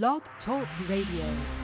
[0.00, 1.61] Blog Talk Radio.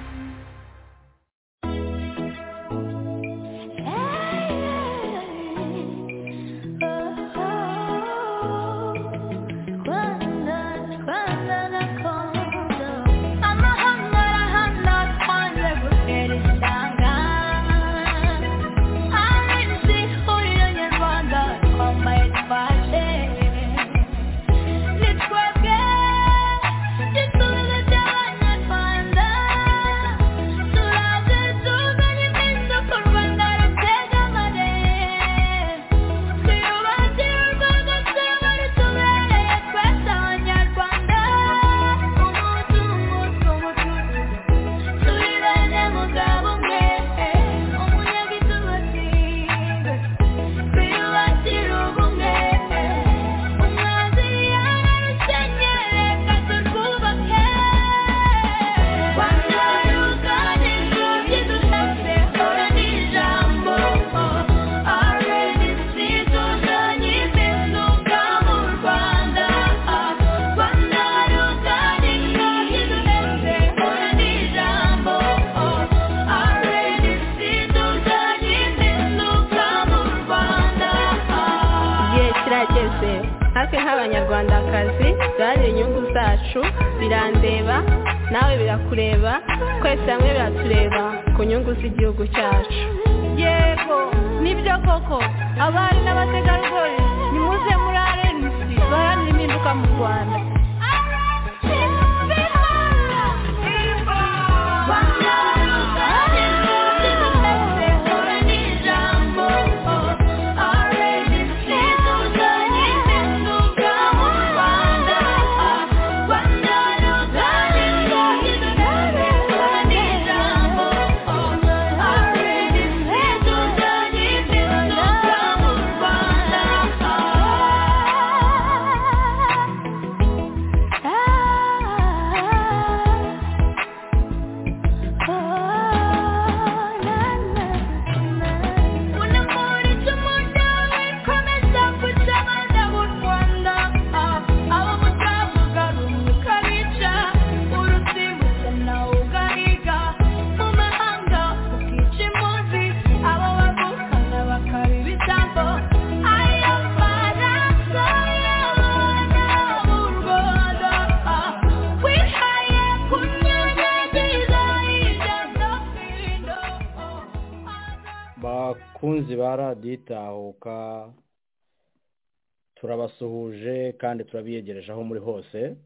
[174.89, 175.77] Turabiyegereje aho muri hose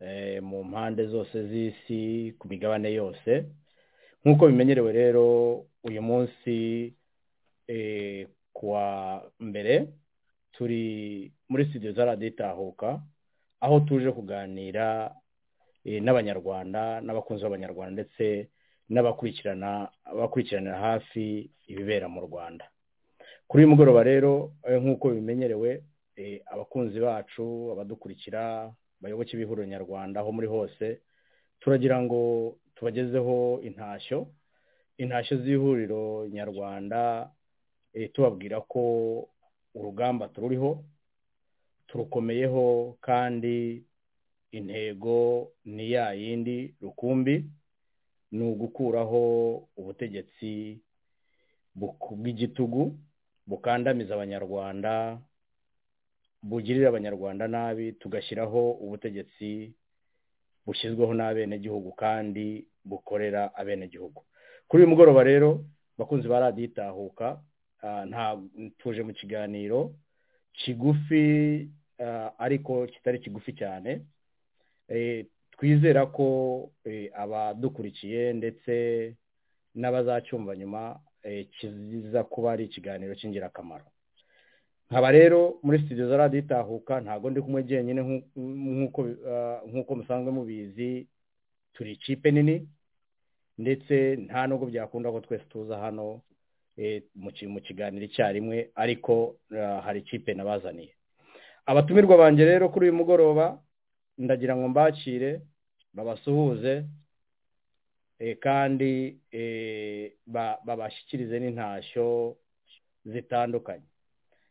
[0.00, 3.44] eh, mu mpande zose z'isi ku migabane yose.
[4.24, 6.94] Nk'uko bimenyerewe rero uyu munsi
[7.68, 9.86] eh, kuwa mbere
[10.52, 13.00] turi muri studio za radiyo itahuka
[13.60, 15.14] aho tuje kuganira
[15.84, 18.48] eh, n'abanyarwanda n'abakunzi b'abanyarwanda ndetse
[18.88, 22.64] n'abakurikirana abakurikiranira hafi ibibera mu rwanda.
[23.48, 25.82] Kuri uyu mugoroba rero nk'uko bimenyerewe
[26.52, 31.00] abakunzi bacu abadukurikira abayoboke b'ihuriro nyarwanda aho muri hose
[31.60, 32.20] turagira ngo
[32.74, 34.26] tubagezeho intashyo
[34.98, 37.30] intashyo z'ihuriro nyarwanda
[37.92, 38.82] eh, tubabwira ko
[39.74, 40.84] urugamba tururiho
[41.86, 43.84] turukomeyeho kandi
[44.52, 47.44] intego ni ya yindi rukumbi
[48.32, 49.22] ni ugukuraho
[49.76, 50.80] ubutegetsi
[51.76, 52.96] bw'igitugu
[53.46, 55.18] bukandamiza abanyarwanda
[56.42, 59.72] bugirira abanyarwanda nabi tugashyiraho ubutegetsi
[60.66, 64.22] bushyizweho n'abenegihugu kandi bukorera abenegihugu.
[64.68, 65.64] Kuri uyu mugoroba rero
[65.98, 67.40] bakunzi ba radiyo itahuka
[67.82, 68.36] ah,
[68.78, 69.94] tuje mu kiganiro
[70.52, 74.00] kigufi ah, ariko kitari kigufi cyane.
[74.88, 75.26] Eh,
[75.58, 76.26] twizera ko
[76.84, 79.14] eh, abadukurikiye ndetse
[79.74, 83.84] n'abazacyumva nyuma eh, kiza kuba ari ikiganiro cy'ingirakamaro.
[84.90, 88.26] Nkaba rero muri studio za radiyo itahuka ntabwo ndi kumwe jyenyine nk'u-
[89.68, 91.06] nk'uko musanzwe mubizi
[91.74, 92.68] turi ikipe nini
[93.58, 96.20] ndetse nta nubwo byakunda ko twese tuza hano
[96.76, 100.92] eh, mu ki- mu kiganiro icyarimwe ariko ah, hari ikipe nabazaniye.
[101.66, 103.58] Abatumirwa banjye rero kuri uyu mugoroba
[104.18, 105.40] ndagira ngo mbakire
[105.94, 106.84] babasuhuze
[108.18, 112.36] eh, kandi eh, ba- babashyikirize n'intashyo
[113.04, 113.88] zitandukanye.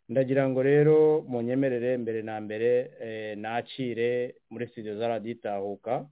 [0.09, 2.69] Ndagira ngo rero munyemerere mbere na mbere
[3.05, 6.05] eh, nakire muri studio za radiyo itahuka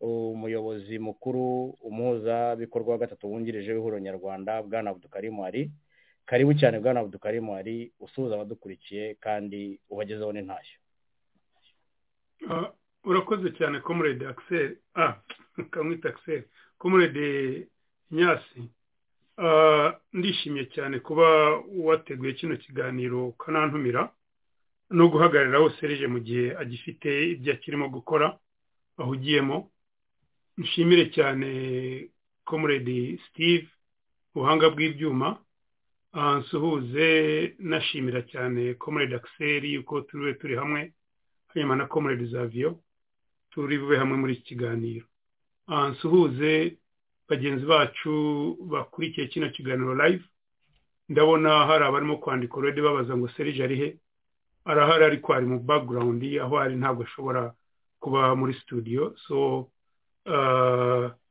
[0.00, 5.70] umuyobozi mukuru umuhuzabikorwa wa gatatu wungirije w'ihuriro nyarwanda bwana abudukarimu hari
[6.26, 10.78] karibu cyane bwana abudukarimu hari usuhuza abadukurikiye kandi ubagezeho n'intashyo.
[13.04, 15.14] Urakoze cyane komurede akiseri ah
[15.72, 16.44] kamwita akiseri
[16.78, 17.26] komurede
[18.10, 18.60] nyasi.
[20.12, 21.26] Ndishimye cyane kuba
[21.86, 24.12] wateguye kino kiganiro ukanantumira
[24.90, 28.38] no guhagararaho serije mu gihe agifite ibyo akirimo gukora
[28.98, 29.70] ahugiyemo
[30.58, 31.48] nshimire cyane
[32.44, 33.68] komuredi steve
[34.34, 35.38] ubuhanga bw'ibyuma.
[36.38, 37.08] Nsuhuze
[37.58, 40.92] nashimira cyane komuredi akiseri yuko turiwe turi hamwe
[41.52, 42.80] hanyuma na komuredi zaviyo
[43.50, 45.06] turi bube hamwe muri iki kiganiro.
[45.90, 46.76] Nsuhuze
[47.28, 50.24] bagenzi bacu bakurikiye kino kiganiro live.
[51.08, 53.96] Ndabona hari abarimo kwandika urede babaza ngo serije ari he?
[54.64, 57.54] Arahari ariko ari mu background aho ari ntabwo ashobora
[58.00, 59.14] kuba muri studio.
[59.26, 59.68] So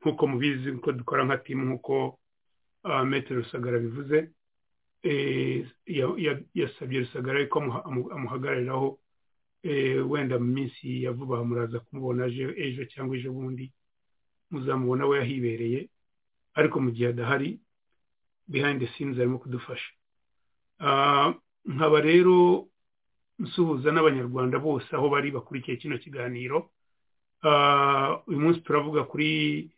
[0.02, 2.18] nk'uko mubizi ko dukora nka timu nk'uko
[3.06, 4.30] metero rusagara bivuze
[6.54, 7.58] yasabye rusagara ko
[8.14, 8.98] amuhagarariraho
[10.10, 13.70] wenda mu minsi ya vuba muraza kumubona ejo cyangwa ejo bundi
[14.50, 15.88] muzamubona we yahibereye
[16.54, 17.58] ariko mu gihe adahari
[18.48, 19.92] behind the scenes arimo kudufasha.
[21.64, 22.66] Nkaba rero
[23.38, 26.70] nsuhuza n'abanyarwanda bose aho bari bakurikiye kino kiganiro.
[28.26, 29.70] Uyu munsi turavuga kuri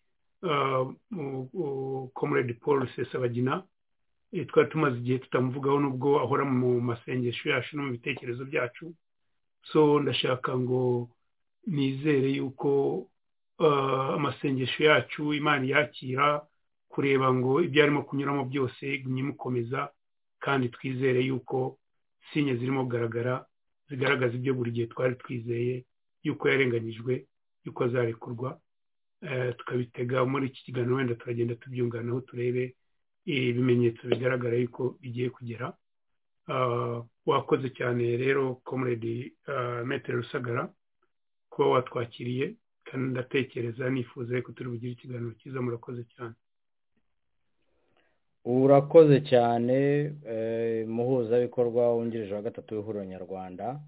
[2.14, 3.62] comrade paul rusesabagina.
[4.48, 8.94] Twari tumaze igihe tutamuvugaho nubwo ahora mu masengesho yacu no mu bitekerezo byacu.
[9.72, 11.10] So ndashaka ngo
[11.66, 13.06] nizere yuko
[14.16, 16.46] amasengesho yacu imana yakira
[16.88, 19.90] kureba ngo ibyo arimo kunyuramo byose igumye imukomeza
[20.44, 21.78] kandi twizere yuko
[22.32, 23.46] sinye zirimo kugaragara
[23.88, 25.84] zigaragaza ibyo buri gihe twari twizeye
[26.24, 27.26] yuko yarenganyijwe
[27.64, 28.58] yuko azarekurwa
[29.58, 32.74] tukabitega muri iki kiganiro wenda turagenda tubyunganaho turebe
[33.24, 35.72] ibimenyetso bigaragara yuko bigiye kugera.
[37.26, 39.34] Wakoze cyane rero komuredi
[39.84, 40.72] metero rusagara
[41.52, 42.54] kuba watwakiriye.
[42.98, 46.34] Ndatekereza nifuza ko turi bugire ikiganiro cyiza murakoze cyane.
[48.44, 49.76] Urakoze cyane
[50.86, 53.80] muhuzabikorwa wungirije wa gatatu w'ihuriro nyarwanda.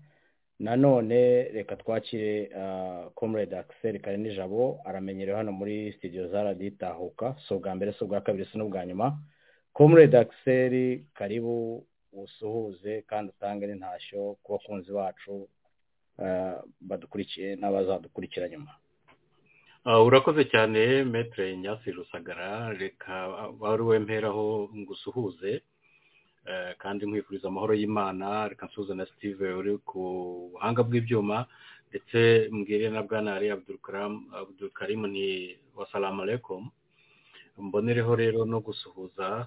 [0.60, 2.50] Nanone reka twakire
[3.14, 8.04] comrade akiseri kare nijabo aramenyerewe hano muri studio za radiyo itahuka si ubwa mbere si
[8.04, 9.18] ubwa kabiri si n'ubwa nyuma.
[9.72, 15.48] Comrade akiseri karibu usuhuze kandi utange n'intashyo ku bakunzi bacu
[16.80, 18.70] badukurikiye n'abazadukurikira nyuma.
[19.86, 22.72] Urakoze cyane metere nyasi rusagara.
[22.78, 23.28] Reka
[23.60, 25.62] wari wemperaho ngo usuhuze
[26.78, 28.48] kandi nkwifuriza amahoro y'imana.
[28.48, 30.00] Reka nsuhuze na sitive uri ku
[30.52, 31.46] buhanga bw'ibyuma.
[31.90, 36.70] Ndetse mbwire na bwanari abudukarimu ni wasalamu aleikum.
[37.58, 39.46] Mbonereho rero no gusuhuza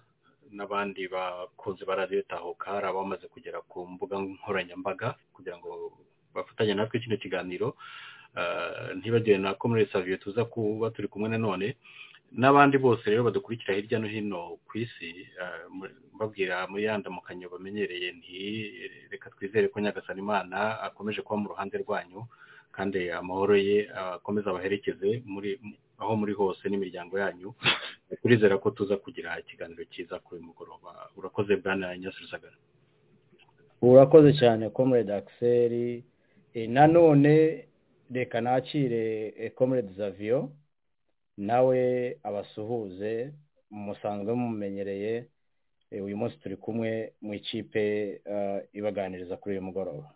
[0.52, 5.98] n'abandi bakunzi ba radiyo tahuka hari abamaze kugera ku mbuga nkoranyambaga kugira ngo
[6.36, 7.74] bafatanye natwe kino kiganiro.
[8.98, 11.68] Ntibagiwe na komune saviyo tuza kuba turi kumwe nanone
[12.42, 15.10] n'abandi bose rero badukurikira hirya no hino ku isi
[16.20, 18.10] babwira muri ya ndamukanyo bamenyereye
[19.12, 22.20] reka twizere ko nyagasana imana akomeje kuba mu ruhande rwanyu
[22.76, 23.78] kandi amahoro ye
[24.18, 25.50] akomeza abaherekeze muri
[26.02, 27.50] aho muri hose n'imiryango yanyu.
[28.22, 30.92] Turizera ko tuza kugira ikiganiro cyiza kuri uyu mugoroba.
[31.18, 32.58] Urakoze bwana nyasirusagara
[33.82, 36.04] urakoze cyane comrade akiseri
[36.68, 37.34] nanone
[38.14, 40.52] reka nakire comrade zaviyo
[41.38, 43.34] nawe abasuhuze
[43.70, 45.26] musanzwe mumumenyereye
[45.92, 47.84] uyu munsi turi kumwe mu ikipe
[48.74, 50.12] ibaganiriza kuri uyu mugoroba.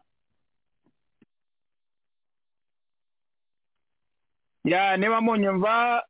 [4.64, 6.04] Ya niba munyumva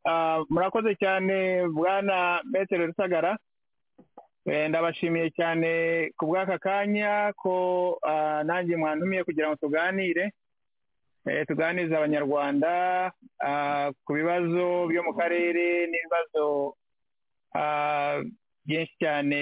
[0.49, 3.37] murakoze cyane bwana metero rusagara.
[4.45, 5.69] Ndabashimiye cyane
[6.17, 7.53] ku bw'aka kanya ko
[8.43, 10.33] nanjye mwantumiye kugira ngo tuganire.
[11.47, 12.71] Tuganiriza abanyarwanda
[14.05, 16.75] ku bibazo byo mu karere n'ibibazo
[18.65, 19.39] byinshi cyane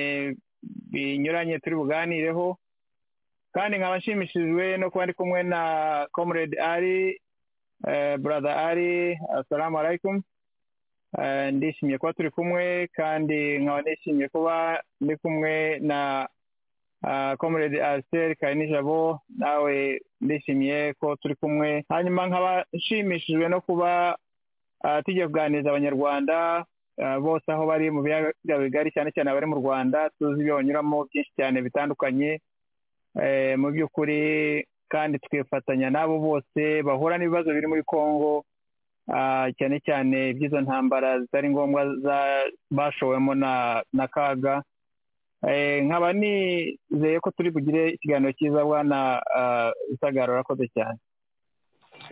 [0.91, 2.57] binyuranye turi buganireho.
[3.53, 5.61] Kandi nkaba nshimishijwe no kuba ndi kumwe na
[6.11, 7.19] comrade ari
[8.19, 10.21] brother ari assalamu alaikum.
[11.53, 16.27] Ndishimye kuba turi kumwe kandi nkaba nishimiye kuba ndi kumwe na
[17.37, 21.85] comrade arsel karinijabo nawe ndishimiye ko turi kumwe.
[21.89, 24.17] Hanyuma nkaba nshimishijwe no kuba
[25.05, 26.65] tugiye kuganiriza abanyarwanda
[27.21, 31.31] bose aho bari mu biyaga bigari cyane cyane abari mu rwanda tuzi ibyo banyuramo byinshi
[31.37, 32.39] cyane bitandukanye.
[33.57, 38.43] Mu by'ukuri kandi twifatanya n'abo bose bahura n'ibibazo biri muri congo
[39.57, 41.81] cyane cyane iby'izo ntambara zitari ngombwa
[42.71, 43.35] bashowemo
[43.93, 44.63] na kaga.
[45.85, 49.21] Nkaba nizeye ko turi bugire ikiganiro cyiza bwana
[49.93, 50.99] isagara urakoze cyane.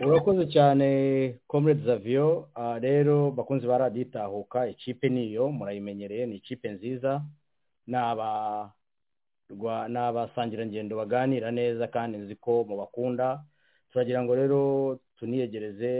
[0.00, 0.86] Urakoze cyane
[1.46, 2.48] comrade zavio
[2.80, 7.22] rero bakunzi ba radiyo itahuka ikipe niyo murayimenyereye ni ikipe nziza.
[7.86, 7.96] Ni
[9.98, 13.42] abasangirangendo baganira neza kandi nzi ko mubakunda.
[13.92, 14.60] Turagira ngo rero
[15.18, 15.92] tuniyegereze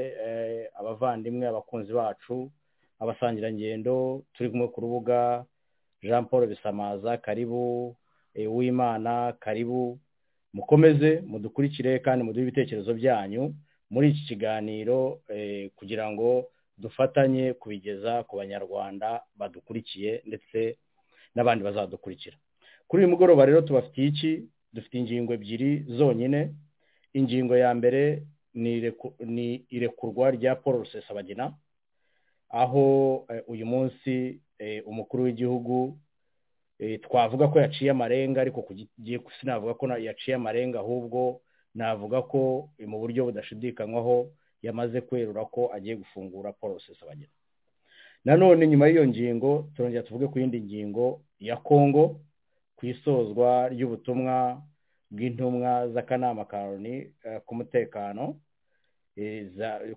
[0.78, 2.50] abavandimwe abakunzi bacu
[3.00, 5.44] abasangirangendo turi kumwe ku rubuga
[6.02, 7.96] jean paul bisamaza karibu.
[8.48, 9.98] Uwimana karibu.
[10.52, 13.54] Mukomeze mudukurikire kandi muduhe ibitekerezo byanyu
[13.90, 15.20] muri iki kiganiro
[15.76, 16.48] kugira ngo
[16.78, 20.76] dufatanye kubigeza ku banyarwanda badukurikiye ndetse
[21.34, 22.36] n'abandi bazadukurikira.
[22.88, 24.32] Kuri uyu mugoroba rero tubafitiye iki?
[24.72, 26.54] Dufite ingingo ebyiri zonyine.
[27.14, 28.22] Ingingo ya mbere
[28.54, 31.52] ni irekurwa rya paul rusesabagina
[32.48, 32.84] aho
[33.48, 34.40] uyu munsi
[34.86, 35.98] umukuru w'igihugu
[37.02, 38.64] twavuga ko yaciye amarenga ariko
[39.40, 41.40] sinavuga ko yaciye amarenga ahubwo
[41.74, 44.28] navuga ko mu buryo budashidikanywaho
[44.62, 47.32] yamaze kwerura ko agiye gufungura paul rusesabagina
[48.24, 52.20] nanone nyuma y'iyo ngingo turongera tuvuge ku yindi ngingo ya kongo
[52.76, 54.60] ku isozwa ry'ubutumwa
[55.10, 57.12] bw'intumwa z'akanama ka loni
[57.46, 58.36] k'umutekano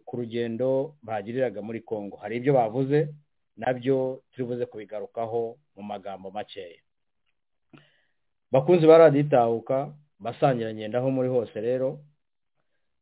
[0.06, 2.16] ku rugendo bagiriraga muri congo.
[2.24, 3.10] Hari ibyo bavuze?
[3.60, 6.80] Na byo turi buze kubigarukaho mu magambo makeya.
[8.52, 12.00] Bakunzi ba radiyo itahuka basangira ngendaho muri hose rero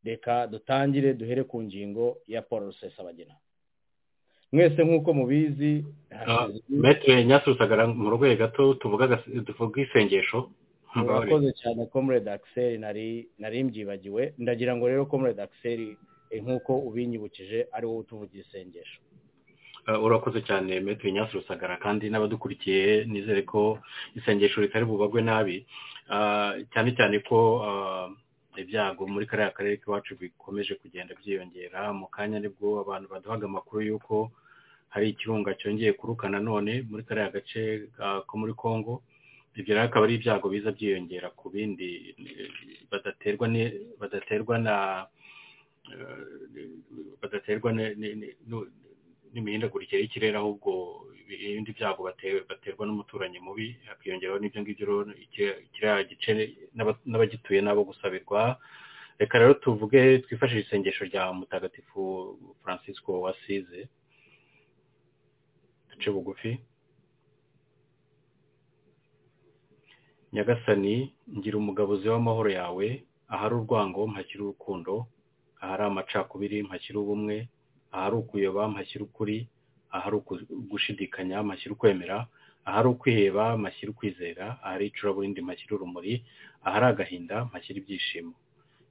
[0.04, 3.34] reka dutangire duhere ku ngingo ya paul rusesabagina.
[4.52, 5.84] Mwese nk'uko mubizi
[6.68, 9.20] metero nyasi rusagara mu rwego gato tuvuga
[9.82, 10.50] isengesho.
[10.94, 12.80] Murakoze cyane comrade axel
[13.38, 14.34] nari mbyibagiwe.
[14.38, 15.96] Ndagira ngo rero comrade axel
[16.32, 19.00] nk'uko ubinyibukije ari wowe utuvugira isengesho.
[19.88, 23.78] Urakoze cyane metero nyasi rusagara kandi n'abadukurikiye nizere ko
[24.14, 25.64] isengesho ritari bubagwe nabi.
[26.72, 27.38] Cyane cyane ko
[28.58, 33.80] ibyago muri kariya karere k'iwacu bikomeje kugenda byiyongera mu kanya ni bwo abantu baduhaga amakuru
[33.88, 34.30] y'uko
[34.92, 37.88] hari ikirunga cyongeye kuruka nanone muri kariya gace
[38.26, 39.02] ko muri congo.
[39.58, 42.14] Ibyo rero akaba ari ibyago biza byiyongera ku bindi
[42.90, 43.46] badaterwa
[44.00, 44.74] badaterwa na
[47.22, 47.72] badaterwa
[49.32, 50.70] n'imihindagurikire y'ikirere ahubwo
[51.28, 52.00] ibindi byago
[52.50, 54.86] baterwa n'umuturanyi mubi hakiyongeraho n'ibyo ngibyo
[55.72, 56.30] kiriya gice
[57.08, 58.40] n'abagituye nabo gusabirwa
[59.20, 62.02] reka rero tuvuge twifashishe isengesho rya mutagatifu
[62.62, 63.80] francisco wasize
[65.90, 66.52] duce bugufi
[70.32, 72.86] nyagasani ngira umugabuzi w'amahoro yawe
[73.28, 74.94] ahari urwango mpashyira urukundo
[75.60, 77.36] ahari amacakubiri mpashyira ubumwe
[77.92, 79.48] ahari ukuyoba mpashyira ukuri
[79.90, 80.16] ahari
[80.70, 82.26] gushidikanya mpashyira ukwemera
[82.64, 86.24] ahari ukwiheba mpashyira ukwizera ahari icuraburindi mpashyira urumuri
[86.64, 88.34] ahari agahinda mpashyira ibyishimo.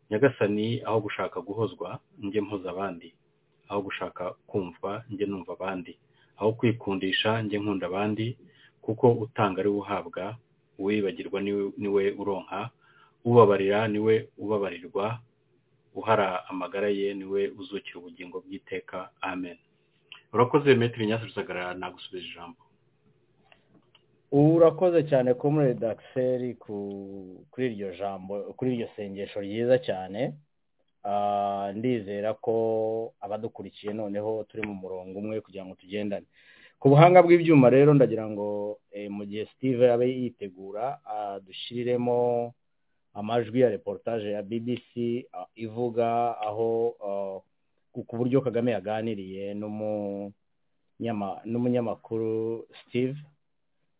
[0.09, 3.13] Nyagasani aho gushaka guhozwa njye mpoza abandi.
[3.69, 5.97] Aho gushaka kumvwa njye numva abandi.
[6.37, 8.37] Aho kwikundisha njye nkunda abandi.
[8.81, 10.37] Kuko utanga ari we uhabwa
[10.79, 11.41] uwibagirwa
[11.77, 12.69] ni we uronka.
[13.25, 15.19] Ubabarira ni we ubabarirwa.
[15.97, 19.09] Uhara amagara ye ni we uzukira ubugingo bw'iteka.
[19.21, 19.57] Amen.
[20.33, 22.61] Urakoze metero nyasi rusagara nagusubije ijambo.
[24.31, 26.55] Urakoze cyane comrade axel
[27.51, 30.33] kuri iryo jambo kuri iryo sengesho ryiza cyane.
[31.75, 32.53] Ndizera ko
[33.21, 36.27] abadukurikiye noneho turi mu murongo umwe kugira ngo tugendane.
[36.79, 38.77] Ku buhanga bw'ibyuma rero ndagira ngo
[39.09, 40.99] mu gihe steve abe yitegura
[41.45, 42.53] dushyiriremo
[43.17, 44.91] amajwi ya reportage ya bbc
[45.55, 46.69] ivuga aho
[48.07, 49.57] ku buryo kagame yaganiriye
[51.45, 53.17] n'umunyamakuru steve.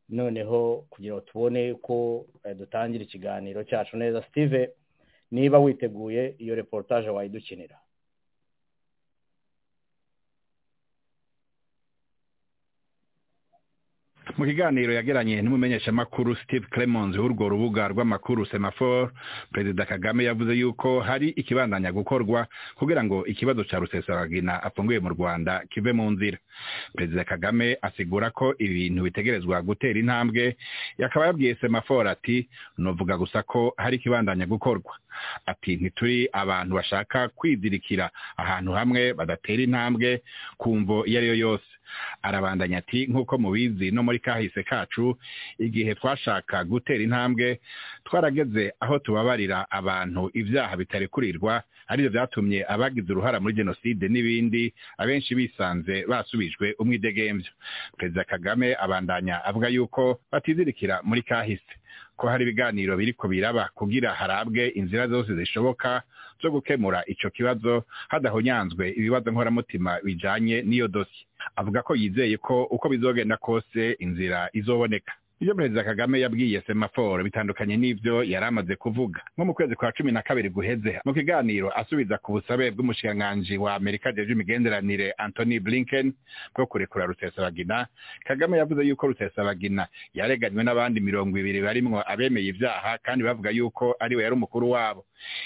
[0.09, 4.23] Noneho kugira ngo tubone ko dutangira ikiganiro cyacu neza.
[4.29, 4.69] Steve
[5.31, 7.75] niba witeguye iyo reportage wayidukinira?
[14.37, 19.11] Mu kiganiro yagiranye n'umumenyeshamakuru steve clemons w'urwo rubuga rw'amakuru semafor
[19.53, 25.63] perezida kagame yavuze yuko hari ikibandanya gukorwa kugira ngo ikibazo cya rusesabagina afunguye mu rwanda
[25.69, 26.37] kive mu nzira.
[26.95, 30.57] Perezida kagame asigura ko ibintu bitegerezwa gutera intambwe.
[30.97, 34.93] Yakaba yabwiye semafor ati nuvuga gusa ko hari ikibandanya gukorwa.
[35.45, 40.21] Ati ntituri abantu bashaka kwizirikira ahantu hamwe badatera intambwe
[40.57, 41.65] ku mvo iyo ari yo yose.
[42.21, 45.17] Arabandanya ati nk'uko mubizi no muri kahise kacu
[45.59, 47.59] igihe twashaka gutera intambwe
[48.03, 55.31] twarageze aho tubabarira abantu ibyaha bitarekurirwa ari byo byatumye abagize uruhara muri jenoside n'ibindi abenshi
[55.35, 57.51] bisanze basubijwe umwidegemvyo
[57.97, 61.71] perezida kagame abandanya avuga yuko batizirikira muri kahise.
[62.17, 66.01] Ko hari ibiganiro biriko biraba kugira harabwe inzira zose zishoboka
[66.41, 72.89] zo gukemura ico kibazo hadahonyanzwe ibibazo nkoramutima bijanye n'iyo dosiye avuga ko yizeye ko uko
[72.89, 75.13] bizogenda kose inzira izoboneka.
[75.39, 79.21] Ibyo perezida kagame yabwiye semaforo bitandukanye n'ibyo yari amaze kuvuga.
[79.37, 83.75] Nko mu kwezi kwa cumi na kabiri guheze mu kiganiro asubiza ku busabe bw'umushikiranganji wa
[83.75, 86.13] amerika jeje imigenderanire anthony blinken
[86.55, 87.87] bwo kurekura rusesabagina
[88.25, 94.15] kagame yavuze yuko rusesabagina yareganywe n'abandi mirongo ibiri barimwo abemeye ibyaha kandi bavuga yuko ari
[94.17, 95.05] we yari umukuru wabo.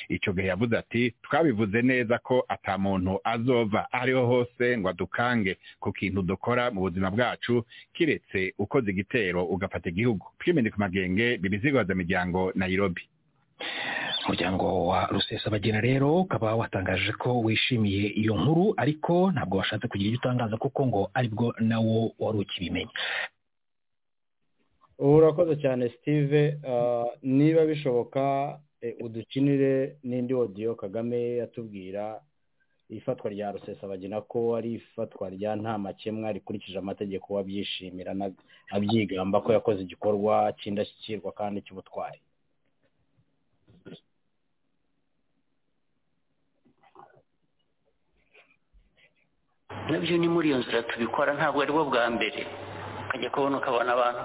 [0.09, 5.91] Icyo gihe yavuze ati twabivuze neza ko ata muntu azova ariho hose ngo adukange ku
[5.91, 10.25] kintu dukora mu buzima bwacu kiretse ukoze igitero ugafata igihugu.
[10.39, 13.01] Twimene ku magenge bibizigaza imiryango nairobi.
[14.25, 20.19] Umuryango wa rusesabagina rero ukaba watangaje ko wishimiye iyo nkuru ariko ntabwo washatse kugira icyo
[20.21, 22.93] utangaza kuko ngo ari bwo nawo wari ukibimenya.
[24.99, 26.57] Urakoze cyane steve.
[27.23, 28.59] Niba bishoboka
[29.01, 32.21] udukinire n'indi odiyo kagame yatubwira
[32.97, 38.11] ifatwa rya rusesabagina ko ari ifatwa rya nta makemwa rikurikije amategeko abyishimira
[38.75, 42.19] abyigamba ko yakoze igikorwa cy'indashyikirwa kandi cy'ubutwari
[49.89, 52.41] na byo ni muri iyo nzira tubikora ntabwo ari bwo bwa mbere.
[53.07, 54.19] Ukajya kubona ukabona abantu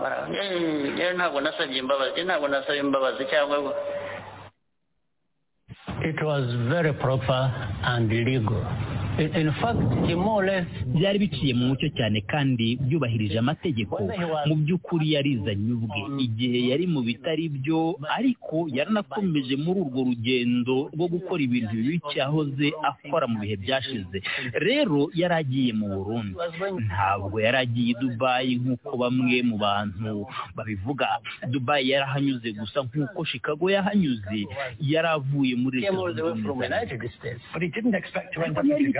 [1.18, 3.56] ntabwo nasabye imbabazi ntabwo nasabye imbabazi cyangwa
[6.02, 8.62] it was very proper and legal
[10.94, 13.96] byari biciye mu mucyo cyane kandi byubahirije amategeko.
[14.48, 16.00] Mu by'ukuri yarizanye ubwe.
[16.26, 22.66] Igihe yari mu bitari byo ariko yaranakomeje muri urwo rugendo rwo gukora ibintu bibi cyahoze
[22.90, 24.18] akora mu bihe byashize.
[24.52, 26.36] Rero yari agiye mu burundi.
[26.86, 31.08] Ntabwo yari agiye i dubayi nk'uko bamwe mu bantu babivuga.
[31.48, 34.38] Dubayi yarahanyuze gusa nk'uko chicago yahanyuze
[34.80, 36.20] yari avuye muri leta zunze
[36.52, 36.66] ubumwe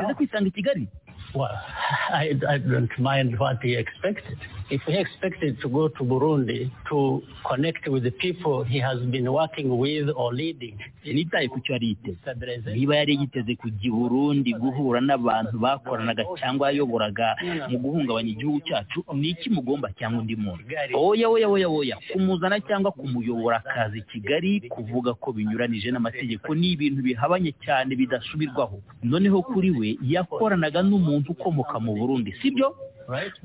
[0.07, 0.87] amerika kwisanga i kigali
[1.35, 1.51] Well,
[2.13, 4.39] I, I don't mind what he expected.
[4.71, 9.31] If he expected to go to Burundi to connect with the people he has been
[9.33, 14.53] working with or leading, nitaye ku cyo yari yiteze niba yari yiteze kujya i burundi
[14.55, 17.37] guhura n'abantu bakoranaga cyangwa yayoboraga
[17.71, 20.65] mu guhungabanya igihugu cyacu ni iki mugomba cyangwa undi muntu?
[20.95, 21.97] Oya oya oya oya.
[22.13, 28.83] Kumuzana cyangwa kumuyobora akazi kigali kuvuga ko binyuranije n'amategeko ni ibintu bihabanye cyane bidasubirwaho.
[29.03, 32.75] Noneho kuri we yakoranaga n'umuntu ukomoka mu burundi sibyo?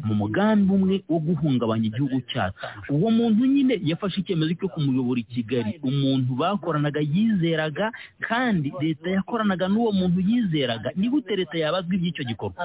[0.04, 2.58] Mu mugambi umwe wo guhungabanya igihugu cyacu.
[2.90, 5.78] Uwo muntu nyine yafashe icyemezo cyo kumuyobora i kigali.
[5.86, 7.92] Umuntu bakoranaga yizeraga
[8.26, 10.90] kandi leta yakoranaga n'uwo muntu yizeraga.
[10.98, 12.58] Ni gute leta yabazwa iby'icyo gikorwa?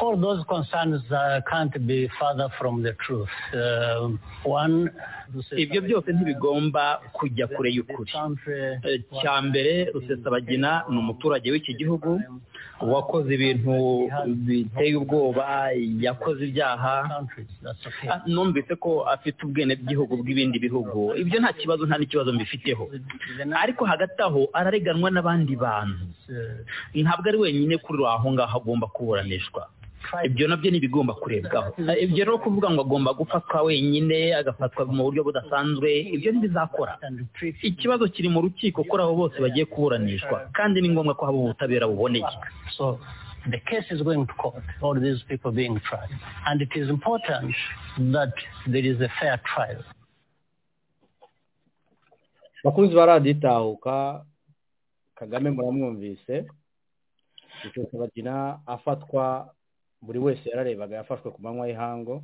[0.00, 3.34] All those concerns uh, can't be further from the truth.
[3.50, 4.14] Uh,
[4.46, 4.90] one
[5.56, 8.12] ibyo byose ntibigomba kujya kure y'ukuri.
[9.20, 12.20] Cya mbere rusesabagina ni umuturage w'iki gihugu
[12.92, 13.74] wakoze ibintu
[14.46, 15.70] biteye ubwoba
[16.06, 16.94] yakoze ibyaha.
[18.26, 21.14] Numvise ko afite ubwenegihugu bw'ibindi bihugu.
[21.22, 22.84] Ibyo nta kibazo nta n'ikibazo mbifiteho.
[23.62, 26.04] Ariko hagati aho arareganwa n'abandi bantu.
[26.94, 29.62] Ntabwo ari wenyine kuri aho ngaho agomba kuburanishwa.
[30.24, 31.70] Ibyo na byo ntibigomba kurebwaho.
[32.04, 36.98] Ibyo rero kuvuga ngo agomba gufatwa wenyine agafatwa mu buryo budasanzwe ibyo ntibizakora.
[37.62, 41.86] Ikibazo kiri mu rukiko kuri abo bose bagiye kuburanishwa kandi ni ngombwa ko haba ubutabera
[41.86, 42.26] buboneye.
[43.50, 46.10] The case is going to court, all these people being tried.
[46.46, 47.54] And it is important
[48.12, 48.32] that
[48.66, 49.82] there is a fair trial.
[52.64, 54.24] bakunzi ba radiyo itahuka
[55.14, 56.46] kagame muramwumvise
[57.92, 59.54] bagina afatwa
[60.02, 62.22] buri wese yararebaga yafashwe ku manywa y'ihango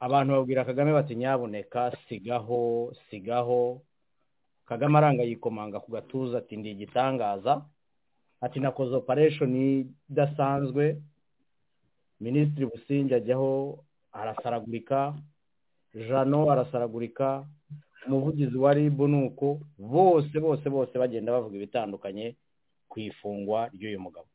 [0.00, 3.80] abantu babwira kagame bati nyabuneka sigaho sigaho.
[4.66, 7.62] Kagame aranga yikomanga ku gatuza ati ndi igitangaza.
[8.40, 11.00] Ati nakoze operesheni idasanzwe
[12.20, 13.78] minisitiri busingi ajyaho
[14.12, 15.14] arasaragurika
[15.94, 17.46] jano arasaragurika
[18.06, 22.36] umuvugizi wa ribu ni uko bose bose bose bagenda bavuga ibitandukanye
[22.88, 24.28] ku ifungwa ry'uyu mugabo.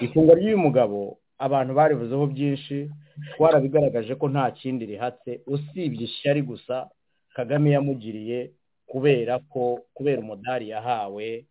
[0.00, 2.90] Ifungwa ry'uyu mugabo abantu barivuzeho byinshi
[3.34, 5.40] twarabigaragaje ko nta kindi rihatse.
[5.46, 6.88] Usibye ishyari gusa
[7.36, 8.50] kagame yamugiriye
[8.86, 11.44] kubera ko kubera umudari yahawe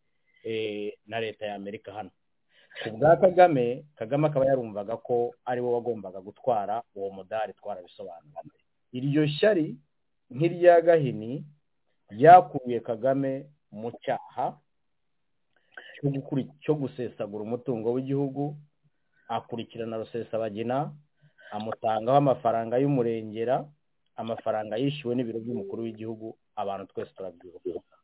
[1.08, 2.10] na leta ya amerika hano.
[2.84, 8.42] Ku bwa kagame kagame akaba yarumvaga ko ari we wagombaga gutwara uwo mudari twarabisobanura
[8.94, 9.76] iryo shyari
[10.32, 11.44] nk'irya gahini
[12.86, 14.58] kagame mu cyaha
[16.64, 18.56] cyo gusesagura umutungo w'igihugu
[19.28, 20.92] akurikirana rusesabagina
[21.52, 23.66] amutangaho amafaranga y'umurengera
[24.16, 27.96] amafaranga yishyuwe n'ibiro by'umukuru w'igihugu abantu twese turabyibuka.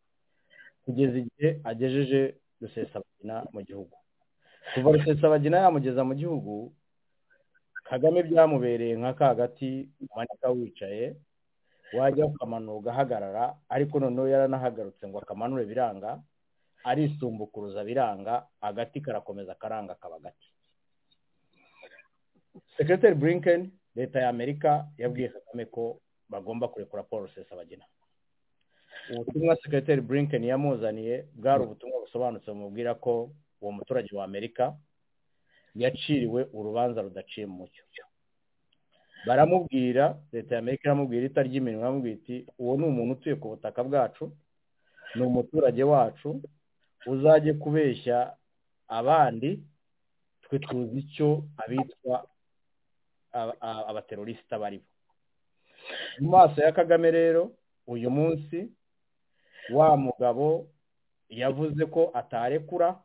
[0.86, 2.21] Kugeza igihe agejeje
[2.62, 3.95] rusesabagina mu gihugu.
[4.73, 6.73] Kuva rusesabagina yamugeza mu gihugu
[7.89, 11.15] kagame byamubereye nka ka gati umanika wicaye
[11.97, 16.19] wajya ukamanura ugahagarara ariko noneho yaranahagarutse ngo akamanure biranga
[16.86, 20.48] arisumbukuruza biranga agati karakomeza karanga kaba gati.
[22.78, 27.86] Sekreteri blinken leta ya amerika yabwiye kagame ko bagomba kurekura paul rusesabagina.
[29.12, 33.30] Ubutumwa sekreteri blinken yamuzaniye bwari ubutumwa busobanutse bumubwira ko
[33.62, 34.76] uwo muturage wa amerika
[35.76, 37.84] yaciriwe urubanza rudaciye mu mucyo.
[39.28, 44.32] Baramubwira leta ya amerika iramubwira itarya iminwa iti uwo ni umuntu utuye ku butaka bwacu
[45.15, 46.41] ni umuturage wacu
[47.06, 48.34] uzajye kubeshya
[48.88, 49.60] abandi
[50.44, 52.26] twe tuzi icyo abitwa
[53.89, 54.86] abaterorisita bari bo
[56.20, 57.52] mu maso ya kagame rero
[57.88, 58.72] uyu munsi
[59.74, 60.68] wa mugabo
[61.30, 62.96] yavuze ko atarekura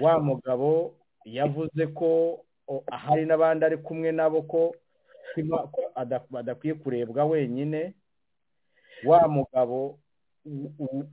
[0.00, 2.40] wa mugabo yavuze ko
[2.90, 4.74] hari n'abandi ari kumwe nabo ko
[6.34, 7.94] adakwiye kurebwa wenyine
[9.04, 9.98] wa mugabo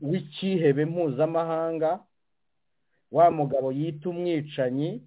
[0.01, 1.99] w'icyihebe mpuzamahanga
[3.11, 5.03] wa mugabo yita umwicanyi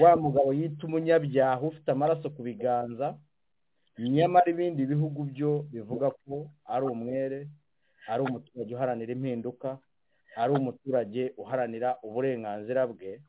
[0.00, 3.16] wa mugabo yita umunyabyaha ufite amaraso ku biganza
[3.98, 7.40] nyamara ibindi bihugu byo bivuga ko ari umwere
[8.08, 9.78] ari umuturage uharanira impinduka
[10.36, 13.20] ari umuturage uharanira uburenganzira bwe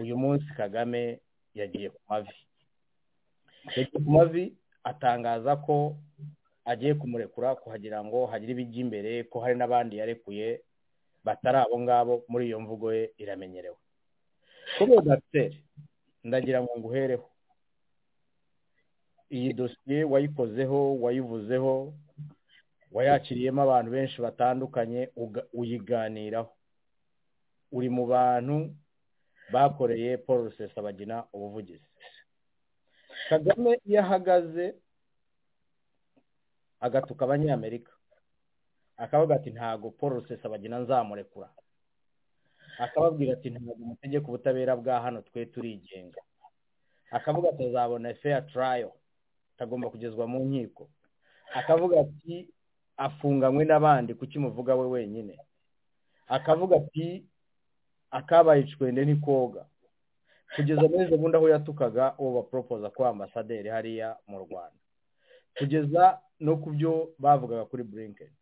[0.00, 1.18] uyu munsi kagame
[1.58, 2.36] yagiye ku mavi.
[3.76, 4.44] Yagiye ku mavi
[4.86, 5.98] atangaza ko
[6.70, 10.62] agiye kumurekura kuhagira ngo hagire ibijya imbere ko hari n'abandi yarekuye
[11.24, 13.76] batari abo ngabo muri iyo mvugo ye iramenyerewe.
[14.78, 15.58] Kuri dogiteri
[16.24, 17.26] ndagira ngo nguhereho.
[19.30, 21.92] Iyi dosiye wayikozeho wayivuzeho
[22.92, 25.10] wayakiriyemo abantu benshi batandukanye
[25.54, 26.50] uyiganiraho.
[27.72, 28.74] Uri mu bantu
[29.52, 31.86] bakoreye paul rusesabagina ubuvugizi.
[33.28, 34.74] Kagame iyo ahagaze
[36.80, 37.92] agatuka abanyamerika.
[38.96, 41.48] Akavuga ati ntabwo paul rusesabagina nzamurekura.
[42.78, 46.20] Akababwira ati ntabwo umutegeko ubutabera bwa hano twe turigenga.
[47.10, 48.92] Akavuga ati azabona feya tarayo
[49.56, 50.88] atagomba kugezwa mu nkiko.
[51.54, 52.48] Akavuga ati
[52.96, 55.38] afunganywe n'abandi kuki muvuga we wenyine?
[56.28, 57.24] Akavuga ati
[58.10, 59.66] akabaye icwende ntikoga
[60.54, 64.80] kugeza muri izo bundi aho yatukaga uwo baporopoza kuba ambasaderi hariya mu rwanda.
[65.58, 68.36] Kugeza no ku byo bavugaga kuri burinkeni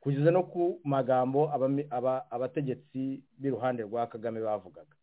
[0.00, 1.50] kugeza no ku magambo
[2.30, 4.94] abategetsi b'iruhande rwa kagame bavugaga.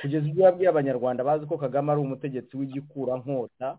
[0.00, 3.76] Kugeza ibyo yabwiye abanyarwanda bazi ko kagame ari umutegetsi w'igikurankota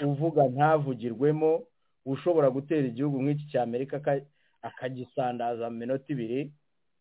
[0.00, 1.62] uvuga ntavugirwemo
[2.06, 4.00] ushobora gutera igihugu nk'iki cya amerika
[4.62, 6.52] akagisandaza mu minota ibiri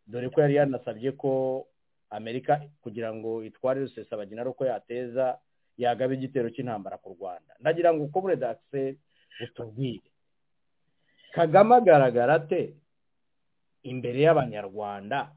[0.08, 1.32] dore ko yari yanasabye ko
[2.10, 5.38] amerika kugira ngo itware rusesabagina ari uko yateza
[5.80, 7.56] yagaba igitero cy'intambara ku rwanda.
[7.63, 8.98] Ndagira ngo uko buredakise
[9.44, 10.09] utubwire.
[11.36, 12.74] Kagame agaragara ate?
[13.84, 15.32] Imbere y'abanyarwanda.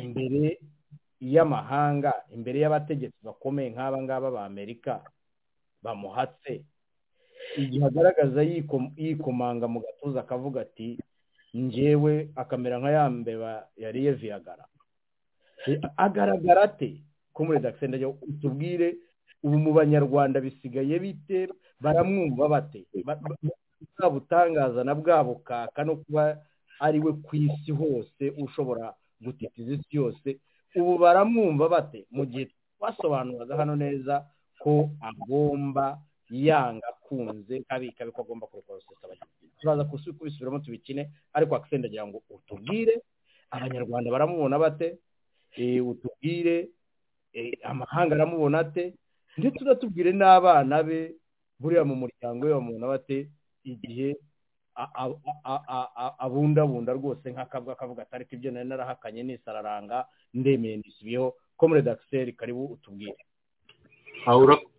[0.00, 0.58] Imbere
[1.20, 2.12] y'amahanga.
[2.34, 5.04] Imbere y'abategetsi bakomeye nk'aba ngaba ba amerika.
[5.82, 6.64] Bamuhatse.
[7.60, 8.40] Igihe agaragaza
[8.96, 10.96] yikomanga mu gatuza akavuga ati
[11.54, 14.64] njyewe akamera nka ya mbeba yariye viyagara
[15.96, 17.04] agaragara ate?
[17.32, 18.88] Ko muri redakisiyo ndajya utubwire
[19.44, 21.48] ubu mu banyarwanda bisigaye bite?
[21.80, 22.80] Baramwumva bate?
[23.98, 26.38] Bwa butangaza na bwa bukaka no kuba
[26.80, 30.28] ari we ku isi hose ushobora gutitiza isi yose
[30.76, 32.06] ubu baramwumva bate?
[32.10, 34.26] Mu gihe twasobanuraga hano neza
[34.58, 35.98] ko agomba
[36.30, 39.26] yanga akunze kabika ko agomba kurekura rusesabagina
[39.60, 42.94] turaza kubisubiramo tubikine ariko akisenda agira ngo utubwire
[43.50, 44.98] abanyarwanda baramubona bate?
[45.86, 46.68] Utubwire
[47.62, 48.94] amahanga aramubona ate?
[49.38, 51.14] Ndetse unatubwire n'abana be
[51.60, 53.30] buriya mu muryango we bamubona bate?
[53.64, 54.16] Igihe
[56.18, 62.32] abundabunda rwose nk'akabwa akavuga ati ariko ibyo nari narahakanye nisararanga ndemeye ndisubiyeho ko muri redakiseri
[62.32, 63.16] karibu utubwire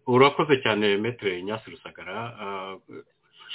[0.07, 2.15] urakoze cyane metere nyasi rusagara.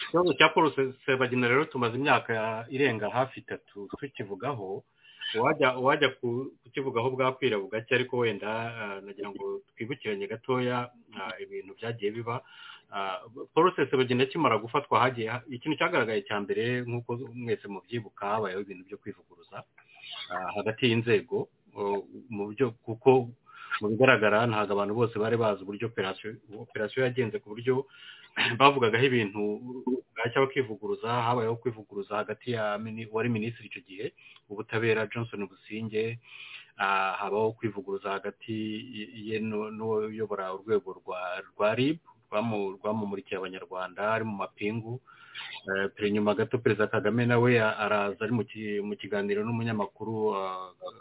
[0.07, 0.71] Ikibazo cya paul
[1.07, 4.83] sebagina rero tumaze imyaka irenga hafi itatu tukivugaho
[5.83, 6.09] wajya
[6.65, 8.51] kukivugaho bwakwira bugake ariko wenda
[9.05, 10.91] nagira ngo twibukiranye gatoya
[11.43, 12.43] ibintu byagiye biba.
[13.55, 18.99] Paul bagenda akimara gufatwa hagiye ikintu cyagaragaye cya mbere nk'uko mwese mubyibuka habayeho ibintu byo
[19.01, 19.57] kwivuguruza
[20.57, 21.37] hagati y'inzego
[22.35, 23.11] mu buryo kuko
[23.81, 25.87] mu bigaragara ntabwo abantu bose bari bazi uburyo
[26.65, 27.75] operasiyo yagenze ku buryo
[28.59, 29.43] bavugagaho ibintu
[30.15, 32.65] bwacya bakivuguruza habayeho kwivuguruza hagati ya
[33.15, 34.07] wari minisitiri icyo gihe
[34.51, 36.19] ubutabera johnson businge
[37.21, 38.57] habaho kwivuguruza hagati
[39.29, 39.37] ye
[39.77, 40.89] n'uyobora urwego
[41.51, 41.99] rwa rib
[42.31, 45.01] rwamumurikiye abanyarwanda ari mu mapingu.
[46.13, 48.33] Nyuma gato perezida kagame nawe araza ari
[48.83, 50.35] mu kiganiro n'umunyamakuru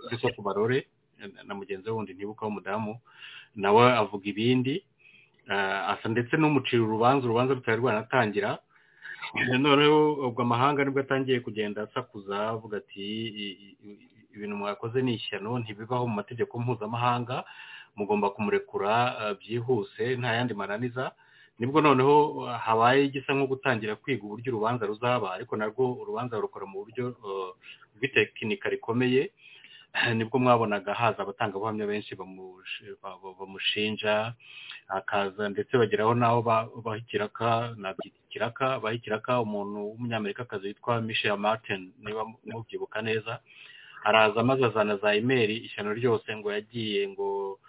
[0.08, 0.88] christophe barore
[1.46, 3.00] na mugenzi we wundi ntibuka w'umudamu
[3.56, 4.84] nawe avuga ibindi.
[5.92, 8.58] Asa ndetse n'umucira urubanza urubanza rutari rwanatangira.
[9.60, 13.04] Noneho ubwo amahanga ni bwo atangiye kugenda asakuza avuga ati
[14.34, 17.44] ibintu mwakoze ni ishyano ntibibaho mu mategeko mpuzamahanga.
[17.95, 18.93] Mugomba kumurekura
[19.39, 21.12] byihuse nta yandi mananiza
[21.60, 26.65] ni bwo noneho habaye igisa nko gutangira kwiga uburyo urubanza ruzaba ariko narwo urubanza rukora
[26.65, 27.06] mu buryo
[27.95, 29.32] rw'itekinika rikomeye.
[30.15, 32.15] Nibwo mwabonaga haza abatangabuhamya benshi
[33.39, 34.34] bamushinja
[34.88, 37.75] hakaza ndetse bageraho n'aho baha ikiraka
[38.30, 43.39] ikiraka baha ikiraka umuntu w'umunyamerikakazi witwa michel martin niba mubyibuka neza.
[44.04, 47.60] Araza maze azana za imeri ishyano ryose ngo yagiye ngo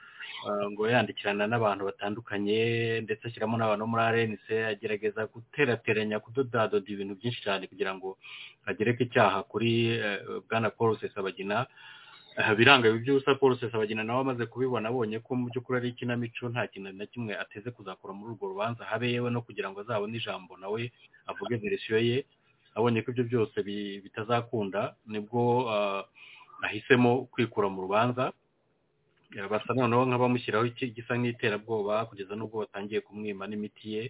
[0.70, 2.60] ngo yandikirana n'abantu batandukanye
[3.04, 8.16] ndetse ashyiramo n'abantu muri arenise agerageza guterateranya kudodadoda ibintu byinshi cyane kugira ngo
[8.66, 10.00] agereke icyaha kuri
[10.48, 11.66] bwana paul sesabagina.
[12.56, 16.66] Biranga ibi by'ubusa paul sesabagina nawe amaze kubibona abonye ko mu by'ukuri ari ikinamico nta
[16.72, 18.84] kintu na kimwe ateze kuzakora muri urwo rubanza.
[18.88, 20.88] Habe yewe no kugira ngo azabone ijambo nawe
[21.28, 22.24] avuge verisiyo ye
[22.74, 23.56] abonye ko ibyo byose
[24.04, 25.68] bitazakunda ni bwo
[26.64, 28.32] ahisemo kwikura mu rubanza.
[29.50, 30.66] Basa noneho nk'abamushyiraho
[30.96, 34.02] gisa nk'iterabwoba kugeza n'ubwo batangiye kumwima n'imiti ye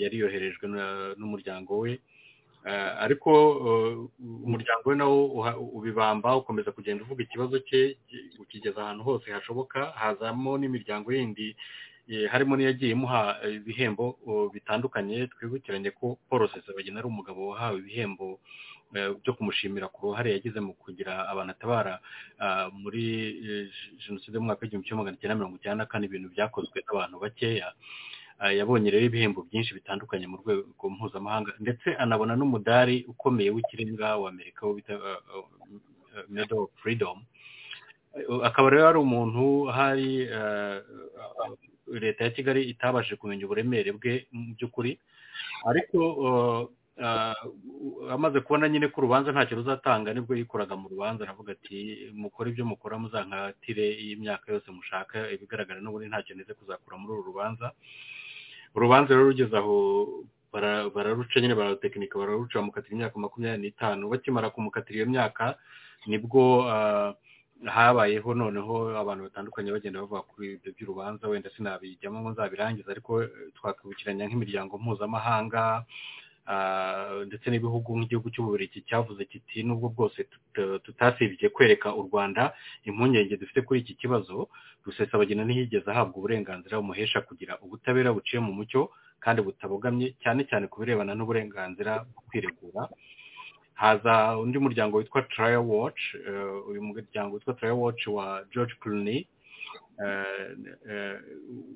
[0.00, 0.64] yari yoherejwe
[1.18, 1.92] n'umuryango we.
[3.04, 3.30] Ariko
[4.46, 5.18] umuryango we nawo
[5.78, 7.96] ubibamba ukomeza kugenda uvuga ikibazo cye
[8.38, 11.56] ukigeza ahantu hose hashoboka hazamo n'imiryango yindi
[12.30, 14.04] harimo n'iyagiye imuha ibihembo
[14.54, 18.38] bitandukanye twibukiranye ko paul sesabagina ari umugabo wahawe ibihembo
[18.92, 21.94] byo kumushimira ku ruhare yagize mu kugira abantu atabara
[22.72, 23.04] muri
[24.02, 27.68] jenoside y'umwaka w'igihumbi kimwe magana cyenda mirongo icyenda na kane ibintu byakozwe n'abantu bakeya
[28.58, 34.72] yabonye rero ibihembo byinshi bitandukanye mu rwego mpuzamahanga ndetse anabona n'umudari ukomeye w'ikirenga w'amerika wo
[34.76, 34.94] bita
[36.28, 37.24] medal of freedom.
[38.44, 40.28] Akaba rero ari umuntu hari
[41.86, 44.98] leta ya kigali itabashije kumenya uburemere bwe mu by'ukuri.
[45.64, 45.98] Ariko
[48.10, 52.50] amaze kubona nyine ko urubanza ntacyo ruzatanga ni bwo yikoraga mu rubanza aravuga ati mukore
[52.50, 57.72] ibyo mukora muzankatire y'imyaka yose mushaka ibigaragara n'ubundi ntacyo neze kuzakura muri uru rubanza.
[58.74, 59.76] Urubanza rero rugeze aho
[60.94, 64.08] bararuca nyine bararutekinika bararuca bamukatira imyaka makumyabiri n'itanu.
[64.08, 65.56] Bakimara kumukatira iyo myaka
[66.06, 66.64] ni bwo
[67.62, 73.22] habayeho noneho abantu batandukanye bagenda bavuga kuri ibyo by'urubanza wenda sinabijyamo ngo nzabirangize ariko
[73.56, 75.84] twakwibukiranya nk'imiryango mpuzamahanga
[77.28, 80.18] ndetse n'ibihugu nk'igihugu cy'ububiligi cyavuze kiti nubwo bwose
[80.84, 82.52] tutasibye kwereka u rwanda
[82.84, 84.48] impungenge dufite kuri iki kibazo
[84.84, 88.90] rusesabagina ntiyigeze ahabwa uburenganzira bumuhesha kugira ubutabera buciye mu mucyo
[89.24, 92.82] kandi butabogamye cyane cyane ku birebana n'uburenganzira bwo kwiregura.
[93.74, 96.02] Haza undi muryango witwa trial watch
[96.70, 99.26] uyu muryango witwa trial watch wa george clooney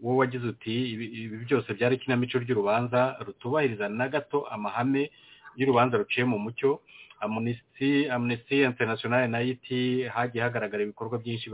[0.03, 5.11] wowe wagize uti ibi byose byari ikinamico ry'urubanza rutubahiriza na gato amahame
[5.57, 6.81] y'urubanza ruciye mu mucyo.
[7.21, 11.49] Amnesty international na yo iti hagiye hagaragara ibikorwa byinshi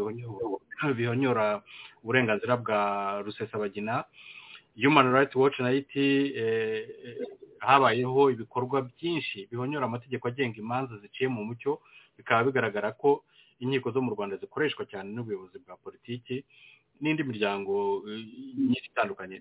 [0.96, 1.62] bihonyora
[2.02, 2.80] uburenganzira bwa
[3.24, 4.04] rusesabagina.
[4.74, 6.34] Human rights watch na yo iti
[7.58, 11.78] habayeho ibikorwa byinshi bihonyora amategeko agenga imanza ziciye mu mucyo
[12.18, 13.22] bikaba bigaragara ko
[13.62, 16.42] inkiko zo mu rwanda zikoreshwa cyane n'ubuyobozi bwa politiki
[17.00, 18.02] n'indi miryango
[18.58, 19.36] myinshi itandukanye.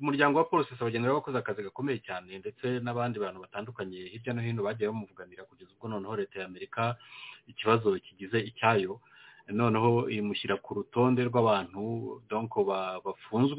[0.00, 4.40] Umuryango wa paul sesabagina rero wakoze akazi gakomeye cyane ndetse n'abandi bantu batandukanye hirya no
[4.42, 6.96] hino bagiye bamuvuganira kugeza ubwo noneho leta ya amerika
[7.46, 9.00] ikibazo kigize icyayo.
[9.52, 11.82] Noneho imushyira ku rutonde rw'abantu
[12.30, 12.58] donko
[13.04, 13.58] bafunzwe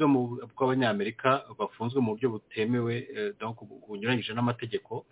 [0.56, 2.94] bw'abanyamerika bafunzwe mu buryo butemewe
[3.38, 5.04] donko bunyuranyije n'amategeko.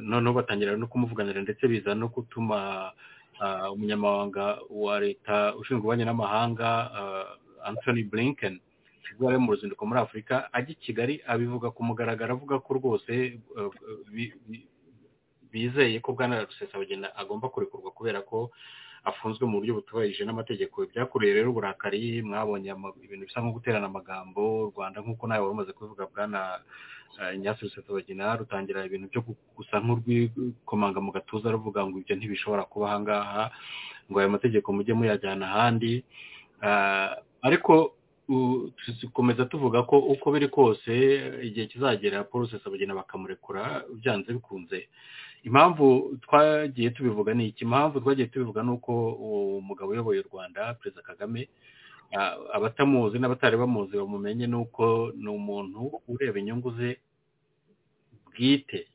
[0.00, 2.90] Noneho batangira no kumuvuganira ndetse biza no gutuma
[3.74, 6.68] umunyamabanga wa leta ushinzwe ububanyi n'amahanga
[7.64, 8.60] anthony blinken
[9.12, 13.12] ubwo yari mu ruzinduko muri afurika ajya i kigali abivuga ku mugaragaro avuga ko rwose
[15.52, 18.50] bizeye ko bwana rusesabagina agomba kurekurwa kubera ko
[19.06, 20.82] afunzwe mu buryo butubahirije n'amategeko.
[20.90, 22.74] Byakuriye rero uburakari mwabonye
[23.06, 26.40] ibintu bisa nko guterana amagambo rwanda nk'uko nawe wari umaze kubivuga bwana
[27.38, 29.20] nyasi rusesabagina rutangira ibintu byo
[29.56, 33.50] gusa nk'urwikomanga mu gatuza ruvuga ngo ibyo ntibishobora kuba ahangaha
[34.10, 36.04] ngo ayo mategeko mujye muyajyana ahandi.
[37.42, 37.94] Ariko
[39.02, 40.92] dukomeza tuvuga ko uko biri kose
[41.42, 44.88] igihe kizagera paul rusesabagina bakamurekura byanze bikunze.
[45.46, 47.64] Impamvu twagiye tubivuga ni iki?
[47.64, 48.92] Impamvu twagiye tubivuga ni uko
[49.62, 51.48] umugabo uyoboye u rwanda perezida kagame
[52.56, 56.90] abatamuzi n'abatari bamuzi bamumenye ni uko ni umuntu ureba inyungu ze
[58.32, 58.86] bwite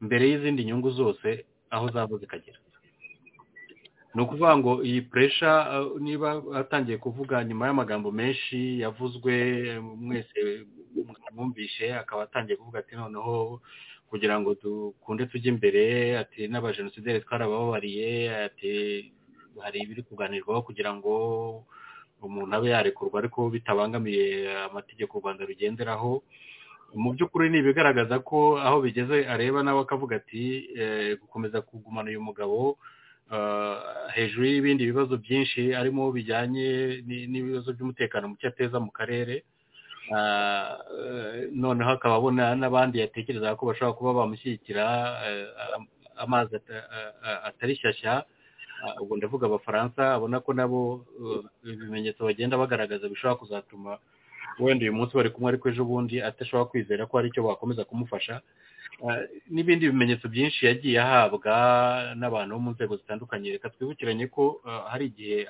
[0.00, 2.58] mbere y'izindi nyungu zose aho zaba zikagera.
[4.14, 5.50] Ni ukuvuga ngo iyi puresha
[6.00, 9.32] niba atangiye kuvuga nyuma y'amagambo menshi yavuzwe
[9.80, 10.64] mwese
[11.34, 13.60] mwumvishe akaba atangiye kuvuga ati noneho
[14.08, 18.08] kugira ngo dukunde tujye imbere ati n'abajenosideri twarababariye
[18.48, 18.72] ati
[19.62, 21.12] hari ibiri kuganirwaho kugira ngo
[22.22, 24.24] umuntu abe yarekurwa ariko bitabangamiye
[24.68, 26.22] amategeko u rwanda rugenderaho.
[26.94, 30.44] Mu by'ukuri ni ibigaragaza ko aho bigeze areba nawe akavuga ati
[31.20, 32.78] gukomeza kugumana uyu mugabo
[34.14, 39.42] hejuru y'ibindi bibazo byinshi harimo bijyanye n'ibibazo by'umutekano muke ateza mu karere.
[41.52, 44.84] Noneho akaba abona n'abandi yatekereza ko bashobora kuba bamushyigikira
[46.16, 46.54] amazi
[47.48, 48.24] atari shyashya.
[49.00, 50.80] Ubwo ndavuga abafaransa abona ko nabo
[51.64, 53.98] ibimenyetso bagenda bagaragaza bishobora kuzatuma
[54.60, 58.40] wenda uyu munsi bari kumwe ariko ejo bundi atashobora kwizera ko hari icyo bakomeza kumufasha.
[59.52, 61.52] N'ibindi bimenyetso byinshi yagiye ahabwa
[62.16, 63.52] n'abantu bo mu nzego zitandukanye.
[63.60, 65.44] Reka twibukiranye ko hari igihe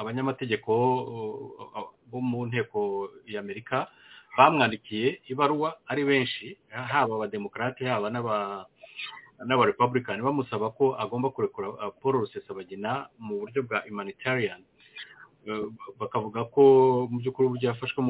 [0.00, 0.72] abanyamategeko
[2.10, 3.88] bo mu nteko y'amerika
[4.38, 8.08] bamwandikiye ibaruwa ari benshi haba abademokarate haba
[9.44, 11.68] n'abarepublikani bamusaba ko agomba kurekura
[12.00, 14.62] paul rusesabagina mu buryo bwa humanitarian.
[16.00, 16.62] Bakavuga ko
[17.10, 18.02] mu by'ukuri uburyo yafashwe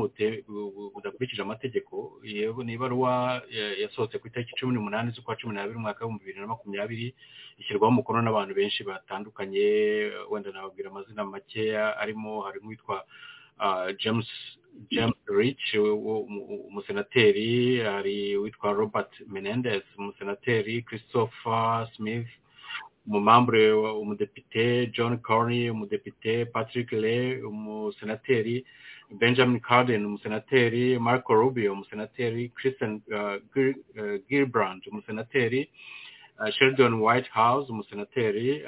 [0.95, 2.17] budakurikije amategeko
[2.65, 3.43] ni ibaruwa
[3.83, 7.13] yasohotse ku itariki cumi n'umunani z'ukwa cumi n'abiri umwaka w'ibihumbi bibiri na makumyabiri
[7.61, 9.67] ishyirwaho umukono n'abantu benshi batandukanye
[10.33, 13.05] wenda nababwira amazina makeya arimo hari nk'uwitwa
[13.99, 14.27] james
[14.91, 15.75] james rich
[16.69, 22.29] umusenateri hari uwitwa robert menendez umusenateri christopher smith
[23.07, 28.65] umumambure umudepite john corney umudepite patrick ley umusenateri
[29.21, 33.01] benjamin carden umusenateri marco rubio umusenateri christian
[34.29, 35.71] gilbrand umusenateri
[36.59, 38.63] sheldon whitehouse umusenateri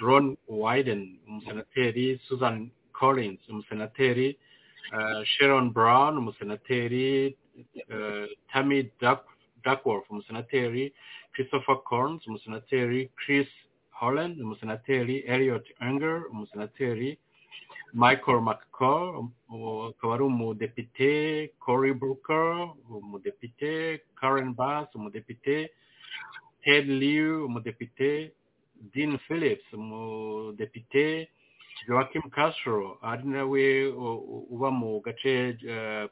[0.00, 2.70] ron wyden umusenateri susan
[3.02, 4.28] collins umusenateri
[5.32, 7.36] sharon brown umusenateri
[8.52, 8.78] tammy
[9.64, 10.84] duckworth umusenateri
[11.34, 13.48] christopher corns umusenateri chris
[14.00, 17.10] holland umusenateri elliot enger umusenateri
[18.04, 19.08] michael mccall
[19.88, 21.12] akaba ari umudepite
[21.64, 22.46] cory brooker
[23.00, 23.72] umudepite
[24.20, 25.56] karen bass umudepite
[26.64, 28.10] ted liu umudepite
[28.94, 31.06] dean phillips umudepite
[31.88, 33.64] joachim castro ari nawe
[34.54, 35.56] uba mu gace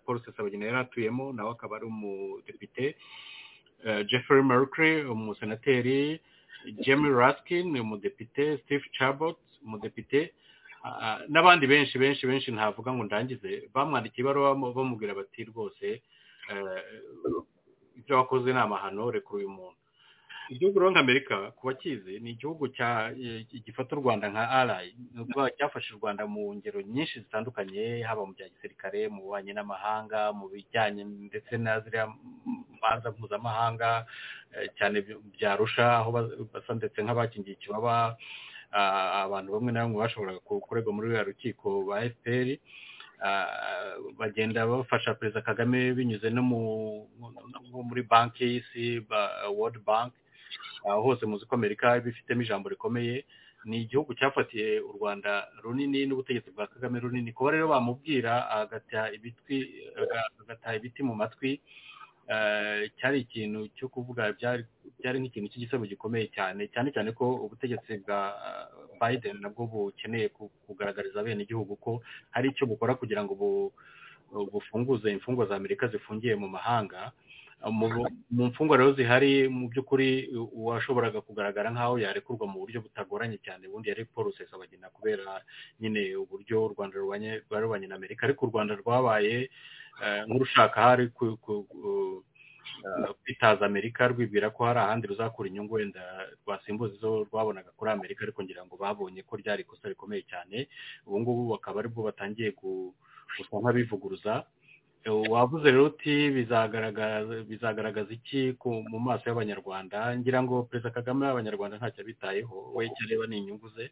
[0.06, 2.96] paul sesabagina yari atuyemo nawe akaba ari umudepite
[4.10, 6.20] jeffrey mercury umusenateri
[6.84, 10.32] jamie raskin umudepite steve chabot umudepite
[11.28, 13.68] n'abandi benshi benshi benshi ntavuga ngo ndangize.
[13.74, 16.00] Bamwandikiye ibaruwa bamubwira bati rwose
[17.98, 19.79] ibyo wakoze ni amahano reka uyu muntu.
[20.50, 22.64] Igihugu rero nk'amerika ku bakizi ni igihugu
[23.66, 24.90] gifata u rwanda nka arayi
[25.56, 30.44] cyafashe u rwanda mu ngero nyinshi zitandukanye haba mu bya gisirikare mu bubanyi n'amahanga mu
[30.52, 32.06] bijyanye ndetse na ziriya
[32.82, 33.90] manza mpuzamahanga
[34.78, 34.96] cyane
[35.34, 36.08] byarusha aho
[36.52, 38.16] basa ndetse nk'abakingiye ikibaba
[39.24, 42.54] abantu bamwe na bamwe bashoboraga kuregwa muri ruriya rukiko ba efuperi
[44.18, 46.42] bagenda bafasha perezida kagame binyuze no
[47.88, 48.84] muri banki y'isi
[49.54, 50.10] world bank.
[51.02, 53.24] Hose muzi ko amerika bifitemo ijambo rikomeye
[53.64, 57.32] ni igihugu cyafatiye u rwanda runini n'ubutegetsi bwa kagame runini.
[57.32, 59.12] Kuba rero bamubwira agataha
[60.76, 61.60] ibiti mu matwi
[62.98, 68.20] cyari ikintu cyo kuvuga byari nk'ikintu cy'igisebo gikomeye cyane cyane cyane ko ubutegetsi bwa
[69.00, 70.28] biden nabwo bukeneye
[70.66, 72.00] kugaragariza bene igihugu ko
[72.30, 73.34] hari icyo bukora kugira ngo
[74.52, 77.12] bufunguze imfungwa za amerika zifungiye mu mahanga.
[77.68, 83.88] Mu mfungwa rero zihari mu by'ukuri uwashoboraga kugaragara nk'aho yarekurwa mu buryo butagoranye cyane ubundi
[83.92, 85.44] yari paul rusesabagina kubera
[85.80, 88.24] nyine uburyo u rwanda rubanye na amerika.
[88.24, 89.50] Ariko u rwanda rwabaye
[90.26, 91.04] nk'urushaka hari
[93.22, 96.00] kwitaza amerika rwibwira ko hari ahandi ruzakura inyungu wenda
[96.46, 100.68] rwasimbuza izo rwabonaga kuri amerika ariko ngira ngo babonye ko ryari ikosa rikomeye cyane.
[101.06, 104.44] Ubu ngubu bakaba ari bwo batangiye gusa nk'abivuguruza.
[105.06, 106.30] Wavuze rero uti
[107.48, 110.16] bizagaragaza iki mu maso y'abanyarwanda?
[110.18, 112.72] Ngira ngo perezida kagame y'abanyarwanda ntacyo abitayeho.
[112.74, 113.90] We icyo areba ni inyungu ze.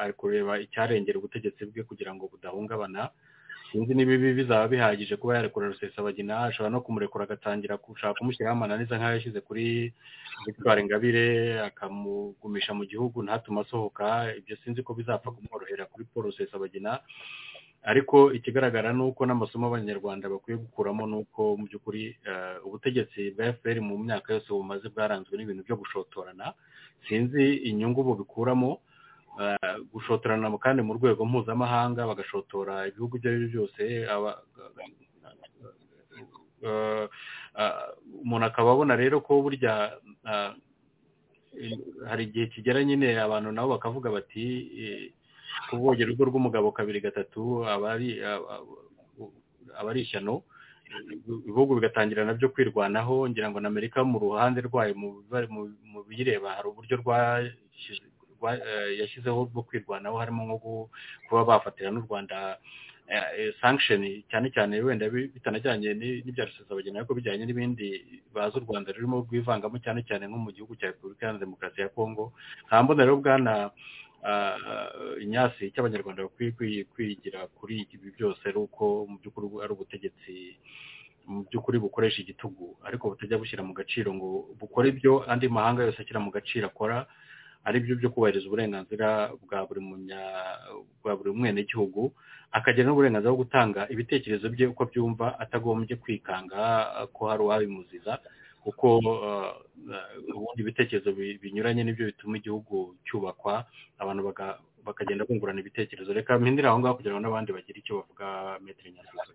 [0.00, 3.10] Ari kureba icyarengera ubutegetsi bwe kugira ngo budahungabana.
[3.72, 6.38] Sinzi niba ibi bizaba bihagije kuba yarekura rusesabagina.
[6.48, 9.92] Ashobora no kumurekura agatangira gushaka kumushyiraho amananiza nk'ayo yashyize kuri
[10.46, 14.32] victoire ingabire akamugumisha mu gihugu ntatume asohoka.
[14.38, 17.00] Ibyo sinzi ko bizapfa kumworohera kuri paul rusesabagina.
[17.86, 22.18] Ariko ikigaragara ni uko n'amasomo abanyarwanda bakwiye gukuramo ni uko mu by'ukuri
[22.66, 26.50] ubutegetsi bwa fpr mu myaka yose bumaze bwaranzwe n'ibintu byo gushotorana.
[27.06, 28.82] Sinzi inyungu bubikuramo
[29.94, 33.82] gushotorana kandi mu rwego mpuzamahanga bagashotora ibihugu ibyo ari byo byose
[38.22, 39.94] umuntu akaba abona rero ko burya
[42.08, 44.44] hari igihe kigera nyine abantu nabo bakavuga bati
[45.70, 47.92] kuvogera urugo rw'umugabo kabiri gatatu aba
[49.90, 50.42] ari ishyano
[51.46, 56.66] ibihugu bigatangira na byo kwirwanaho ngira ngo na amerika mu ruhande rwayo mu biyireba hari
[56.70, 56.96] uburyo
[59.00, 60.58] yashyizeho bwo kwirwanaho harimo nko
[61.28, 62.58] kuba bafatira n'u rwanda
[63.60, 67.86] sankisheni cyane cyane wenda bitanajyanye n'ibya rusesabagina ariko bijyanye n'ibindi
[68.34, 71.88] bazi u rwanda rurimo rwivangamo cyane cyane nko mu gihugu cya repubulika iharanira demokarasi ya
[71.94, 72.32] kongo
[72.66, 73.70] nta mbona rero bwana
[75.22, 80.34] inyasi cy'abanyarwanda bakwiye kwigira kuri ibi byose ari uko mu by'ukuri ari ubutegetsi
[81.26, 82.76] mu by'ukuri bukoresha igitugu.
[82.86, 84.28] Ariko butajya bushyira mu gaciro ngo
[84.60, 87.06] bukore ibyo andi mahanga yose ashyira mu gaciro akora
[87.66, 90.22] ari byo byo kubahiriza uburenganzira bwa buri munya
[91.02, 92.14] bwa buri mwenegihugu
[92.54, 96.60] akagira n'uburenganzira bwo gutanga ibitekerezo bye uko byumva atagombye kwikanga
[97.14, 98.22] ko hari uwabimuziza.
[98.66, 98.98] Kuko
[100.34, 103.62] ubundi ibitekerezo binyuranye ni byo bituma igihugu cyubakwa
[104.02, 104.22] abantu
[104.86, 106.10] bakagenda bungurana ibitekerezo.
[106.12, 109.32] Reka mpindire aho ngaho kugira ngo n'abandi bagire icyo bavuga metero nyasubizo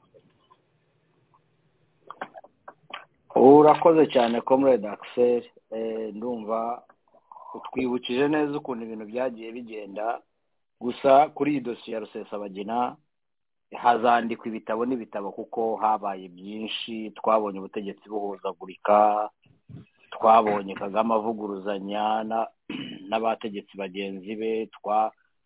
[3.36, 5.44] urakoze cyane comrade axel.
[6.14, 6.84] Ndumva
[7.56, 10.20] utwibukije neza ukuntu ibintu byagiye bigenda.
[10.82, 12.96] Gusa kuri iyi dosiye ya rusesabagina
[13.78, 17.12] hazandikwa ibitabo n'ibitabo kuko habaye byinshi.
[17.16, 19.30] Twabonye ubutegetsi buhuzagurika
[20.12, 22.24] twabonye kagame avuguruzanya
[23.10, 24.70] n'abategetsi bagenzi be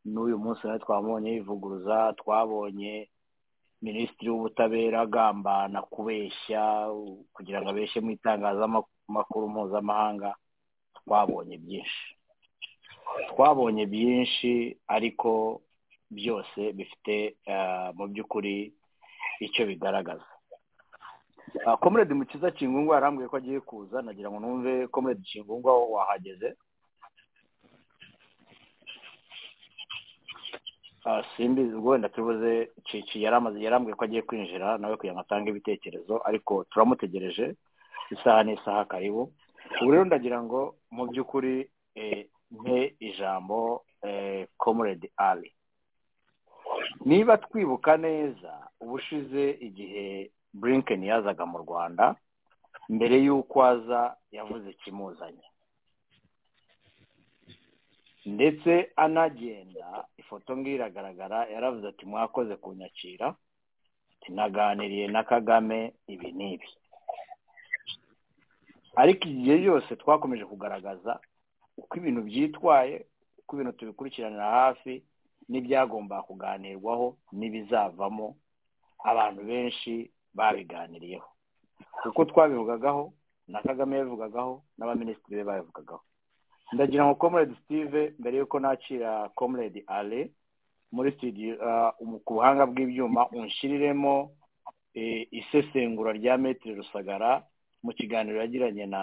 [0.05, 3.09] n'uyu munsi nawe twamubonye yivuguruza twabonye
[3.81, 6.89] minisitiri w'ubutabera agambana kubeshya
[7.33, 10.35] kugira ngo abeshye mu itangazamakuru mpuzamahanga.
[10.97, 12.05] Twabonye byinshi.
[13.29, 15.61] Twabonye byinshi ariko
[16.17, 17.35] byose bifite
[17.97, 18.73] mu by'ukuri
[19.45, 20.25] icyo bigaragaza.
[21.81, 24.01] Komerede mukiza kingungwa yarambwiye ko agiye kuza.
[24.01, 26.55] Nagira ngo numve komerede kingungwa wahageze.
[31.37, 37.55] Simbizi wenda tubuze cici yarambwiye ko agiye kwinjira nawe kugira ngo atange ibitekerezo ariko turamutegereje.
[38.11, 39.33] Isaha n'isaha karibu.
[39.81, 41.69] Ubu rero ndagira ngo mu by'ukuri
[42.51, 43.85] mpe ijambo
[44.57, 45.53] comrade ali.
[47.05, 48.51] Niba twibuka neza
[48.81, 52.15] ubushize igihe blinken yazaga mu rwanda
[52.89, 54.01] mbere y'uko aza
[54.31, 55.45] yavuze ikimuzanye.
[58.25, 63.35] Ndetse anagenda ifoto ngiyi iragaragara yaravuze ati mwakoze kunyakira
[64.29, 66.69] naganiriye na kagame ibi n'ibi
[68.95, 71.19] ariko igihe yose twakomeje kugaragaza
[71.77, 73.05] uko ibintu byitwaye
[73.39, 75.03] uko ibintu tubikurikiranira hafi
[75.49, 78.35] n'ibyagomba kuganirwaho n'ibizavamo
[79.03, 81.27] abantu benshi babiganiriyeho.
[82.05, 83.13] Uko twabivugagaho
[83.47, 86.01] na kagame yabivugagaho n'abaminisitiri be babivugagaho.
[86.73, 90.31] Ndagira ngo comrade steve mbere y'uko nakira comrade ale
[90.91, 91.55] muri studio
[92.25, 94.31] ku buhanga bw'ibyuma unshyiriremo
[95.31, 97.43] isesengura rya metero rusagara
[97.83, 99.01] mu kiganiro yagiranye na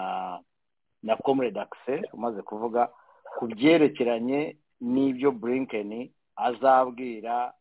[1.03, 2.89] na comrade axel umaze kuvuga
[3.37, 7.53] ku byerekeranye n'ibyo blinken azabwira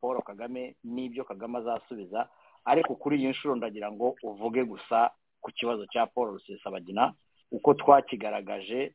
[0.00, 2.28] paul kagame n'ibyo kagame azasubiza
[2.64, 5.10] ariko kuri iyi nshuro ndagira ngo uvuge gusa
[5.40, 7.12] ku kibazo cya paul rusesabagina.
[7.52, 8.92] Uko twakigaragaje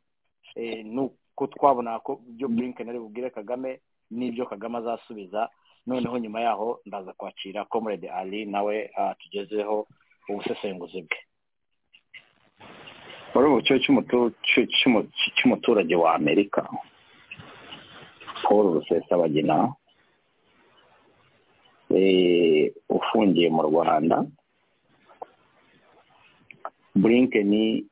[0.84, 3.80] nuko twabona ko ibyo blinken ari bubwire kagame
[4.11, 5.49] n'ibyo kagame azasubiza
[5.88, 9.88] noneho nyuma yaho ndaza kwakira comrade ali nawe tugezeho
[10.30, 11.17] ubusesenguzi bwe.
[13.34, 13.61] Muri ubu
[15.38, 16.65] cy'umuturage wa amerika.
[18.43, 19.73] Paul rusesabagina
[22.89, 24.25] ufungiye mu rwanda.
[26.95, 27.85] Burinkeni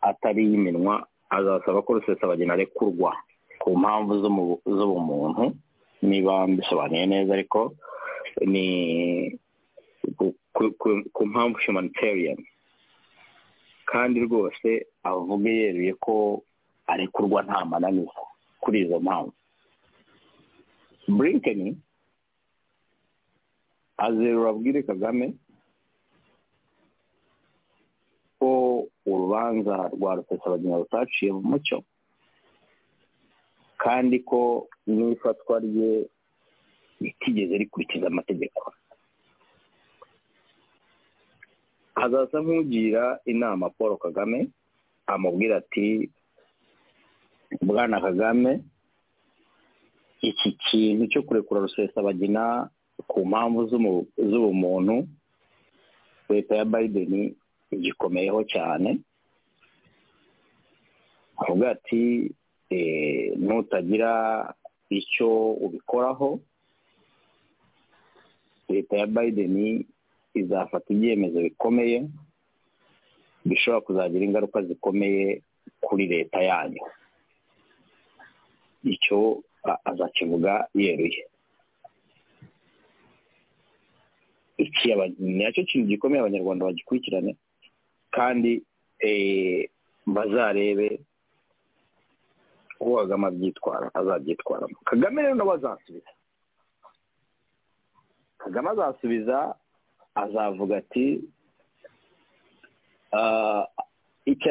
[0.00, 3.12] atari y'iminwa azasaba ko rusesabagina arekurwa
[3.60, 4.12] ku mpamvu
[4.76, 5.52] z'ubumuntu
[6.02, 7.72] niba mbisobanuye neza ariko
[8.52, 8.66] ni
[11.14, 12.40] ku mpamvu humanitarian.
[13.84, 16.42] Kandi rwose avuge yeruye ko
[16.86, 18.22] arekurwa nta mananiza.
[18.60, 19.32] Kuri izo mpamvu
[21.08, 21.68] burinkeni
[23.96, 25.26] azerura abwire kagame
[28.38, 28.50] ko
[29.06, 31.78] urubanza rwa rusesabagina rutaciye mu mucyo
[33.82, 36.08] kandi ko n'ifatwa rye
[37.00, 38.72] ritigeze rikurikiza amategeko.
[41.94, 44.48] Hazaza nk'ugira inama paul kagame
[45.06, 46.10] amubwira ati
[47.60, 48.60] bwana kagame
[50.20, 52.70] iki kintu cyo kurekura rusesabagina
[53.08, 53.60] ku mpamvu
[54.30, 55.08] z'ubumuntu
[56.28, 57.34] leta ya biden
[57.72, 58.98] igikomeyeho cyane
[61.40, 62.30] avuga ati
[63.40, 64.12] nutagira
[64.90, 66.40] icyo ubikoraho.
[68.68, 69.84] Leta ya biden
[70.34, 72.06] izafata ibyemezo bikomeye
[73.44, 75.42] bishobora kuzagira ingaruka zikomeye
[75.80, 76.82] kuri leta yanyu.
[78.84, 79.42] Icyo
[79.84, 81.26] azakivuga yeruye.
[85.18, 87.36] Nacyo kintu gikomeye abanyarwanda bagikurikirane
[88.10, 88.62] kandi
[90.06, 91.00] bazarebe
[92.80, 94.76] uko kagame abyitwara azabyitwaramo.
[94.84, 96.10] Kagame rero nawe azasubiza.
[98.38, 99.54] Kagame azasubiza
[100.14, 101.20] azavuga ati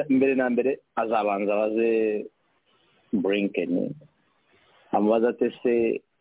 [0.10, 1.90] mbere na mbere azabanza abaze
[3.14, 3.96] burinkeni
[4.92, 5.74] amubaza ati se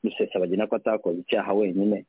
[0.04, 2.04] rusesabagina ko atakoze icyaha wenyine.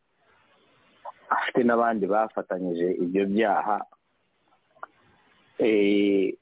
[1.30, 3.78] Afite n'abandi bafatanyije ibyo byaha.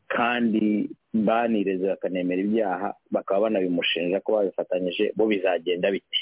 [0.08, 6.22] Kandi banireze bakanemera ibyaha bakaba banabimushinja ko babifatanyije bo bizagenda biti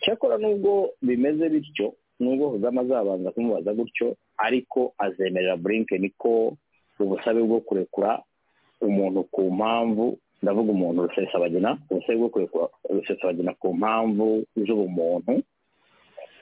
[0.00, 6.54] cyakora nubwo bimeze bityo nubwo kagame azabanza kumubaza gutyo ariko azemerera burinkeni ko
[7.02, 8.22] ubusabe bwo kurekura
[8.80, 15.42] umuntu ku mpamvu ndavuga umuntu rusesabagina ubusabe kurekura rusesabagina ku mpamvu z'ubumuntu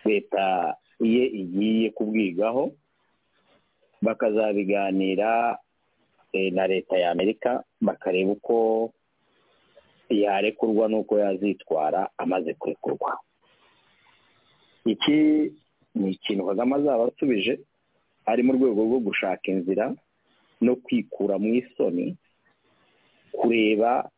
[0.05, 2.72] leta ye igiye kubwigaho
[4.03, 5.59] bakazabiganira
[6.53, 8.57] na leta ya amerika bakareba uko
[10.11, 13.18] yarekurwa n'uko yazitwara amaze kurekurwa.
[14.84, 15.18] Iki
[15.94, 17.59] ni ikintu kagame azaba asubije
[18.26, 19.92] ari mu rwego rwo gushaka inzira
[20.61, 22.16] no kwikura mu isoni
[23.33, 24.11] kureba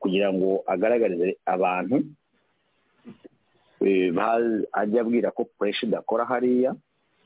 [0.00, 1.96] kugira ngo agaragarize abantu
[4.72, 6.74] ajya abwira ko pureshi idakora hariya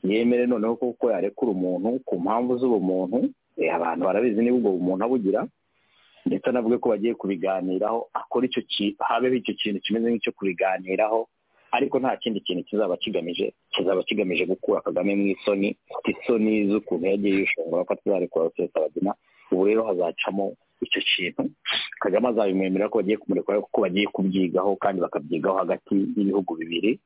[0.03, 3.29] yemere noneho kuko yarekura umuntu ku mpamvu z'ubumuntu
[3.73, 5.41] abantu barabizi niba ubwo bumuntu abugira
[6.25, 11.27] ndetse anavuge ko bagiye kubiganiraho akora icyo kintu habeho icyo kintu kimeze nk'icyo kubiganiraho
[11.71, 17.39] ariko nta kindi kintu kizaba kigamije kizaba kigamije gukura kagame mu isoni isoni z'ukuntu yagiye
[17.45, 19.13] yishongora ko atazarekura rusesabagina
[19.51, 21.43] ubu rero hazacamo icyo kintu.
[22.01, 26.99] Kagame azabimwemerera ko bagiye kumurekura kuko bagiye kubyigaho kandi bakabyigaho hagati y'ibihugu bibiri.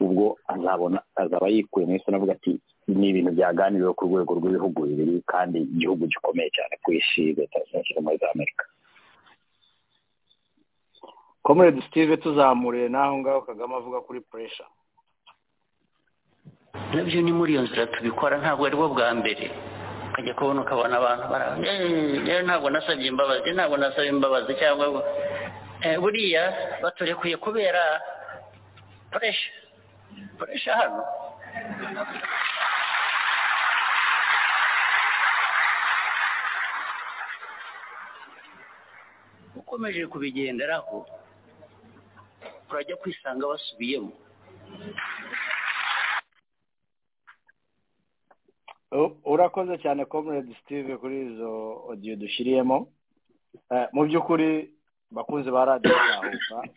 [0.00, 2.52] Ubwo azabona azaba yikuye mu isoni avuga ati
[2.88, 7.34] ni ibintu byaganiriwe ku rwego rw'ibihugu bibiri kandi igihugu gikomeye cyane ku isi.
[7.38, 8.64] Leta zunze ubumwe za amerika.
[11.42, 14.64] Komerede sitive tuzamuriye n'aho ngaho kagame avuga kuri puresha
[16.94, 19.46] na byo ni muri iyo nzira tubikora ntabwo ari bwo bwa mbere.
[20.20, 21.46] Ukajya kubona ukabona abantu bara
[22.46, 24.84] ntabwo nasabye imbabazi ntabwo nasabye imbabazi cyangwa
[26.02, 26.44] buriya
[26.82, 27.82] baturekuye kubera
[29.12, 29.50] puresha
[30.38, 31.00] puresha hano.
[39.60, 40.96] Ukomeje kubigenderaho
[42.70, 44.12] urajya kwisanga basubiyemo.
[49.24, 52.86] Urakoze cyane comrade steve kuri izo odiyo dushyiriyemo.
[53.92, 54.70] Mu by'ukuri
[55.10, 56.68] bakunze ba radiyo zahuka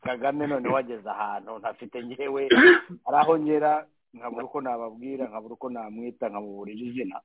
[0.00, 2.48] kagame noneho wageze ahantu ntafite ngewe
[3.04, 7.20] hari aho ngera nkabura uko nababwira nkabura uko namwita nkamuburira izina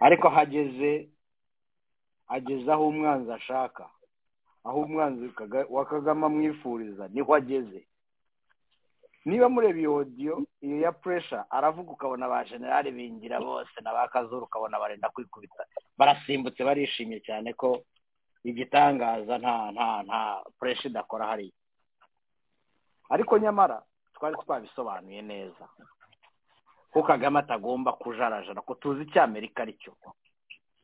[0.00, 1.08] ariko aho ageze
[2.28, 3.86] ageze aho umwanzi ashaka
[4.64, 5.30] aho umwanzi
[5.70, 7.86] wa kagame amwifuriza ni ho ageze.
[9.28, 14.08] Niba mureba iyo odiyo iyo ya puresha aravuga ukabona ba generale bingira bose na ba
[14.08, 15.64] kazuru ukabona barenda kwikubita.
[15.98, 17.84] Barasimbutse barishimye cyane ko
[18.44, 20.20] igitangaza nta nta nta
[20.58, 21.52] puresha idakora hariya.
[23.10, 23.82] Ariko nyamara
[24.14, 25.64] twari twabisobanuye neza.
[26.92, 29.92] Ko kagame atagomba kujarajara ko tuzi icyo amerika ari cyo.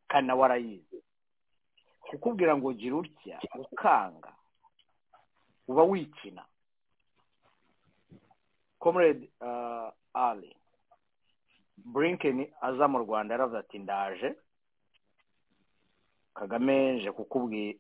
[0.09, 1.01] Kandi nawe arayizi
[2.13, 4.33] kukubwira ngo gira utya ukanga
[5.69, 6.45] uba wikina.
[8.85, 9.25] Comrade
[10.15, 10.53] ali
[11.77, 14.35] burinkeni aza mu rwanda yaravuze ati ndaje.
[16.35, 17.79] Kagame nje kukubwira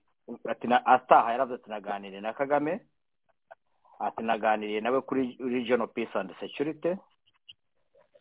[0.86, 1.32] ataha.
[1.32, 2.80] Yaravuze ati naganiriye na kagame.
[4.00, 6.96] Ati naganiriye nawe kuri regional peace and security.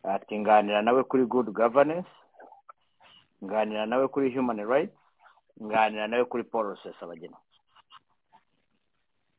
[0.02, 2.10] Ati nganira nawe kuri good governance.
[3.44, 4.96] Nganira nawe kuri human rights.
[5.62, 7.36] Nganira nawe kuri paul rusesabagina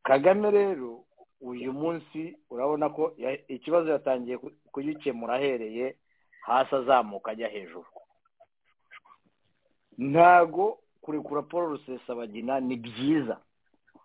[0.05, 1.04] kagame rero
[1.41, 3.13] uyu munsi urabona ko
[3.47, 4.38] ikibazo yatangiye
[4.71, 5.95] kugikemura ahereye
[6.41, 7.86] hasi azamuka ajya hejuru.
[9.97, 13.39] Ntago kurekura paul rusesabagina ni byiza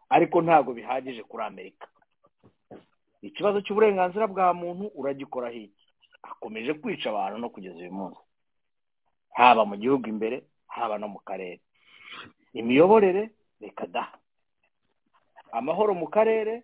[0.09, 1.87] ariko ntago bihagije kuri amerika.
[3.23, 5.87] Ikibazo cy'uburenganzira bwa muntu uragikoraho iki
[6.23, 8.21] akomeje kwica abantu no kugeza uyu munsi.
[9.33, 11.61] Haba mu gihugu imbere haba no mu karere.
[12.53, 14.13] Imiyoborere reka da.
[15.53, 16.63] Amahoro mu karere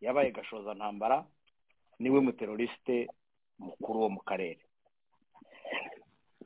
[0.00, 1.24] yabaye gashoza ntambara
[1.98, 3.08] ni we muterorisite
[3.58, 4.60] mukuru wo mu karere.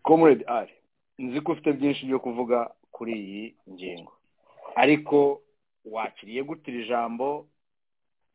[0.02, 0.72] Comrade ari
[1.18, 4.12] nzi ko ufite byinshi byo kuvuga kuri iyi ngingo.
[4.76, 5.42] Ariko
[5.84, 7.46] wakiriye gutira ijambo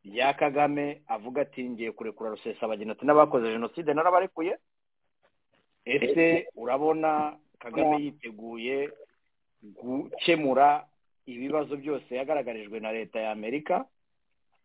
[0.06, 4.58] rya kagame avuga ati ngiye kurekura rusesabagina ati n'abakoze jenoside narabarekuye.
[5.86, 8.90] Ese urabona kagame yiteguye
[9.64, 10.86] gukemura
[11.26, 13.86] ibibazo byose yagaragarijwe na leta ya amerika?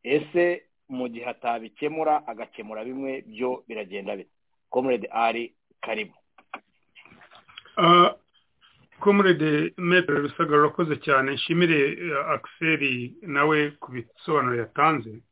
[0.02, 4.30] Ese mu gihe atabikemura agakemura bimwe byo biragenda bite?
[4.70, 6.14] Comrade ari karibu.
[9.00, 11.32] Comrade metere rusagara urakoze cyane.
[11.34, 11.96] Nshimire
[12.34, 15.22] akiseri nawe ku bisobanuro yatanze.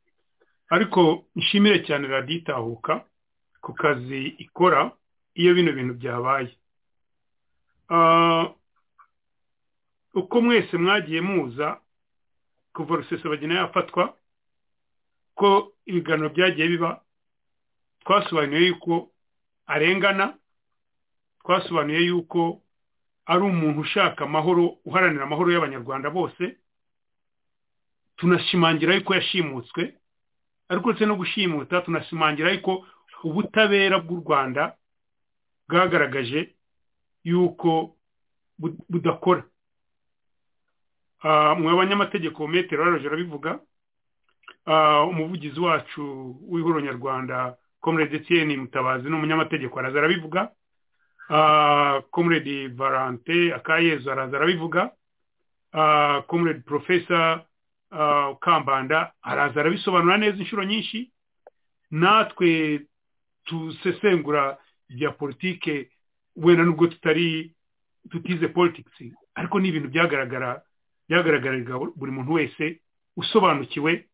[0.71, 3.05] Ariko nshimire cyane raditahuka
[3.61, 4.91] ku kazi ikora
[5.35, 6.51] iyo bino bintu byabaye.
[10.15, 11.81] Uko mwese mwagiye muza
[12.75, 14.17] kuva rusesabagina yafatwa
[15.39, 16.91] ko ibiganiro byagiye biba
[18.03, 19.11] twasobanuye yuko
[19.67, 20.35] arengana
[21.43, 22.61] twasobanuye yuko
[23.27, 26.57] ari umuntu ushaka amahoro uharanira amahoro y'abanyarwanda bose
[28.17, 29.95] tunashimangira yuko yashimutswe
[30.69, 32.87] ariko uretse no gushimuta tunashimangira yuko
[33.25, 34.75] ubutabera bw'u rwanda
[35.69, 36.55] bwagaragaje
[37.25, 37.97] yuko
[38.89, 39.45] budakora.
[41.59, 43.61] Mwe abanyamategeko metero baroje arabivuga
[45.11, 50.51] umuvugizi wacu w'ihuriro nyarwanda comrade etienne mutabazi ni umunyamategeko araza arabivuga.
[52.11, 54.91] Comrade valante akayezu araza arabivuga.
[56.27, 57.45] Comrade profesa
[58.41, 61.13] kambanda araza arabisobanura neza inshuro nyinshi.
[61.91, 62.81] Natwe
[63.45, 64.59] tusesengura
[64.91, 65.91] ibya politike
[66.37, 67.55] wenda nubwo tutari
[68.11, 69.03] tutize politics
[69.35, 70.63] ariko ni ibintu byagaragara
[71.09, 72.81] byagaragarira buri muntu wese
[73.17, 74.05] usobanukiwe.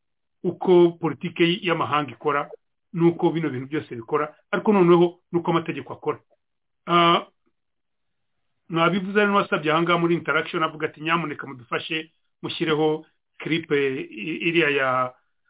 [0.44, 2.50] Uko politike y'amahanga ikora
[2.92, 6.18] n'uko bino bintu byose bikora ariko noneho n'uko amategeko akora.
[8.68, 13.06] Mwabivuze ari n'uwasabye aha ngaha muri interaction avuga ati nyamuneka mudufashe mushyireho
[13.38, 13.76] kiripe
[14.48, 14.88] iriya ya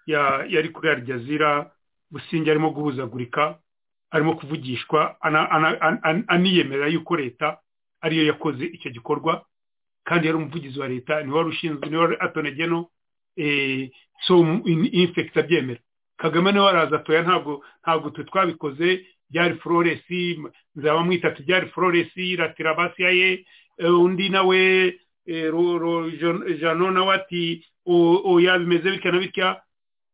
[0.06, 1.70] ya yari kuri arijazira
[2.10, 3.58] businge arimo guhuzagurika
[4.10, 5.16] arimo kuvugishwa
[6.28, 7.58] aniyemerera yuko leta
[8.00, 9.44] ariyo yakoze icyo gikorwa
[10.04, 12.86] kandi yari umuvugizi wa leta ni we wari ushinzwe ni we wari atonegeno
[14.92, 15.80] infekita abyemera
[16.16, 19.06] kagame ni we waraza atoya ntabwo ntabwo twe twabikoze.
[19.30, 20.38] Byari floresi
[20.76, 23.46] nzaba mwitatu byari floresi ratirabasiya ye.
[23.78, 24.94] Undi nawe
[26.60, 29.60] jano nawe ati oya bimeze bitya na bitya?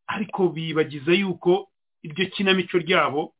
[0.07, 1.69] Ariko bibagiza yuko
[2.03, 3.33] iryo kinamico ryabo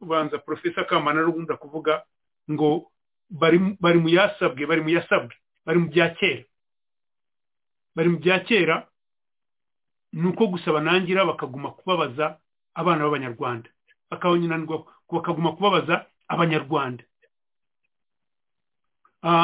[0.00, 2.02] ubanza porofesa kamana n'ubundi kuvuga
[2.50, 2.90] ngo
[3.30, 5.34] bari mu yasabwe bari mu yasabwe
[5.66, 6.42] bari mu bya kera.
[7.94, 8.88] Bari mu bya kera
[10.12, 12.38] ni uko gusa banangira bakaguma kubabaza
[12.74, 13.68] abana b'abanyarwanda.
[14.10, 17.04] Bakaguma kubabaza abanyarwanda.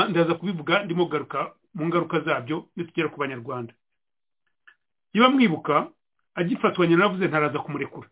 [0.08, 3.74] Ndaza kubivuga ndimo kugaruka mu ngaruka zabyo nitugera ku banyarwanda.
[5.14, 5.90] Niba mwibuka
[6.34, 8.08] agifatwa nyina navuze ntaraza kumurekura.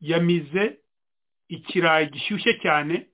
[0.00, 0.78] Yamize
[1.48, 3.06] ikirayi gishyushye cyane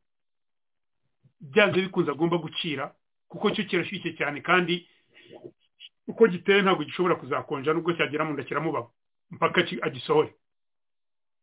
[1.40, 2.94] byanze bikunze agomba gucira
[3.28, 4.88] kuko cyo kirashyushye cyane kandi
[6.08, 8.88] uko giteye ntabwo gishobora kuzakonja nubwo cyagera mu nda kiramubaba.
[9.30, 10.34] Mpaka agisohore.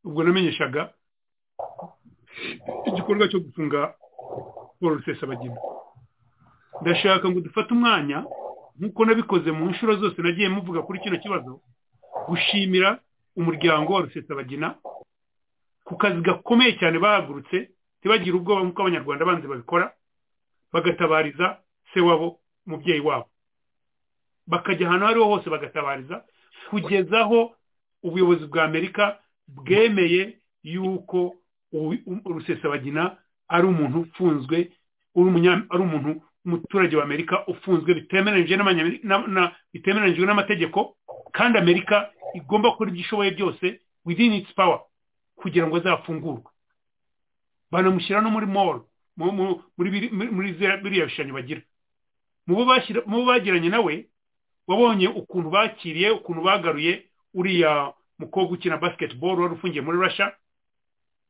[0.03, 0.93] Ubwo namenyeshaga
[2.85, 3.93] igikorwa cyo gufunga
[4.79, 5.55] paul rusesabagina.
[6.81, 8.25] Ndashaka ngo dufate umwanya
[8.79, 11.61] nk'uko nabikoze mu nshuro zose nagiye muvuga kuri kino kibazo
[12.27, 12.99] gushimira
[13.37, 14.75] umuryango wa rusesabagina
[15.87, 17.69] ku kazi gakomeye cyane bahagurutse
[18.01, 19.93] ntibagire ubwoba nk'uko abanyarwanda banze babikora
[20.73, 21.61] bagatabariza
[21.93, 23.29] se wabo umubyeyi wabo.
[24.47, 26.23] Bakajya ahantu aho ariho hose bagatabariza
[26.69, 27.55] kugeza aho
[28.03, 31.35] ubuyobozi bwa amerika bwemeye yuko
[32.25, 33.17] rusesabagina
[33.47, 34.71] ari umuntu ufunzwe
[35.69, 40.95] ari umuntu umuturage wa amerika ufunzwe bitemeranyijwe n'amategeko
[41.31, 44.79] kandi amerika igomba gukora ibyo ishoboye byose within its power
[45.35, 46.51] kugira ngo azafungurwe.
[47.71, 48.81] Banamushyira no muri mall
[49.17, 49.91] muri
[50.51, 51.61] biriya bishushanyo bagira.
[52.47, 52.65] Mu bo
[53.25, 54.05] bagiranye nawe
[54.67, 60.35] wabonye ukuntu bakiriye ukuntu bagaruye uriya mukobwa ukina basketball wari ufungiye muri rasha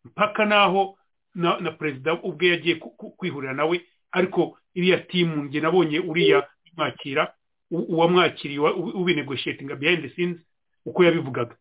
[0.06, 0.98] mpaka n'aho
[1.36, 2.76] na perezida ubwe yagiye
[3.18, 3.82] kwihurira nawe
[4.12, 7.34] ariko iriya timu nge nabonye uriya mwakira
[7.72, 10.38] uwamwakiriye ubinegotiatinga behind the scenes
[10.86, 11.56] uko yabivugaga.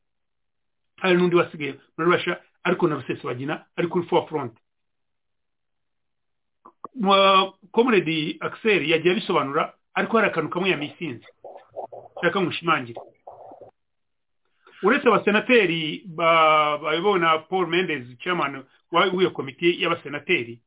[0.96, 4.52] Hari n'undi wasigaye muri rasha ariko na rusesabagina ari kuri forefront
[7.72, 11.26] comrade axel yagiye abisobanura ariko hari akantu kamwe yamisinze
[12.22, 13.00] shaka mushimangire
[14.82, 16.02] uretse abasenateri
[16.82, 20.60] bayobowe na paul mendes chairman w'iyo komite y'abasenateri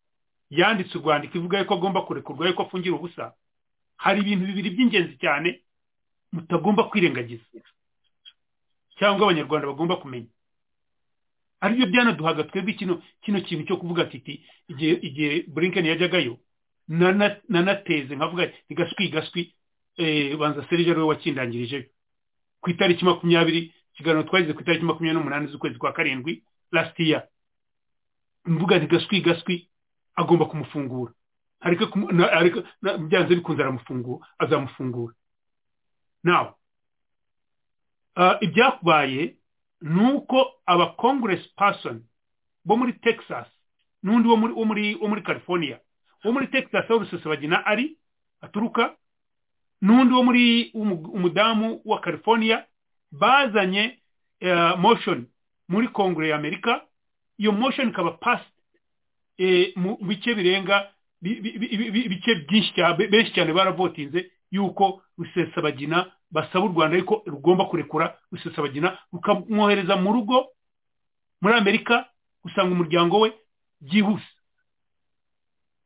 [0.49, 3.33] yanditse urwandiko ivuga yuko agomba kurekurwa yuko afungira ubusa.
[3.97, 5.61] Hari ibintu bibiri by'ingenzi cyane
[6.31, 7.43] mutagomba kwirengagiza
[8.99, 10.27] cyangwa abanyarwanda bagomba kumenya.
[11.61, 16.37] Aribyo byanaduhaga twebwe kino kino kintu cyo kuvuga ati igihe igihe blinken yajyagayo
[17.49, 19.53] nanateze nkavuga igaswi gaswi
[20.39, 21.89] banza serije ari we wakindangirije
[22.61, 27.27] ku itariki makumyabiri ikiganiro twagize ku itariki makumyabiri n'umunani z'ukwezi kwa karindwi last year.
[28.45, 29.67] Mvuga nti gaswi gaswi
[30.15, 31.13] agomba kumufungura.
[31.59, 32.63] Ariko
[33.07, 35.13] byanze bikunze aramufungura azamufungura.
[36.23, 36.53] Nawe
[38.41, 39.35] ibyakubaye
[39.81, 42.03] ni uko aba congress person
[42.65, 43.47] bo muri texas
[44.03, 45.79] n'undi wo muri california
[46.23, 47.97] wo muri texas aho rusesabagina ari
[48.41, 48.95] aturuka
[49.81, 52.65] n'undi wo muri umudamu wa california
[53.11, 53.99] bazanye
[54.77, 55.25] motion
[55.69, 56.81] muri kongere y'amerika
[57.37, 58.51] iyo motion ikaba passed
[59.75, 60.89] mu bice birenga
[61.21, 62.35] ibice
[63.11, 70.47] benshi cyane baravotinze yuko rusesabagina basaba u rwanda ariko rugomba kurekura rusesabagina rukamwohereza mu rugo
[71.41, 72.05] muri amerika
[72.43, 73.33] gusanga umuryango we
[73.81, 74.25] byihuse.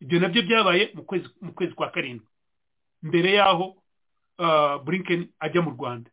[0.02, 0.92] Ibyo na byo byabaye
[1.42, 2.26] mu kwezi kwa karindwi.
[3.04, 3.76] Mbere y'aho
[4.86, 6.10] blinken ajya mu rwanda.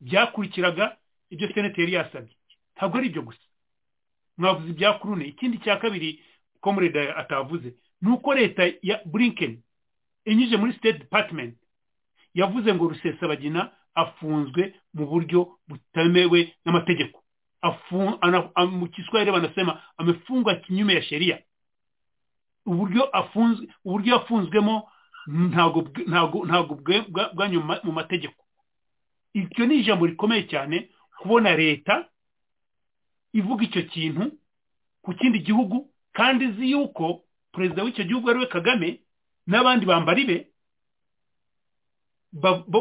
[0.00, 0.96] Byakurikiraga
[1.30, 2.34] ibyo senateri yasabye.
[2.76, 3.44] Ntabwo ari ibyo gusa.
[4.38, 6.22] Mwavuze ibya kurune ikindi cya kabiri
[6.60, 9.62] komureda atavuze ni uko leta ya blinken
[10.24, 11.54] inyuze muri state department
[12.34, 17.22] yavuze ngo rusesabagina afunzwe mu buryo butemewe n'amategeko.
[18.70, 21.38] Mu kiswahili banasema amefungwa kinyume ya sheria.
[22.66, 24.88] Uburyo afunzwe uburyo yafunzwemo
[25.26, 26.74] ntabwo
[27.34, 28.34] bwanyuma mu mategeko.
[29.34, 30.88] Iryo ni ijambo rikomeye cyane
[31.20, 32.08] kubona leta
[33.32, 34.32] ivuga icyo kintu
[35.02, 39.00] ku kindi gihugu kandi izi yuko perezida w'icyo gihugu ari we kagame
[39.46, 40.36] n'abandi bambari be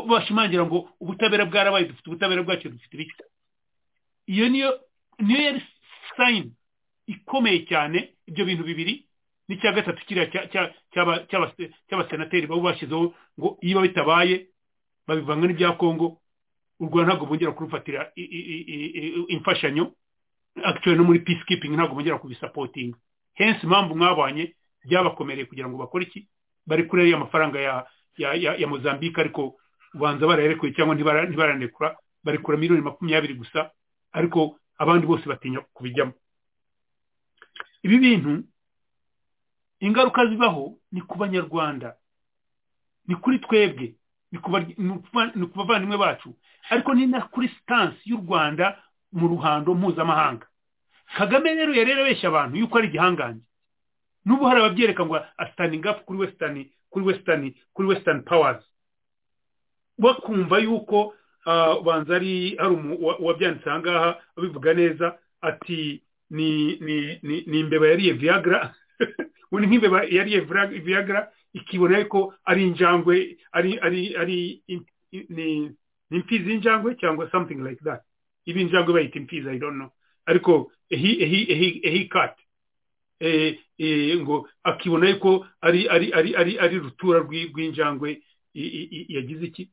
[0.08, 3.24] bashimangira ngo ubutabera bwarabaye dufite ubutabera bwacu dufite ibiki
[4.28, 4.80] iyo niyo
[5.20, 5.62] niyo yari
[6.18, 6.52] sayini
[7.08, 9.06] ikomeye cyane ibyo bintu bibiri
[9.48, 10.28] n'icya gatatu kiriya
[10.92, 14.48] cy'abasenateri baba bashyizeho ngo iyo bitabaye
[15.08, 16.18] babivanga n'ibya kongo
[16.80, 18.12] u rwanda ntabwo bongera kurufatira
[19.28, 19.94] imfashanyo.
[20.64, 22.98] Actually no muri peacekeeping ntabwo bongera kubisapotinga
[23.34, 26.28] hensi impamvu mwabanye byabakomereye kugira ngo bakore iki?
[26.68, 27.86] Bari kuri ariya mafaranga ya
[28.18, 29.56] ya ya ya mozambique ariko
[29.94, 33.72] ubanza barayarekuye cyangwa ntibaranekura barekura miliyoni makumyabiri gusa
[34.12, 36.14] ariko abandi bose batinya kubijyamo.
[37.84, 38.44] Ibi bintu
[39.82, 41.96] ingaruka zibaho ni ku banyarwanda.
[43.08, 43.96] Ni kuri twebwe
[44.32, 44.40] ni
[45.48, 46.36] ku bavandimwe bacu.
[46.70, 48.78] Ariko ni na kuri sitansi y'u rwanda
[49.12, 50.48] mu ruhando mpuzamahanga.
[51.18, 53.44] Kagame rero yari yarabeshya abantu yuko ari igihangange
[54.26, 58.66] n'ubu hari ababyereka ngo asitaningi apu kuri wesitani kuri wesitani kuri wesitani pawazi
[59.98, 61.14] bakumva yuko
[61.80, 62.76] ubanza ari hari
[63.20, 66.50] uwabyanditse aha ngaha abivuga neza ati ni
[66.86, 68.74] ni ni imbeba yariye viyagra
[69.60, 70.40] ni nk'imbeba yariye
[70.86, 74.64] viyagra ikibona yuko ari injangwe ari ari ari
[75.30, 75.72] ni
[76.12, 78.02] imfizi y'injangwe cyangwa something like that.
[78.46, 79.90] Ibi injangwe bayita imfizi i don't know.
[80.26, 82.44] Ariko ehi ehi ehi ehi kati
[84.22, 88.22] ngo akibona yuko ari ari ari ari ari rutura rw'injangwe
[88.54, 89.70] yagize iki?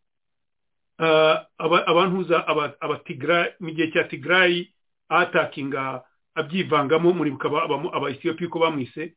[0.99, 2.47] Abantuza
[2.81, 4.71] abatigra mu gihe cya tigrayi
[5.09, 6.03] atakinga
[6.35, 7.31] abyivangamo muri
[7.95, 9.15] aba etiyopiya ko bamwise.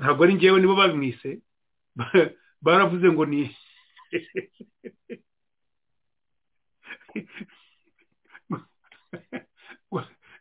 [0.00, 1.40] Ntabwo ari ngewe nibo babimwise
[2.64, 3.56] baravuze ngo ni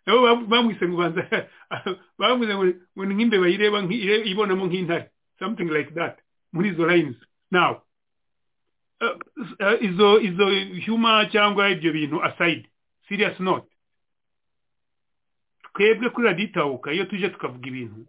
[0.07, 1.21] nabo bamwise ngo banza
[2.19, 3.79] bamwise ngo ni nk'imbeba yireba
[4.23, 5.11] ibonamo nk'intare.
[5.39, 6.19] Something like that.
[6.53, 7.15] Muri izo lines.
[7.51, 7.83] Now
[9.81, 10.45] izo izo
[10.91, 12.65] huma cyangwa ibyo bintu aside.
[13.07, 13.67] Serious note.
[15.73, 18.05] Twebwe kuri radiyo itahuka iyo tuje tukavuga ibintu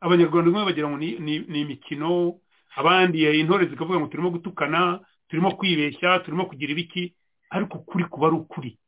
[0.00, 2.38] abanyarwanda bamwe bagira ngo ni imikino
[2.76, 7.14] abandi intore zikavuga ngo turimo gutukana turimo kwibeshya turimo kugira ibiki.
[7.50, 8.78] Ariko ukuri kuba ari ukuri.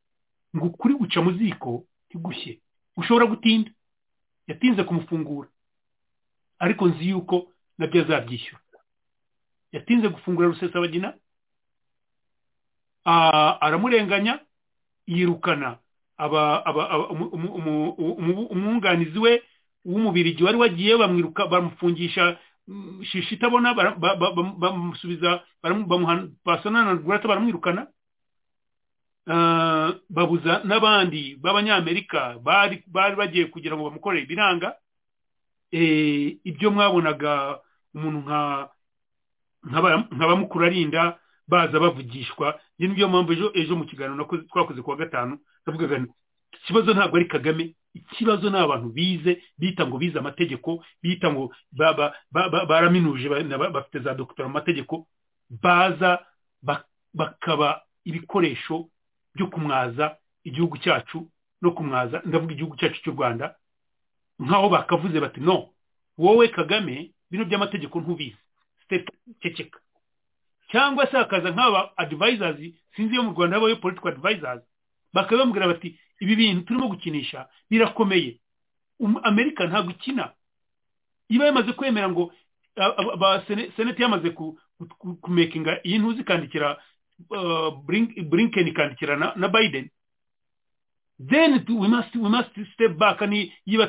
[0.57, 2.59] Ngo ukuri guca mu ziko ntigushye.
[2.97, 3.71] Ushobora gutinda.
[4.47, 5.49] Yatinze kumufungura.
[6.59, 8.63] Ariko nzi yuko na byo azabyishyura.
[9.73, 11.15] Yatinze gufungura rusesabagina
[13.05, 14.39] aramurenganya
[15.07, 15.79] yirukana
[18.51, 19.43] umwunganizi we
[19.85, 22.39] w'umubirigi wari wagiye bamwiruka bamufungisha
[23.03, 23.75] shishi itabona
[24.59, 25.43] bamusubiza
[26.45, 27.87] basananagurata baramwirukana.
[30.11, 32.83] Babuza n'abandi b'abanyamerika bari
[33.17, 34.75] bagiye kugira ngo bamukorere ibiranga.
[36.45, 37.59] Ibyo mwabonaga
[37.95, 38.21] umuntu
[39.67, 41.19] nka bamukuru arinda
[41.49, 42.59] baza bavugishwa.
[42.79, 46.07] Iyo niyo mpamvu ejo mu kiganiro twakoze kuwa gatanu navugaga
[46.63, 47.75] ikibazo ntabwo ari kagame.
[47.95, 51.55] Ikibazo ni abantu bize bita ngo bize amategeko bita ngo
[52.69, 55.07] baraminuje bafite za dogiteri mu mategeko
[55.51, 56.25] baza
[57.15, 58.89] bakaba ibikoresho
[59.35, 61.29] byo kumwaza igihugu cyacu
[61.63, 63.55] no kumwaza ndavuga igihugu cyacu cy'u rwanda
[64.41, 65.69] nk'aho bakavuze bati no
[66.19, 68.37] wowe kagame bino by'amategeko ntubizi
[69.43, 69.79] ceceka.
[70.71, 74.65] Cyangwa se hakaza nk'aba adivayizazi sinzi iyo mu rwanda habayo politiko adivayizazi
[75.13, 78.39] bakaba bamubwira bati ibi bintu turimo gukinisha birakomeye.
[79.23, 80.33] Amerika ntabwo ikina
[81.29, 82.33] iba yamaze kwemera ngo
[83.77, 84.31] seneti yamaze
[85.21, 86.77] kumekinga iyi ntuzi ikandikira
[88.31, 89.91] blinken ikandikira na biden.
[91.29, 93.19] Then we must we must step back.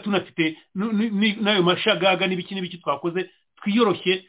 [0.03, 4.25] Tunafite n'ayo mashagaga n'ibiki n'ibiki twakoze twiyoroshye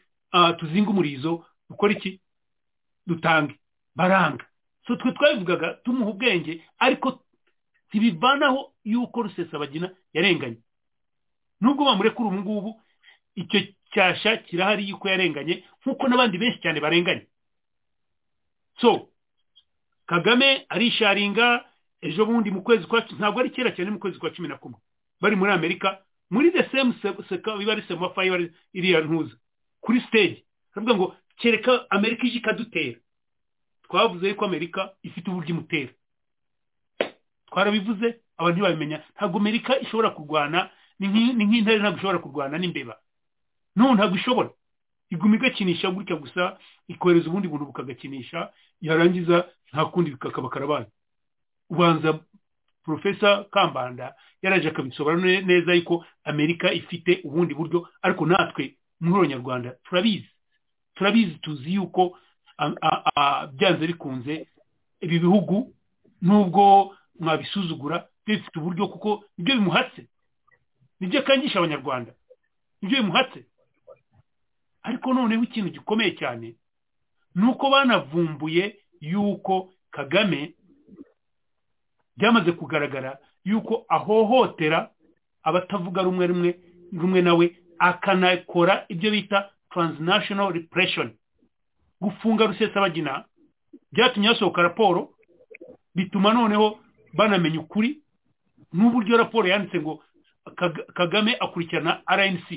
[0.57, 2.19] tuzinga umurizo dukora iki?
[3.07, 3.59] Dutange.
[3.95, 4.45] Baranga.
[4.87, 7.23] So twe twabivugaga tumuha ubwenge ariko
[7.89, 10.57] ntibivanaho yuko rusesabagina yarenganye.
[11.61, 12.81] Nubwo bamurekura ubu ngubu
[13.35, 13.59] icyo
[13.93, 17.27] cyasha kirahari yuko yarenganye nk'uko n'abandi benshi cyane barenganye.
[18.81, 19.09] So
[20.05, 21.65] kagame arisharinga
[22.01, 24.79] ejo bundi mu kwezi kwa ntabwo ari kera cyane mu kwezi kwa cumi na kumwe.
[25.21, 26.93] Bari muri amerika muri the same
[27.29, 28.21] seka biba ari semafa
[28.73, 29.35] iriya ntuza.
[29.81, 30.43] Kuri stage.
[30.75, 32.99] Aravuga ngo kereka amerika ije ikadutera.
[33.87, 35.91] Twavuze yuko amerika ifite uburyo imutera.
[37.49, 39.03] Twarabivuze abantu ntibabimenya.
[39.15, 40.69] Ntabwo amerika ishobora kurwana
[40.99, 41.07] ni
[41.45, 42.95] nk'intare ntabwo ishobora kurwana n'imbeba
[43.75, 44.49] no ntabwo ishobora.
[45.09, 46.57] Iguma igakinisha gutya gusa
[46.87, 48.49] ikohereza ubundi buntu bukagakinisha
[48.81, 50.85] yarangiza nta kundi kakaba karabaye.
[51.69, 52.19] Ubanza
[52.83, 60.29] profesa kambanda yaraje akabisobanura neza yuko amerika ifite ubundi buryo ariko natwe muri abanyarwanda turabizi.
[60.95, 62.17] Turabizi tuzi yuko
[63.53, 64.47] byanze bikunze
[65.01, 65.73] ibi bihugu
[66.21, 70.07] nubwo mwabisuzugura bifite uburyo kuko ni byo bimuhatse.
[70.99, 72.13] Nibyo akangisha abanyarwanda.
[72.81, 73.45] Nibyo bimuhatse.
[74.83, 76.55] Ariko noneho ikintu gikomeye cyane
[77.35, 80.53] ni uko banavumbuye yuko kagame
[82.17, 84.89] byamaze kugaragara yuko ahohotera
[85.43, 86.59] abatavuga rumwe rumwe
[86.93, 91.11] rumwe nawe akanakora ibyo bita transnational repression.
[92.01, 93.25] Gufunga rusesabagina
[93.91, 95.09] byatumye hasohoka raporo
[95.95, 96.79] bituma noneho
[97.13, 97.99] banamenya ukuri
[98.73, 100.03] n'uburyo raporo yanditse ngo
[100.93, 102.47] kagame akurikirana rnc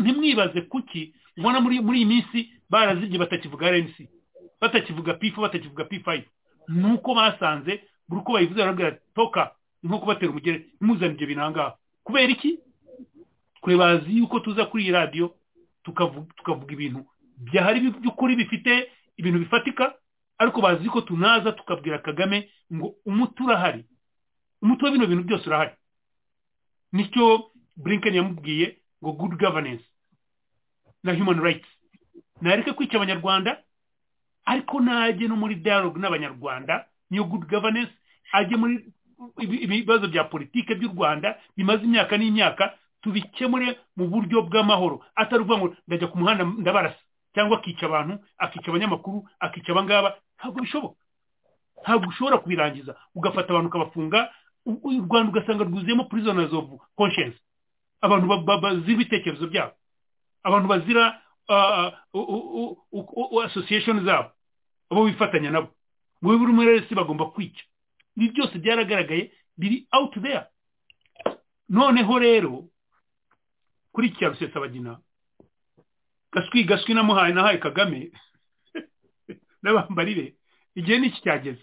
[0.00, 3.96] ntimwibaze kuki ubona muri iyi minsi barazibye batakivuga rnc
[4.60, 6.22] batakivuga p4 batakivuga p5
[6.68, 9.50] nuko basanze buri uko bayivuze barabwira toka
[9.82, 12.58] nko kubatera umugere imuzana ibyo bintu ahangaha kubera iki?
[13.62, 15.34] Twe bazi yuko tuza kuri iyi radiyo
[15.84, 17.04] tukavuga ibintu
[17.38, 19.94] byahari by'ukuri bifite ibintu bifatika
[20.38, 23.84] ariko bazi ko tunaza tukabwira kagame ngo umuti urahari.
[24.62, 25.70] Umuti wa bino bintu byose urahari.
[26.92, 29.84] Nicyo blinken yamubwiye ngo good governance
[31.02, 31.68] na human rights.
[32.40, 33.62] Nareke kwica abanyarwanda
[34.44, 37.92] ariko najye no muri dialogue n'abanyarwanda niyo good governance
[38.32, 38.92] ajye muri
[39.40, 45.04] ibibazo bya politike by'u rwanda bimaze imyaka n'imyaka tubikemure mu buryo bw'amahoro.
[45.14, 47.00] Atari ukuvuga ngo ndajya ku muhanda ndabarasa.
[47.34, 51.00] Cyangwa akica abantu akica abanyamakuru akica abangaba ntabwo bishoboka.
[51.82, 52.96] Ntabwo ushobora kubirangiza.
[53.14, 54.30] Ugafata abantu ukabafunga
[54.66, 56.64] u rwanda ugasanga rwuzuyemo prisoners of
[56.96, 57.36] conscience.
[58.00, 59.72] Abantu bazira ibitekerezo byabo.
[60.42, 61.20] Abantu bazira
[63.44, 64.30] association zabo.
[64.90, 65.68] Abo bifatanya nabo.
[66.22, 67.62] Muri buri umwe wese bagomba kwica.
[68.16, 70.46] Ibi byose byaragaragaye biri out there.
[71.68, 72.64] Noneho rero
[73.92, 74.98] kuri iki cya rusesabagina
[76.34, 78.10] gaswi gaswi namuhaye nahaye kagame.
[79.62, 80.34] N'abambarire.
[80.74, 81.62] Igihe n'iki cyageze?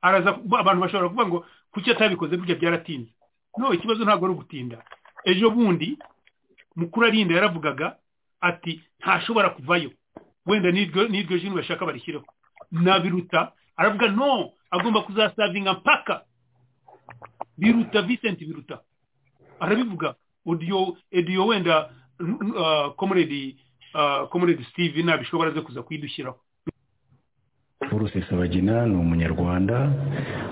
[0.00, 1.38] Araza abantu bashobora kuvuga ngo
[1.72, 3.10] kuki atabikoze burya byaratinze?
[3.58, 4.82] No ikibazo ntabwo ari ugutinda.
[5.24, 5.98] Ejo bundi
[6.76, 7.96] mukuru arinda yaravugaga
[8.40, 9.90] ati ntashobora kuvayo.
[10.46, 12.26] Wenda n'iryo jini bashaka barishyiraho
[12.70, 16.24] nabiruta aravuga no agomba kuzasavinga mpaka.
[17.58, 18.80] Biruta Vincent biruta.
[19.60, 20.14] Arabivuga
[20.46, 21.90] odiyo wenda
[22.96, 23.56] komuredi
[24.30, 26.38] komuredi steve nabishobora ze kuza kuyidushyiraho.
[27.92, 29.76] Rusesabagina ni umunyarwanda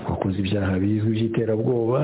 [0.09, 1.99] wakoze ibyaha bizwi by'iterabwoba.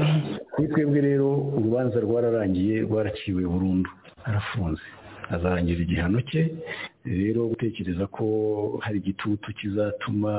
[0.54, 3.90] Kuri twebwe rero urubanza rwararangiye rwaraciwe burundu.
[4.26, 4.82] Arafunze.
[5.32, 6.42] Azarangiza igihano cye
[7.06, 8.26] rero gutekereza ko
[8.84, 10.32] hari igitutu kizatuma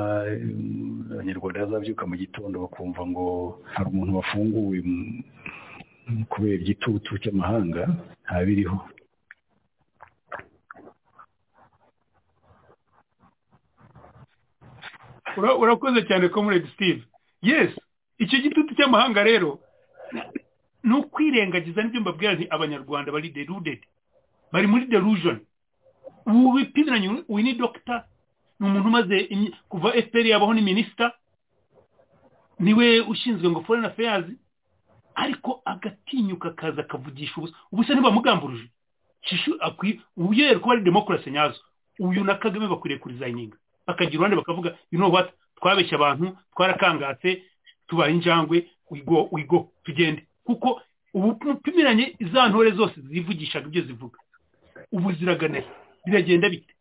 [1.12, 3.26] abanyarwanda bazabyuka mu gitondo bakumva ngo
[3.74, 4.76] hari umuntu wafunguwe
[6.28, 7.82] kubera igitutu cy'amahanga
[8.24, 8.76] ntabiriho.
[15.36, 17.02] Urakoze cyane comrade steve.
[17.42, 17.70] Yes
[18.18, 19.58] icyo gitutu cy'amahanga rero
[20.84, 23.80] ni ukwirengagiza n'ibyo mbabwira nti abanyarwanda bari deluded
[24.52, 25.40] bari muri delusion.
[26.26, 28.04] Ubu bipimiranye uyu ni dogita
[28.60, 29.16] ni umuntu umaze
[29.68, 31.12] kuva fpr yabaho ni minisita
[32.58, 34.26] ni we ushinzwe ngo foreign affairs
[35.14, 38.68] ariko agatinyuka akaza akavugisha ubusa ubusa ntibamugamburuje
[40.16, 41.60] ubu yera kuba ari demokarasi nyazo.
[41.98, 43.56] Uyu na kagame bakwiriye kurizayininga
[43.92, 45.28] bakagira uruhande bakavuga you know what?
[45.60, 47.42] Twabeshya abantu twarakangatse
[47.86, 50.26] tubaye injangwe wigo wigo tugende.
[50.44, 50.82] Kuko
[51.14, 54.18] ubu mupimiranye za ntore zose zivugishaga ibyo zivuga.
[54.92, 55.64] Ubu ziraganeye
[56.06, 56.74] biragenda bite?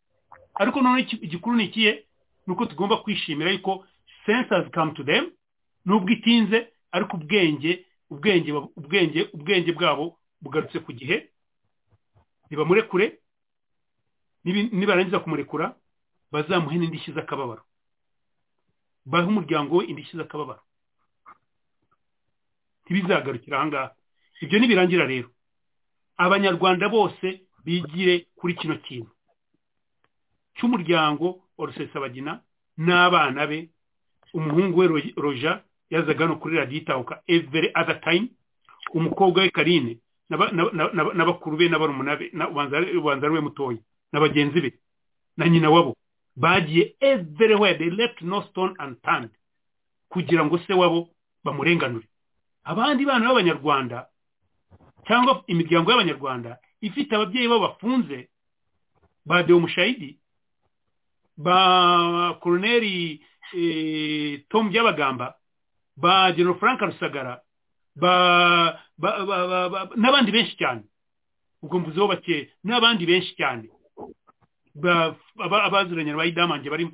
[0.56, 2.04] Ariko noneho igikuru ni ikihe?
[2.48, 3.86] Ni uko tugomba kwishimira yuko
[4.26, 5.32] sense come to them
[5.86, 11.30] nubwo itinze ariko ubwenge ubwenge ubwenge ubwenge bwabo bugarutse ku gihe.
[12.50, 13.20] Nibamurekure
[14.44, 15.76] nibarangiza kumurekura.
[16.32, 17.64] Bazamuhe n'indishyi z'akababaro.
[19.06, 20.62] Bahe umuryango we indishyi z'akababaro.
[22.86, 23.96] Ntibizagarukira ahangaha
[24.42, 25.30] ibyo nibirangira rero.
[26.18, 27.28] Abanyarwanda bose
[27.66, 29.12] bigire kuri kino kintu.
[30.56, 32.42] Cy'umuryango wa rusesabagina
[32.78, 33.70] n'abana be
[34.34, 38.30] umuhungu we roja yazaga hano kuri radiyo itahuka every other time
[38.94, 39.98] umukobwa we karine
[40.30, 42.32] n'abakuru be n'abarumuna be
[42.98, 43.78] ubanza ari we mutoya
[44.12, 44.72] na bagenzi be
[45.38, 45.96] na nyina wabo.
[46.36, 49.30] Bagiye everywhere they left no stone unturned
[50.10, 51.10] kugira ngo se wabo
[51.44, 52.08] bamurenganure.
[52.64, 54.08] Abandi bana b'abanyarwanda
[55.08, 58.30] cyangwa imiryango y'abanyarwanda ifite ababyeyi babo bafunze
[59.26, 60.18] ba deo mushayidi
[61.38, 63.22] ba koroneri
[64.50, 65.36] tom byabagamba
[65.98, 67.42] ba general frank rusagara
[69.98, 70.84] n'abandi benshi cyane.
[71.62, 73.70] Ubwo mvuzeho bake n'abandi benshi cyane.
[75.66, 76.86] Abaziranye ba idamange bari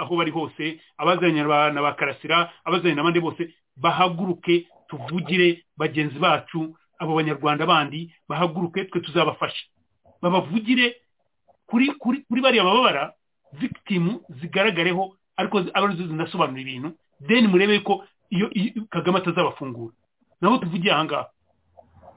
[0.00, 1.42] aho bari hose abaziranye
[1.72, 3.42] na ba karasira abaziranye n'abandi bose
[3.76, 9.64] bahaguruke tuvugire bagenzi bacu abo banyarwanda bandi bahaguruke twe tuzabafasha
[10.22, 10.96] babavugire
[11.66, 13.12] kuri kuri kuri bariya bababara
[13.52, 16.92] victim zigaragareho ariko aba ari zo zinasobanura ibintu
[17.28, 18.50] then murebe ko iyo
[18.90, 19.94] kagame atazabafungura.
[20.40, 21.30] Naho tuvugiye ahangaha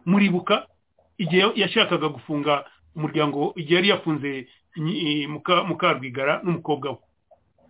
[0.05, 0.67] muribuka
[1.17, 2.65] igihe yashakaga gufunga
[2.95, 4.47] umuryango igihe yari yafunze
[5.67, 6.97] mukarwigara n'umukobwa we.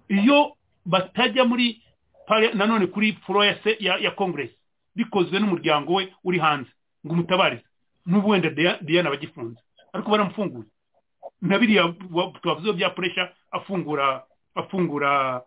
[0.09, 0.55] Iyo
[0.85, 1.81] batajya muri
[2.53, 4.55] nanone kuri furo ya kongeresi
[4.95, 6.69] bikozwe n'umuryango we uri hanze
[7.05, 7.63] ngo umutabarize.
[8.05, 8.49] N'ubu wenda
[8.81, 9.59] diana bagifunze.
[9.93, 10.65] Ariko baramufunguye
[11.41, 11.93] na biriya
[12.41, 14.23] twavuzeho bya puresha afungura
[14.55, 15.41] afungura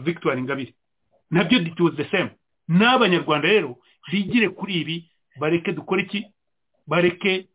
[0.00, 0.74] victoire ingabire.
[1.30, 2.30] Nabyo dituze the same.
[2.68, 3.76] N'abanyarwanda rero
[4.12, 5.10] bigire kuri ibi
[5.40, 6.26] bareke dukore iki?
[6.86, 7.48] Bareke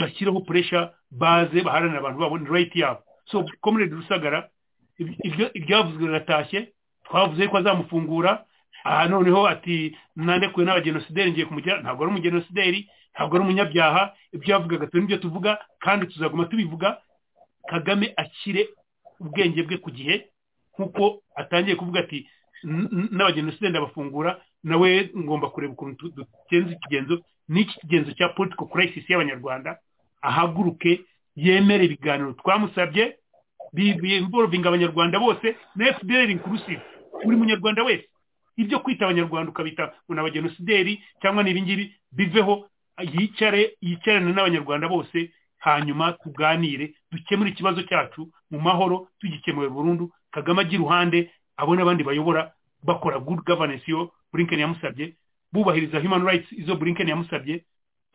[0.00, 3.00] bashyireho puresha baze baharanira abantu babona rayiti yabo.
[3.30, 4.48] So komerede rusagara
[5.54, 6.72] ibyavuzwe biratashye
[7.04, 8.44] twavuze ko azamufungura
[8.84, 12.80] aha noneho ati nandekuwe n'abagenosideri ngiye kumugira ntabwo ari umugenosideri
[13.14, 14.02] ntabwo ari umunyabyaha
[14.32, 16.98] ibyo yavugaga turi ni byo tuvuga kandi tuzaguma tubivuga
[17.68, 18.68] kagame ashyire
[19.20, 20.28] ubwenge bwe ku gihe
[20.78, 22.28] nk'uko atangiye kuvuga ati
[23.16, 29.78] n'abagenosideri ndabafungura nawe ngomba kureba ukuntu dukenze ikigenzo n'iki kigenzo cya political crisis y'abanyarwanda
[30.28, 31.00] ahaguruke
[31.36, 32.32] yemere ibiganiro.
[32.32, 33.16] Twamusabye
[33.72, 36.82] bimvorovinga abanyarwanda bose na fdr inclusive.
[37.24, 38.08] Buri munyarwanda wese
[38.56, 42.68] ibyo kwita abanyarwanda ukabita ngo ni abagenosideri cyangwa ni ibingibi biveho
[43.12, 50.10] yicare yicarane n'abanyarwanda bose hanyuma tuganire dukemure ikibazo cyacu mu mahoro tugikemuye burundu.
[50.30, 52.52] Kagame ajya iruhande abone abandi bayobora
[52.84, 54.12] bakora good governance yo.
[54.32, 55.14] Blinken yamusabye
[55.52, 57.64] bubahiriza human rights izo blinken yamusabye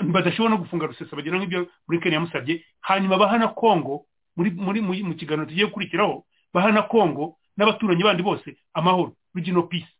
[0.01, 5.45] badashobora no gufunga rusesabagina nk'ibyo blinken yamusabye hanyuma baha na kongo muri muri mu kiganiro
[5.45, 9.91] tugiye gukurikiraho baha na kongo n'abaturanyi bandi bose amahoro regional peace.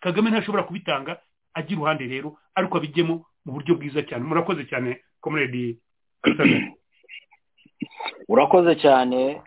[0.00, 1.20] Kagame ntashobora kubitanga
[1.54, 4.24] ajya iruhande rero ariko abijyemo mu buryo bwiza cyane.
[4.24, 5.78] Murakoze cyane comrade
[8.32, 9.42] urakoze cyane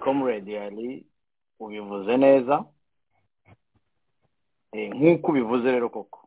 [0.00, 1.06] comrade yari
[1.60, 2.64] ubivuze neza.
[4.74, 6.25] Nk'uko ubivuze rero koko.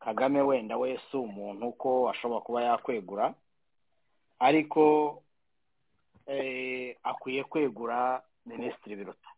[0.00, 3.34] Kagame wenda we si umuntu ko ashobora kuba yakwegura
[4.38, 4.82] ariko
[7.02, 9.28] akwiye kwegura minisitiri biruta.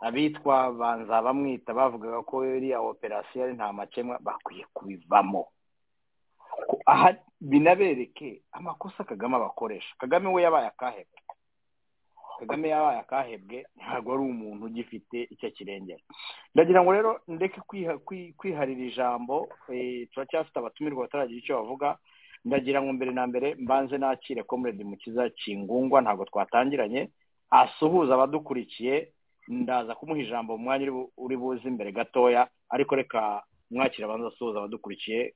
[0.00, 5.48] Abitwa banza bamwita bavugaga ko iriya operasiyo ari nta makemwa bakwiye kubivamo.
[6.86, 9.94] Aha binabereke amakosa kagame abakoresha.
[9.98, 11.18] Kagame we yabaye akahebwe
[12.42, 16.02] kagame yabaye akahebwe ntabwo ari umuntu ugifite icyo kirengera.
[16.54, 17.60] Ndagira ngo rero ndeke
[18.36, 19.48] kwiharira ijambo
[20.12, 21.98] turacyafite abatumirwa bataragira icyo bavuga.
[22.44, 27.08] Ndagira ngo mbere na mbere mbanze nakire komuredi mukiza kingungwa ntabwo twatangiranye.
[27.50, 29.08] Asuhuza abadukurikiye
[29.48, 32.48] ndaza kumuha ijambo mu mwanya uri buze imbere gatoya.
[32.70, 35.34] Ariko reka mwakira abanza asuhuza abadukurikiye.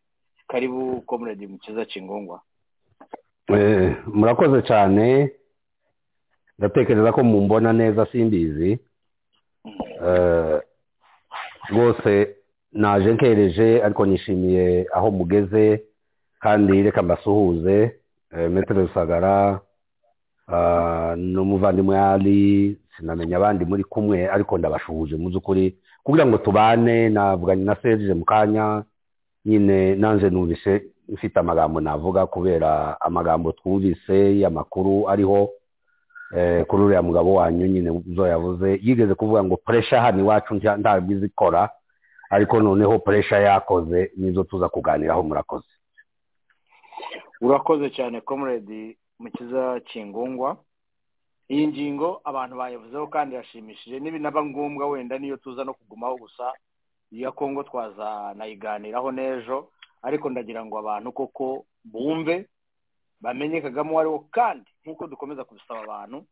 [0.48, 2.42] Karibu komuredi mukiza kingungwa.
[4.14, 5.30] Murakoze cyane.
[6.59, 8.78] Ndatekereza ko mumbona neza simbizi
[11.70, 12.36] rwose
[12.72, 15.82] naje nkereje ariko nishimiye aho mugeze
[16.40, 17.96] kandi reka mbasuhuze.
[18.50, 19.61] Metero rusagara
[21.16, 25.16] n'umuvandimwe ari sinamenya abandi muri kumwe ariko ndabashuhuje.
[25.16, 28.84] Mu by'ukuri kugira ngo tubane navuganye na serije mu kanya
[29.44, 35.48] nyine nanjye numvise mfite amagambo navuga kubera amagambo twumvise y'amakuru ariho.
[36.66, 41.70] Kuri uriya mugabo wanyu nyine zo yavuze yigeze kuvuga ngo puresha hano iwacu ntabwo izikora
[42.30, 45.66] ariko noneho puresha yakoze nizo tuza kuganiraho murakoze.
[47.40, 50.56] Urakoze cyane komuredi mukiza kingungwa.
[51.48, 54.00] Iyi ngingo abantu bayivuzeho kandi irashimishije.
[54.00, 56.52] N'ibinaba ngombwa wenda niyo tuza no kugumaho gusa
[57.12, 59.68] iya kongo twazanayiganiraho n'ejo.
[60.02, 62.48] Ariko ndagira ngo abantu koko bumve
[63.20, 66.26] bamenye kagame uwo ari wo kandi nk'uko dukomeza kubisaba abantu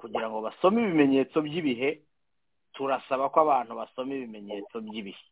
[0.00, 2.02] kugira ngo basome ibimenyetso by'ibihe
[2.72, 5.24] turasaba ko abantu basoma ibimenyetso by'ibihe.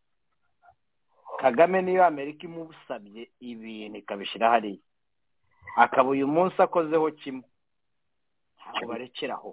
[1.41, 4.81] Kagame niyo amerika imusabye ibintu ikabishyira hariya.
[5.77, 7.45] Akaba uyu munsi akozeho kimwe.
[8.57, 9.51] Ntabwo barekeraho.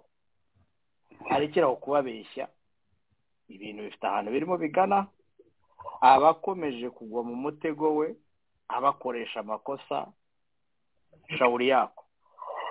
[1.29, 2.47] Barekeraho kubabeshya
[3.49, 5.07] ibintu bifite ahantu birimo bigana
[6.01, 8.15] abakomeje kugwa mu mutego we
[8.67, 10.07] abakoresha amakosa
[11.37, 12.03] shawuri yako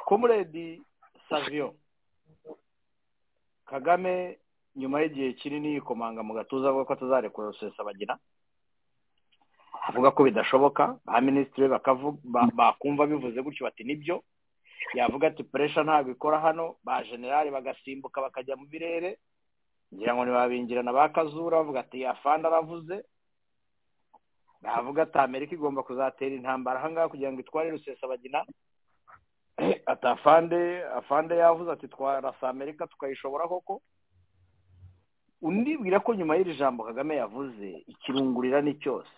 [0.05, 0.82] komuredi
[1.28, 1.74] saviyo
[3.66, 4.38] kagame
[4.76, 8.18] nyuma y'igihe kinini yikomanga mu gatuza avuga ko atazarekura rusesabagina
[9.88, 11.68] avuga ko bidashoboka ba minisitiri
[12.55, 14.22] bakumva bivuze gutyo bati ni byo.
[14.95, 16.76] Yavuga ati puresha ntabwo ikora hano.
[16.84, 19.18] Ba generali bagasimbuka bakajya mu birere
[19.95, 23.05] ngira ngo ntibabingirana ba kazura bavuga ati afande aravuze.
[24.62, 28.44] Navuga ati amerika igomba kuzatera intambara ahangaha kugira ngo itware rusesabagina.
[29.92, 33.82] Ati afande afande yavuze ati twarasa amerika tukayishobora koko
[35.43, 39.10] undibwira ko nyuma y'iri jambo kagame yavuze ikirungurira ni cyose.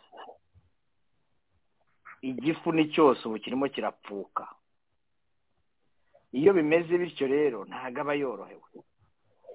[2.22, 4.46] Igifu ni cyose ubu kirimo kirapfuka.
[6.32, 8.78] Iyo bimeze bityo rero ntabwo aba yorohewe.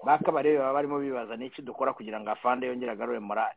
[0.06, 3.56] Bakabarebe baba barimo bibaza n'iki dukora kugira ngo afande yongere agarure morale?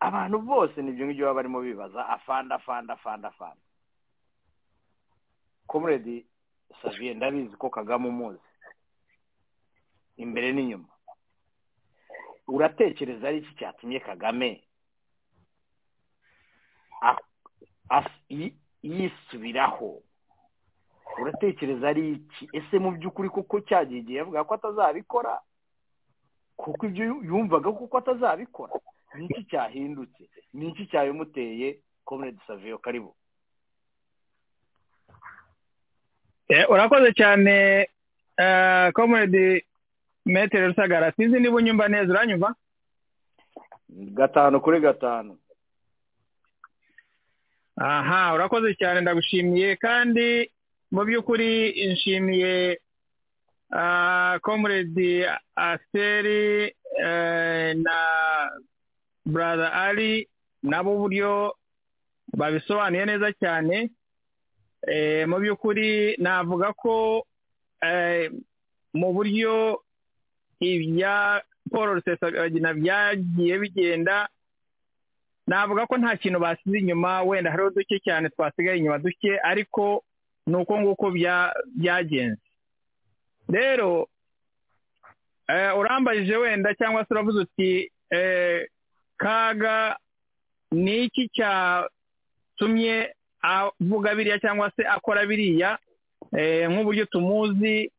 [0.00, 2.08] Abantu bose ni byo ngibyo baba barimo bibaza.
[2.08, 3.60] Afande afande afande afande
[5.66, 6.26] komuredi
[6.82, 8.40] saviye ndabizi ko kagame umuzi.
[10.16, 10.88] Imbere n'inyuma.
[12.48, 14.62] Uratekereza ari iki cyatumye kagame
[18.82, 20.02] yisubiraho?
[21.22, 22.48] Uratekereza ari iki?
[22.52, 25.40] Ese mu by'ukuri kuko cyagiye igihe yavuga ko atazabikora?
[26.60, 28.72] Kuko ibyo yumvaga kuko atazabikora.
[29.14, 30.22] Ni iki cyahindutse?
[30.52, 33.14] Ni iki cyabimuteye komuredi saviyo karibu.
[36.68, 37.86] Urakoze cyane
[38.94, 39.64] komuredi
[40.26, 41.12] metero rusagara.
[41.12, 42.54] Sinzi niba unyumva neza uranyumva?
[43.88, 45.38] Gatanu kuri gatanu.
[47.76, 49.76] Aha urakoze cyane ndagushimiye.
[49.76, 50.50] Kandi
[50.90, 52.80] mu by'ukuri nshimiye
[54.42, 55.24] komuredi
[55.56, 56.74] aseri
[57.84, 57.96] na
[59.26, 60.28] brother ari
[60.62, 61.54] nabo uburyo
[62.36, 63.90] babisobanuye neza cyane.
[65.28, 67.22] Mu by'ukuri navuga ko
[68.94, 69.78] mu buryo
[70.60, 74.28] ibya paul rusesabagina byagiye bigenda
[75.46, 80.02] navuga ko nta kintu basize inyuma wenda hariho duke cyane twasigaye inyuma duke ariko
[80.46, 81.06] ni uko nguko
[81.76, 82.42] byagenze.
[83.50, 84.08] Rero
[85.78, 87.90] urambajije wenda cyangwa se uravuze uti
[89.16, 89.96] kaga
[90.72, 95.78] ni iki cyatumye avuga biriya cyangwa se akora biriya?
[96.70, 97.90] Nk'uburyo tumuzi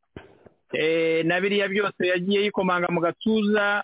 [1.24, 3.84] na biriya byose yagiye yikomanga mu gatuza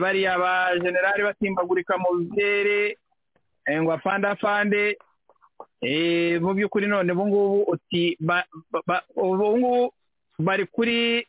[0.00, 2.96] bariya ba generali basimbagurika mu birere
[3.70, 4.96] ngo afande afande
[6.40, 8.16] mu by'ukuri none ubu ngubu uti
[9.16, 9.92] ubu ngubu
[10.40, 11.26] bari kuri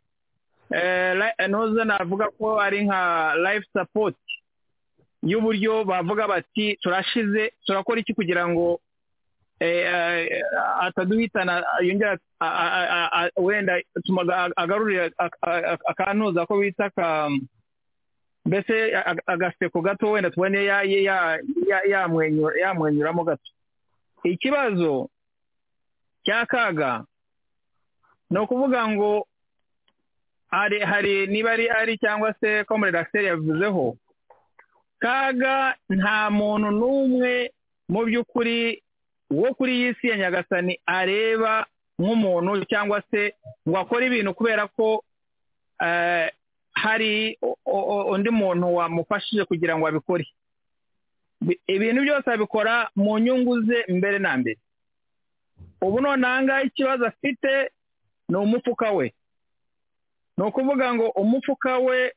[1.50, 3.02] ntuze navuga ko ari nka
[3.46, 4.16] life support
[5.24, 8.80] y'uburyo bavuga bati turashize turakora iki kugira ngo
[10.82, 12.18] ataduhitana yongera
[13.38, 13.78] wenda
[14.56, 15.10] agarurira
[15.92, 17.30] akantuza ko bita ka
[18.46, 18.96] mbese
[19.28, 20.66] agaseko gato wenda tubone
[22.62, 23.50] yamwenyuramo gato.
[24.24, 25.10] Ikibazo
[26.26, 27.06] cya kaga
[28.32, 29.28] ni ukuvuga ngo
[30.50, 33.96] hari niba ari ari cyangwa se komere rakiseri yabivuzeho
[35.00, 37.52] kaga nta muntu n'umwe
[37.90, 38.84] mu by'ukuri
[39.32, 41.66] wo kuri iyi si ya nyagasani areba
[42.00, 43.34] nk'umuntu cyangwa se
[43.68, 45.04] ngo akore ibintu kubera ko
[46.74, 47.38] hari
[48.12, 50.26] undi muntu wamufashije kugira ngo abikore.
[51.68, 54.58] Ibintu byose abikora mu nyungu ze mbere na mbere.
[55.82, 57.72] Ubu noneho ikibazo afite
[58.32, 59.12] ni umufuka we.
[60.38, 62.14] Ni ukuvuga ngo umufuka we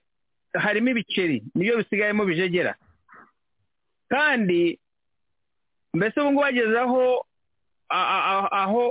[0.54, 2.74] harimo ibiceri ni byo bisigayemo bijegera.
[4.08, 4.78] Kandi
[5.94, 7.26] mbese ubu ngubu ageze aho
[8.50, 8.88] aho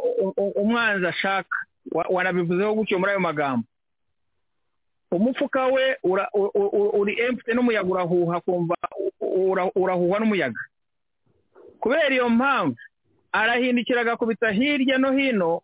[0.56, 1.58] umwanzi ashaka
[1.92, 3.68] wanabivuzeho gutyo muri ayo magambo.
[5.12, 5.96] Umufuka we
[7.00, 8.76] uri emfite n'umuyaga urahuha kumva
[9.76, 10.60] urahuhwa n'umuyaga.
[11.80, 12.78] Kubera iyo mpamvu
[13.32, 15.62] arahindukira agakubita hirya no hino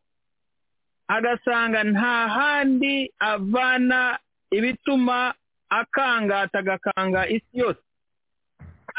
[1.09, 4.19] agasanga nta handi avana
[4.51, 5.33] ibituma
[5.69, 7.81] akangata agakanga isi yose.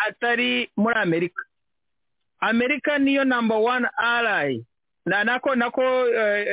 [0.06, 1.42] Atari muri amerika.
[2.40, 4.64] Amerika niyo namba wani arayi
[5.06, 5.82] nako nako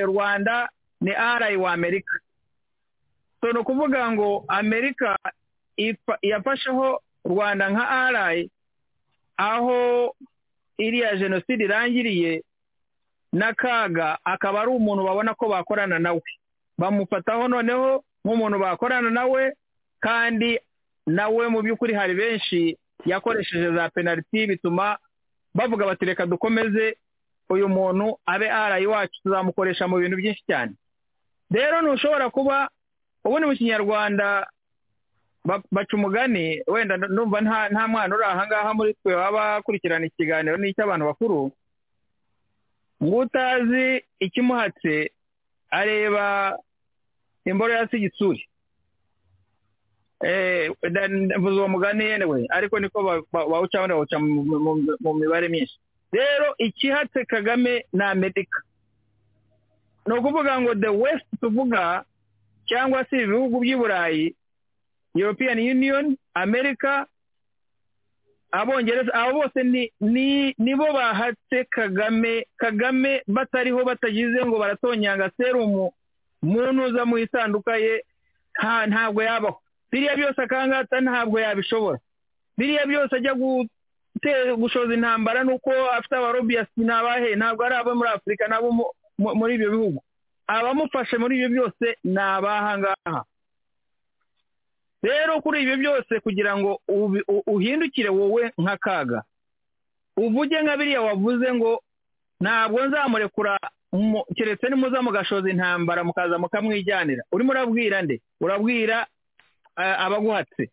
[0.06, 0.70] rwanda
[1.02, 2.14] ni arayi wa amerika.
[3.42, 5.18] So ni ukuvuga ngo amerika
[6.22, 8.50] yafasheho rwanda nka arayi
[9.38, 10.16] aho
[10.78, 12.44] iriya jenoside irangiriye
[13.34, 16.22] n'akaga akaba ari umuntu babona ko bakorana nawe
[16.78, 19.54] bamufataho noneho nk'umuntu bakorana nawe
[20.00, 20.60] kandi
[21.08, 24.98] nawe mu by'ukuri hari benshi yakoresheje za penaliti bituma
[25.56, 26.98] bavuga bati reka dukomeze
[27.50, 30.72] uyu muntu abe arayi wacu tuzamukoresha mu bintu byinshi cyane.
[31.52, 32.68] Rero ntushobora kuba
[33.24, 34.48] ubundi mu kinyarwanda
[35.72, 41.06] baca umugani wenda numva nta mwana uri aha ngaha muri twe waba akurikirana ikiganiro n'icy'abantu
[41.08, 41.52] bakuru
[43.04, 45.12] ngo utazi ikimuhatse
[45.70, 46.58] areba
[47.46, 48.48] imboro ya sigitsuri
[51.38, 55.78] mvuze uwo mugani yewe ariko niko bawuca bawuca mu mibare myinshi.
[56.12, 58.62] Rero ikihatse kagame ni amerika.
[60.08, 62.04] Ni ukuvuga ngo the west tuvuga
[62.66, 64.36] cyangwa se ibihugu by'i burayi
[65.16, 67.08] european union amerika
[68.52, 69.60] abongereza abo bose
[70.58, 75.92] nibo bahatse kagame kagame batariho batagize ngo baratonyanga serumu
[76.42, 78.04] muntu uza mu isanduka ye
[78.88, 79.60] ntabwo yabaho.
[79.92, 81.98] Biriya byose akangata ntabwo yabishobora.
[82.58, 83.34] Biriya byose ajya
[84.58, 90.00] gushoza intambara nuko afite abarobiyasi ntabahe ntabwo ari abo muri afurika nabo muri ibyo bihugu.
[90.48, 93.22] Abamufashe muri ibyo byose ni abahangaha.
[95.04, 96.82] Rero kuri ibyo byose kugira ngo
[97.48, 99.24] uhindukire wowe nk'akaga.
[100.18, 101.84] Uvuge nka biriya wavuze ngo
[102.42, 103.58] ntabwo nzamurekura
[104.36, 107.24] keretse nimuza mugashoza intambara mukaza mukamwijyanira.
[107.32, 108.22] Urimo urabwira nde?
[108.42, 109.08] Urabwira
[109.76, 110.70] abaguhatse?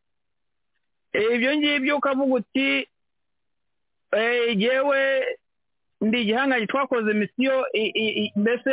[1.34, 2.88] Ibyo ngibyo ukavuga uti
[4.56, 5.00] yewe
[6.00, 7.66] ndi igihangange twakoze misiyo
[8.36, 8.70] mbese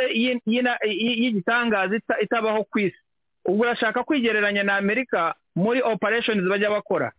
[0.84, 2.98] y'igitangaza itabaho ku isi.
[3.44, 7.12] Ubwo urashaka kwigereranya na amerika muri operesheni bajya bakora.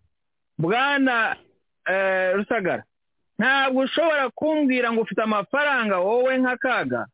[0.57, 1.35] Bwana
[2.35, 2.84] rusagara
[3.39, 7.05] ntabwo ushobora kumbwira ngo ufite amafaranga wowe nk'akaga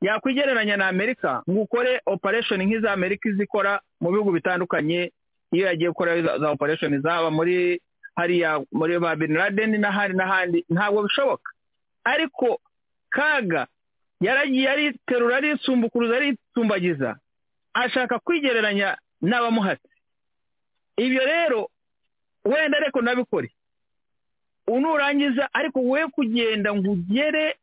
[0.00, 5.12] yakwigereranya na amerika ngo ukore operation nk'iza amerika izikora mu bihugu bitandukanye
[5.52, 7.80] iyo yagiye gukora za operation zaba muri
[8.16, 10.58] hariya muri ba bin laden n'ahandi n'ahandi.
[10.70, 11.50] Ntabwo bishoboka.
[12.04, 12.60] Ariko
[13.10, 13.66] kaga
[14.20, 17.16] yaragiye ariterura arisumbukuruza arisumbagiza
[17.74, 19.88] ashaka kwigereranya n'abamuhatse.
[20.96, 21.70] Ibyo rero
[22.44, 23.50] wenda ariko nabikore
[24.66, 27.56] nurangiza ariko we kugenda ngo ugere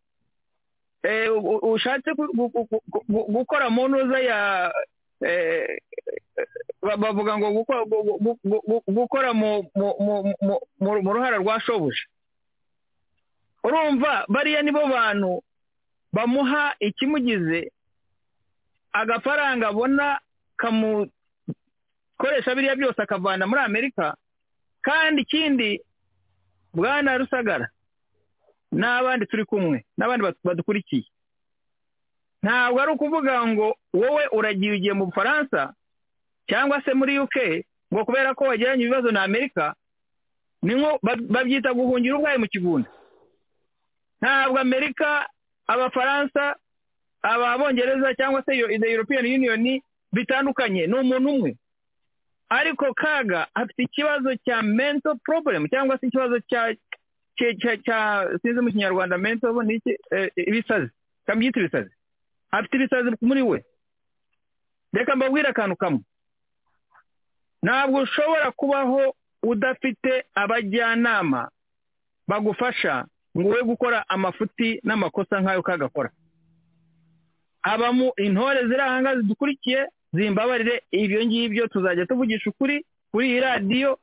[1.62, 2.12] ushatse
[3.08, 4.40] gukora mu ntuza ya
[6.82, 7.48] bavuga ngo
[8.88, 12.04] gukora mu ruhara rwa shobuja.
[13.64, 15.44] Urumva bariya nibo bantu
[16.14, 17.72] bamuha ikimugize
[18.94, 20.20] agafaranga abona
[22.18, 24.16] kamukoresha biriya byose akavana muri amerika
[24.82, 25.82] kandi ikindi
[26.74, 27.70] bwana rusagara
[28.72, 31.06] n'abandi turi kumwe n'abandi badukurikiye.
[32.44, 35.74] Ntabwo ari ukuvuga ngo wowe uragiye ugiye mu bufaransa
[36.50, 37.36] cyangwa se muri uk
[37.94, 39.76] ngo kubera ko wagiranye ibibazo na amerika
[40.62, 41.00] ni nko
[41.30, 42.90] babyita guhungira ubwayo mu kigunda.
[44.22, 45.30] Ntabwo amerika
[45.68, 46.56] abafaransa
[47.22, 49.82] ababongereza cyangwa se the european union
[50.14, 51.52] bitandukanye ni umuntu umwe.
[52.50, 56.76] Ariko kaga afite ikibazo cya mental problem cyangwa se ikibazo cya
[57.38, 59.94] cya sinzi mu kinyarwanda mental ni iki?
[60.36, 60.90] Ibisazi.
[61.28, 61.92] Kabyita ibisazi.
[62.52, 63.66] Afite ibisazi muri we.
[64.94, 66.00] Reka mbabwire akantu kamwe.
[67.64, 71.50] Ntabwo ushobora kubaho udafite abajyanama
[72.28, 73.06] bagufasha
[73.38, 76.10] ngo ube gukora amafuti n'amakosa nk'ayo kagakora
[77.62, 84.00] habamo intore ziri aha ngaha zidukurikiye zimbabarire ibyo ngibyo tuzajya tuvugisha ukuri kuri iyi radiyo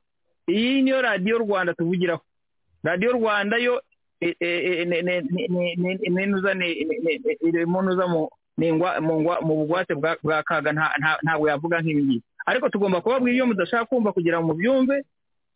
[0.48, 2.22] iyi niyo radiyo rwanda tuvugiraho
[2.82, 3.80] radiyo rwanda yo
[9.42, 10.72] mu bugwate bwa kaga
[11.22, 15.04] ntabwo yavuga nk'ibi ngibi ariko tugomba kubabwira iyo mudashaka kumva kugira ngo mubyumve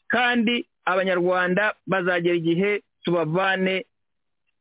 [0.09, 3.85] kandi abanyarwanda bazagera igihe tubavane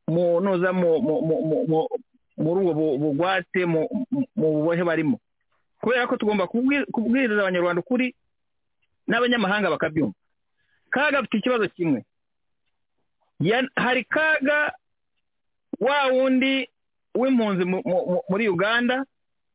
[0.07, 3.87] mu nuza muri ubwo bugwate mu
[4.35, 5.19] bubohe barimo
[5.87, 6.47] kubera ko tugomba
[6.91, 8.11] kubwiriza abanyarwanda ukuri
[9.07, 10.15] n'abanyamahanga bakabyumva.
[10.91, 12.03] Kaga afite ikibazo kimwe.
[13.75, 14.73] Hari kaga
[15.79, 16.67] wa wundi
[17.15, 17.63] w'impunzi
[18.29, 19.05] muri uganda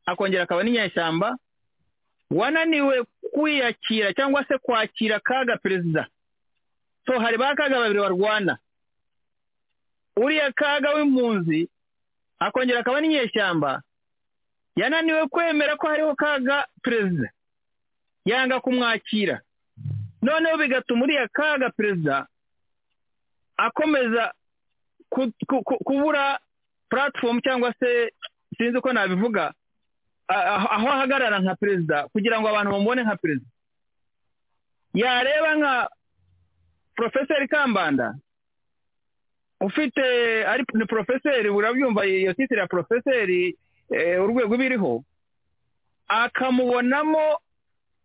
[0.07, 1.37] akongera akaba n'inyeshyamba
[2.31, 6.07] wananiwe kwiyakira cyangwa se kwakira kaga perezida.
[7.07, 8.57] So hari ba kaga babiri barwana.
[10.17, 11.69] Uriya kaga w'impunzi
[12.39, 13.83] akongera akaba n'inyeshyamba
[14.77, 17.31] yananiwe kwemera ko hariho kaga perezida.
[18.25, 19.41] Yanga kumwakira.
[20.23, 22.27] Noneho bigatuma uriya kaga perezida
[23.57, 24.33] akomeza
[25.85, 26.39] kubura
[26.91, 28.13] puratifomu cyangwa se
[28.59, 29.53] sinzi uko nabivuga
[30.29, 33.51] aho ahagarara nka perezida kugira ngo abantu bamubone nka perezida.
[34.95, 35.75] Yareba nka
[36.97, 38.15] porofeseri kambanda
[39.61, 40.03] ufite
[40.47, 43.57] ari ni porofeseri urabyumva iyo titire ya porofeseri
[44.25, 45.05] urwego ibiriho.
[46.09, 47.25] Akamubonamo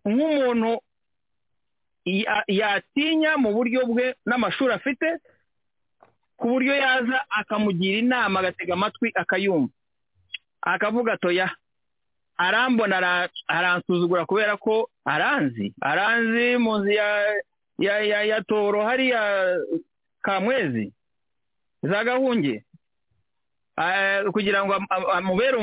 [0.06, 0.80] nk'umuntu
[2.48, 5.20] yatinya mu buryo bwe n'amashuri afite
[6.38, 9.74] ku buryo yaza akamugira inama agatega amatwi akayumva.
[10.62, 11.50] Akavuga atoya
[12.38, 15.74] arambona aransuzugura kubera ko aranzi.
[15.82, 16.92] Aranzi mu nzu
[17.80, 19.22] ya toro hariya
[20.22, 20.94] kamwezi.
[21.84, 22.64] Za gahunge.
[24.34, 24.74] Kugira ngo
[25.14, 25.58] amubere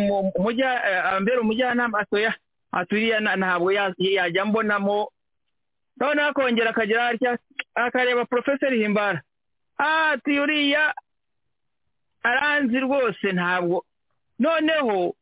[1.41, 2.35] umujyanama atoya
[2.73, 5.09] aturiya ntabwo yajya mbonamo.
[5.97, 7.39] Noneho akongera akagira atya
[7.75, 9.23] akareba porofeseri himbara.
[9.79, 10.95] Ati uriya
[12.23, 13.85] aranzi rwose ntabwo.
[14.39, 15.15] Noneho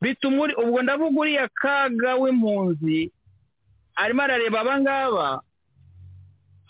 [0.00, 3.10] bituma ubwo ndavuga uriya kaga w'impunzi
[3.96, 5.42] arimo arareba abangaba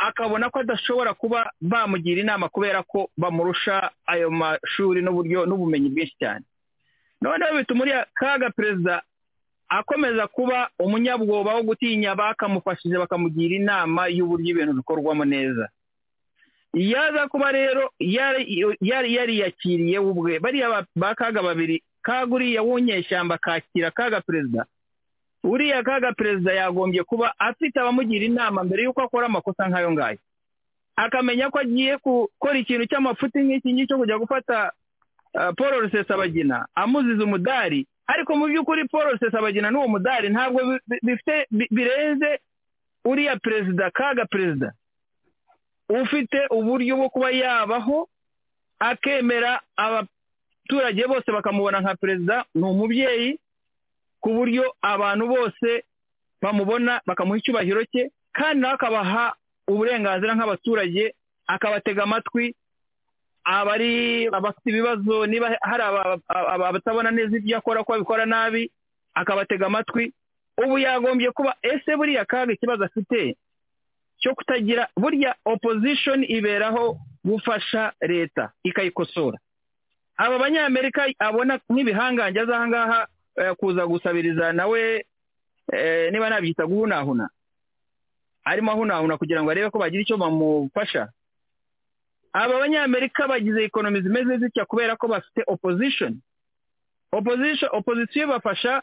[0.02, 6.44] akabona ko adashobora kuba bamugira inama kubera ko bamurusha ayo mashuri n'uburyo n'ubumenyi bwinshi cyane.
[7.22, 9.02] Noneho bituma uriya kaga perezida
[9.70, 15.68] akomeza kuba umunyabwoba wo gutinya bakamufashije bakamugira inama y'uburyo ibintu bikorwamo neza.
[16.74, 20.38] Yaza kuba rero yari yariyakiriye ubwe.
[20.40, 24.66] Bariya ba kaga babiri kaga uriya w'unyeshyamba akakira kaga perezida
[25.44, 30.18] uriya kaga perezida yagombye kuba afite abamugira inama mbere y'uko akora amakosa nk'ayo ngayo.
[30.96, 34.72] Akamenya ko agiye gukora ikintu cy'amafuti nk'iki ngiki cyo kujya gufata
[35.56, 37.86] paul rusesabagina amuziza umudari.
[38.06, 42.38] Ariko mu by'ukuri paul rusesabagina n'uwo mudari ntabwo bifite birenze
[43.04, 44.72] uriya perezida kaga perezida.
[45.88, 48.08] Ufite uburyo bwo kuba yabaho
[48.78, 53.38] akemera abaturage bose bakamubona nka perezida ni umubyeyi
[54.22, 55.68] ku buryo abantu bose
[56.42, 59.34] bamubona bakamuha icyubahiro cye kandi nawe akabaha
[59.68, 61.14] uburenganzira nk'abaturage
[61.46, 62.54] akabatega amatwi
[63.44, 65.82] abari abafite ibibazo niba hari
[66.28, 68.70] abatabona neza ibyo akora ko abikora nabi
[69.14, 70.12] akabatega amatwi.
[70.64, 73.36] Ubu yagombye kuba ese buriya kaga ikibazo afite
[74.20, 79.38] cyo kutagira burya opposition iberaho gufasha leta ikayikosora.
[80.16, 83.00] Aba banyamerika abona nk'ibihangange aza aha ngaha
[83.58, 85.04] kuza gusabiriza nawe
[86.10, 87.28] niba nabyita guhunahuna.
[88.44, 91.08] Arimo ahunahuna kugira ngo arebe ko bagira icyo bamufasha.
[92.32, 96.18] Aba banyamerika bagize ikonomi zimeze zitya kubera ko bafite opposition?
[97.12, 98.82] Opposition bafasha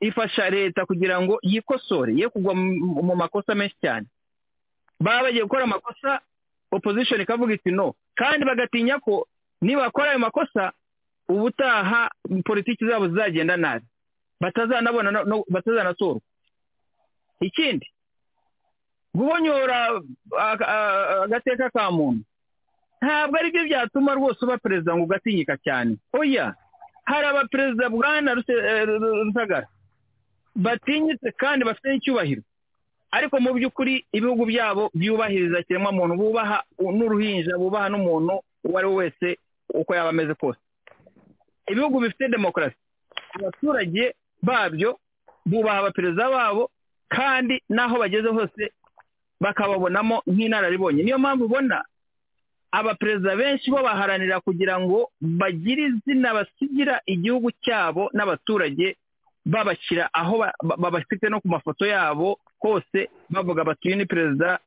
[0.00, 4.06] ifasha leta kugira ngo yikosore ye kugwa mu makosa menshi cyane.
[5.00, 6.20] Baba bagiye gukora amakosa
[6.72, 7.94] opposition ikavuga iti no.
[8.14, 9.26] Kandi bagatinya ko
[9.60, 10.72] nibakora ayo makosa
[11.30, 12.10] ubutaha
[12.44, 13.86] politiki zabo zizagenda nabi.
[14.40, 16.20] Batazanabona batazanatorwa
[17.40, 17.86] ikindi
[19.14, 20.00] guhonyora
[21.24, 22.22] agateka ka muntu
[23.02, 25.96] ntabwo ari byo byatuma rwose uba perezida ngo ugatinyika cyane.
[26.12, 26.54] Oya
[27.04, 29.66] hari abaperezida bwana rusagara
[30.56, 32.42] batinyitse kandi bafite n'icyubahiro.
[33.10, 38.34] Ariko mu by'ukuri ibihugu byabo byubahiriza ikiremwamuntu bubaha n'uruhinja bubaha n'umuntu
[38.64, 39.28] uwo ari we wese
[39.74, 40.60] uko yaba ameze kose.
[41.70, 42.76] Ibihugu bifite demokarasi.
[43.38, 44.98] Abaturage babyo
[45.46, 46.70] bubaha abaperezida babo
[47.08, 48.72] kandi n'aho bageze hose
[49.40, 51.02] bakababonamo nk'inararibonye.
[51.02, 51.84] Niyo mpamvu ubona
[52.72, 58.96] abaperezida benshi bo baharanira kugira ngo bagire izina basigira igihugu cyabo n'abaturage
[59.46, 60.44] babashyira aho
[60.78, 64.58] babafite no ku mafoto yabo hose bavuga bati uyu ni perezida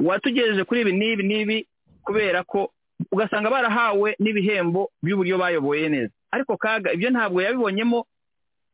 [0.00, 1.56] watugejeje kuri ibi n'ibi n'ibi
[2.04, 2.70] kubera ko
[3.12, 6.14] ugasanga barahawe n'ibihembo by'uburyo bayoboye neza.
[6.32, 8.06] Ariko kaga ibyo ntabwo yabibonyemo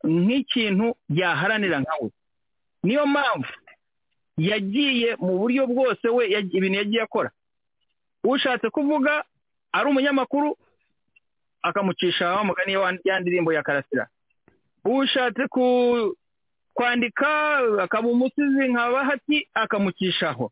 [0.03, 2.09] nk'ikintu yaharanira nka we
[2.83, 3.51] niyo mpamvu
[4.37, 7.31] yagiye mu buryo bwose we ibintu yagiye akora.
[8.23, 9.23] Ushatse kuvuga
[9.71, 10.55] ari umunyamakuru
[11.61, 12.73] akamucisha wa mugani
[13.03, 14.07] ya ndirimbo ya karasira.
[14.85, 15.43] Ushatse
[16.73, 17.27] kwandika
[17.83, 20.51] akaba umusizi nka bahati akamucishaho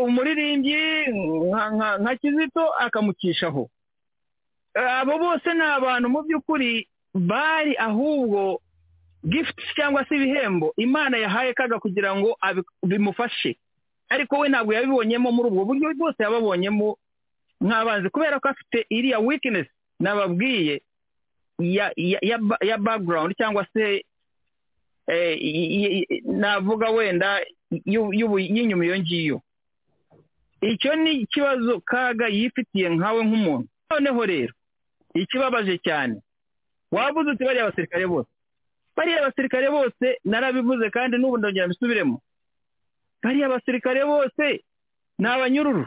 [0.00, 0.80] umuririmbyi
[2.00, 3.68] nka kizito akamucishaho
[4.76, 8.60] abo bose ni abantu mu by'ukuri bari ahubwo
[9.24, 12.36] gifuti cyangwa se ibihembo imana yahaye kaga kugira ngo
[12.82, 13.56] bimufashe.
[14.08, 16.96] Ariko we ntabwo yabibonyemo muri ubwo buryo bwose yababonyemo
[17.60, 18.08] nk'abanzi.
[18.10, 19.70] Kubera ko afite iriya wikinesi
[20.00, 20.82] nababwiye
[22.60, 24.04] ya background cyangwa se
[26.24, 27.40] navuga wenda
[27.84, 29.40] y'inyuma iyo ngiyo.
[30.60, 33.68] Icyo ni ikibazo kaga yifitiye nkawe nk'umuntu.
[33.90, 34.52] Noneho rero
[35.16, 36.16] ikibabaje cyane.
[36.92, 38.28] Wabuze uti bariya abasirikare bose.
[38.96, 42.20] Bariya abasirikare bose narabivuze kandi n'ubu ndongera mbisubiremo.
[43.22, 44.64] Bariya abasirikare bose
[45.18, 45.86] ni abanyururu.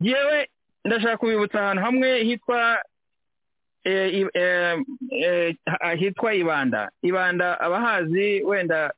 [0.00, 0.48] Yewe
[0.84, 2.82] ndashaka kubibutsa ahantu hamwe hitwa
[5.98, 6.90] hitwa ibanda.
[7.02, 8.92] Ibanda abahazi wenda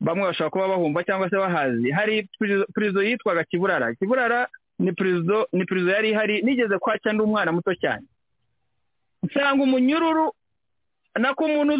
[0.00, 2.28] bamwe bashobora kuba bahumva cyangwa se bahazi hari
[2.74, 3.94] purizo yitwaga kiburara.
[3.94, 4.48] Kiburara
[4.78, 8.06] ni purizo ni purizo yari ihari nigeze kwaca ndi umwana muto cyane.
[9.22, 10.32] Nsanga umunyururu
[11.18, 11.74] nako umuntu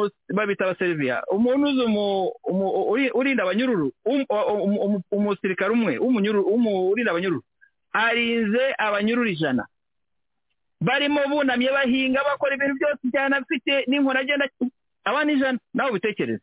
[0.00, 1.84] uzi babita abaseriviya umuntu uzi
[3.14, 3.92] urinda abanyururu
[5.12, 7.42] umusirikare umwe urinda abanyururu
[7.92, 9.66] arinze abanyururu ijana.
[10.80, 14.46] Barimo bunamye bahinga bakora ibintu byose cyane afite n'inkoni agenda
[15.04, 16.42] abana ijana nawe ubitekereze.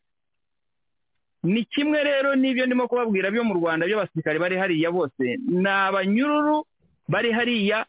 [1.46, 5.38] Ni kimwe rero n'ibyo ndimo kubabwira byo mu rwanda by'abasirikare bari hariya bose.
[5.46, 6.66] Ni abanyururu
[7.08, 7.86] bari hariya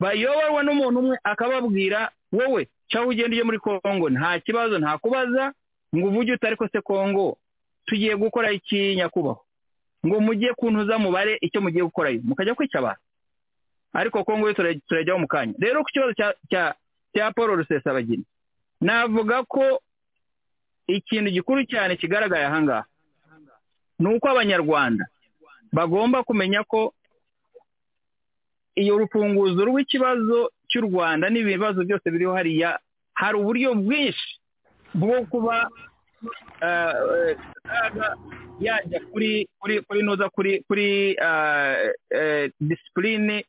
[0.00, 5.52] bayoborwa n'umuntu umwe akababwira wowe cyangwa ugenda ujye muri kongo nta kibazo nta kubaza
[5.94, 7.36] ngo uvuge utari ko se kongo
[7.86, 9.40] tugiye gukora iki nyakubahwa?
[10.06, 12.20] Ngo mujye kuntuza mubare icyo mugiye gukorayo.
[12.24, 13.00] Mukajya kwica abantu.
[13.92, 14.54] Ariko kongo yo
[14.88, 15.54] turajyaho mu kanya.
[15.62, 16.12] Rero ku kibazo
[17.14, 18.24] cya paul rusesabagina
[18.80, 19.78] navuga ko
[20.86, 22.84] ikintu gikuru cyane kigaragaye ahangaha
[23.98, 25.04] ni uko abanyarwanda
[25.72, 26.94] bagomba kumenya ko
[28.74, 32.78] iyo rufunguzo rw'ikibazo cy'u rwanda n'ibibazo byose biriho hariya
[33.14, 34.30] hari uburyo bwinshi
[34.94, 35.68] bwo kuba
[38.60, 41.16] yajya kuri kuri kuri noza kuri kuri
[42.60, 43.44] disipurine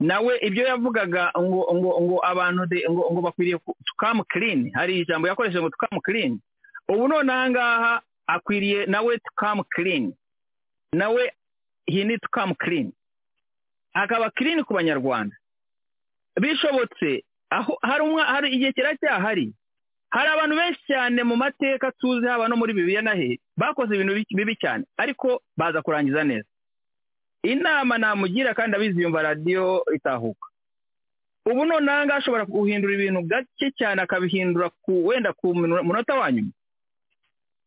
[0.00, 5.60] nawe ibyo yavugaga ngo ngo ngo abantu ngo ngo bakwiriye tukamu kirini hari ijambo yakoresheje
[5.60, 6.38] ngo tukamu kirini
[6.88, 7.92] ubu none aha ngaha
[8.26, 10.14] akwiriye nawe tukamu kirini
[10.92, 11.32] nawe
[11.86, 12.92] hini tukamu kirini
[13.92, 15.36] akaba kirini ku banyarwanda.
[16.40, 19.52] Bishobotse aho hari igihe kiracyahari
[20.10, 24.14] hari abantu benshi cyane mu mateka tuzi haba no muri bibiliya na he bakoze ibintu
[24.14, 26.46] bi- bibi cyane ariko baza kurangiza neza.
[27.42, 30.46] Inama namugira kandi abizi yumva radiyo itahuka.
[31.46, 36.50] Ubu noneho ashobora guhindura ibintu gake cyane akabihindura ku wenda ku munota wa nyuma.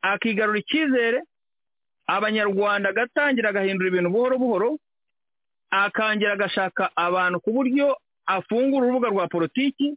[0.02, 1.22] Akigarura icyizere
[2.08, 4.70] abanyarwanda agatangira agahindura ibintu buhoro buhoro
[5.72, 9.96] akongera agashaka abantu ku buryo afungura urubuga rwa politiki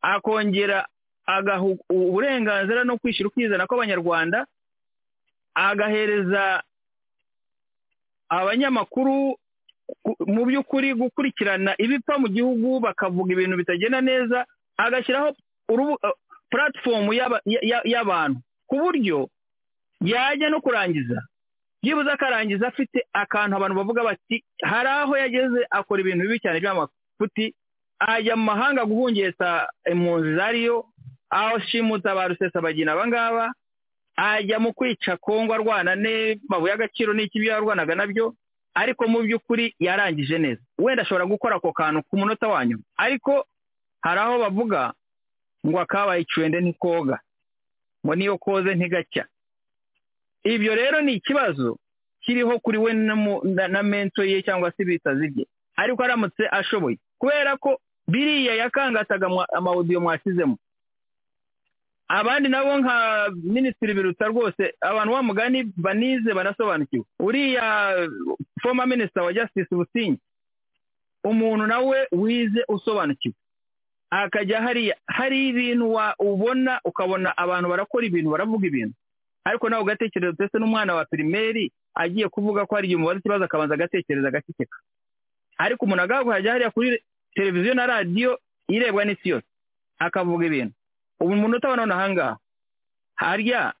[0.00, 0.86] akongera
[1.26, 4.46] agaha uburenganzira no kwishyura ukizana kw'abanyarwanda
[5.54, 6.62] agahereza
[8.28, 9.36] abanyamakuru
[10.04, 14.46] ku- mu by'ukuri gukurikirana ibipfa mu gihugu bakavuga ibintu bitagenda neza
[14.76, 15.32] agashyiraho
[16.50, 18.40] puratifomu ya- y'abantu.
[18.66, 19.28] Ku buryo
[20.00, 21.22] yajya no kurangiza.
[21.82, 27.54] Byibuze akarangiza afite akantu abantu bavuga bati hari aho yageze akora ibintu bibi cyane by'amafuti
[27.98, 30.84] ajya mu mahanga guhungeta impunzi zariyo
[31.30, 33.44] aho ashimuta ba rusesabagina aba ngaba
[34.18, 38.34] ajya mu kwica kongo arwana n'amabuye y'agaciro n'iki ibyo yarwanaga na byo
[38.74, 40.62] ariko mu by'ukuri yarangije neza.
[40.78, 42.82] Wenda ashobora gukora ako kantu ku munota wa nyuma.
[42.98, 43.46] Ariko
[44.02, 44.92] hari aho bavuga
[45.66, 47.18] ngo akabaye icwende ntikoga
[48.06, 49.26] ngo niyo koze ntigacya
[50.44, 51.78] ibyo rero ni ikibazo
[52.22, 52.92] kiriho kuri we
[53.68, 55.46] na mento ye cyangwa se ibitazi bye
[55.76, 56.98] ariko aramutse ashoboye.
[57.18, 57.78] Kubera ko
[58.08, 59.26] biriya yakangataga
[59.56, 60.58] amawudiyo mwashyizemo.
[62.08, 67.04] Abandi nabo nka minisitiri biruta rwose abantu wa mugani banize banasobanukiwe.
[67.20, 67.94] Uriya
[68.62, 70.18] foma minisita wa justice busingi
[71.24, 73.34] umuntu nawe wize usobanukiwe.
[74.10, 78.94] Akajya hariya hari ibintu ubona ukabona abantu barakora ibintu baravuga ibintu.
[79.44, 83.74] Ariko nawe ugatekereza ndetse n'umwana wa pirimeri agiye kuvuga ko hari igihe umubaza ikibazo akabanza
[83.74, 84.76] agatekereza agaceceka
[85.58, 87.02] ariko umuntu agahaguhajya hariya kuri
[87.34, 89.46] televiziyo na radiyo irebwa n'isi yose.
[89.98, 90.74] Akavuga ibintu.
[91.20, 92.36] Ubu umuntu utabona none ahangaha
[93.14, 93.72] harya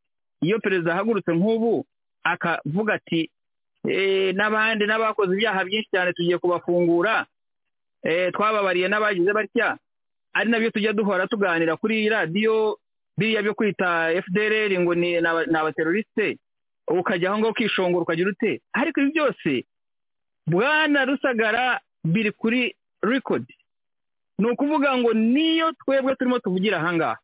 [0.42, 1.86] iyo perezida ahagurutse nk'ubu
[2.24, 3.30] akavuga ati
[3.88, 7.26] "Eh, n'abandi n'abakoze ibyaha byinshi cyane tugiye kubafungura
[8.02, 9.78] eh, twababariye n'abagize batya
[10.34, 12.78] ari na byo tujya duhora tuganira kuri iyi radiyo
[13.18, 16.38] biriya byo kwita fdr ngo ni ni aba- ni abaterorisite
[16.90, 19.50] ukajya aho ngaho ukishongora ukagira ute ariko ibi byose
[20.46, 23.54] bwana rusagara biri kuri rikodi
[24.38, 27.18] ni ukuvuga ngo niyo twebwe turimo tuvugira ahangaha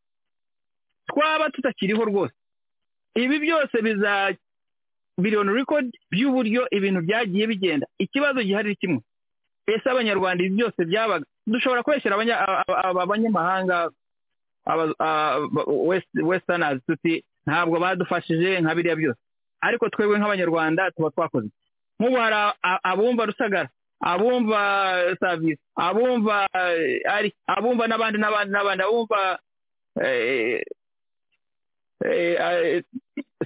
[1.08, 2.34] twaba tutakiriho rwose.
[3.14, 4.34] Ibi byose biza
[5.18, 7.86] biri on record by'uburyo ibintu byagiye bigenda.
[7.98, 9.00] Ikibazo gihari ni kimwe.
[9.66, 11.24] Ese abanyarwanda ibi byose byabaga?
[11.46, 13.90] Dushobora kubeshyira abanya- aba- aba- abanyamahanga
[16.22, 19.20] westerners tuti ntabwo badufashije nka biriya byose.
[19.60, 21.48] Ariko twebwe nk'abanyarwanda tuba twakoze.
[22.00, 22.36] Nk'ubu hari
[22.82, 23.68] abumva rusagara
[24.00, 24.60] abumva
[25.20, 29.38] savisi abumva eh, ari abumva n'abandi n'abandi n'abandi abumva
[30.02, 30.60] eh,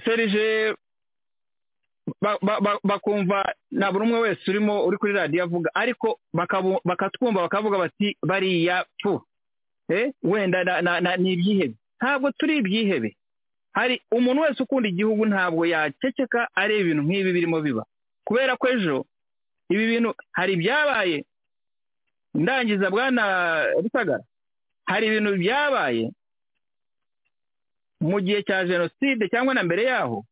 [0.05, 0.75] serije
[2.21, 6.19] ba- ba- ba- bakumva na buri umwe wese urimo uri kuri radiyo avuga ariko
[6.83, 9.21] bakatwumva bakavuga bati bariya pu
[9.89, 10.63] eh, wenda
[11.17, 11.73] ni ibyihebe.
[12.01, 13.15] Ntabwo turi ibyihebe.
[13.73, 17.83] Hari umuntu wese ukunda igihugu ntabwo yaceceka areba ibintu nk'ibi birimo biba.
[18.25, 19.05] Kubera ko ejo
[19.69, 21.25] ibi bintu hari ibyabaye.
[22.33, 23.23] Ndangiza bwana
[23.81, 24.23] rusagara.
[24.85, 26.11] Hari ibintu byabaye
[28.01, 30.23] mu gihe cya jenoside cyangwa na mbere yaho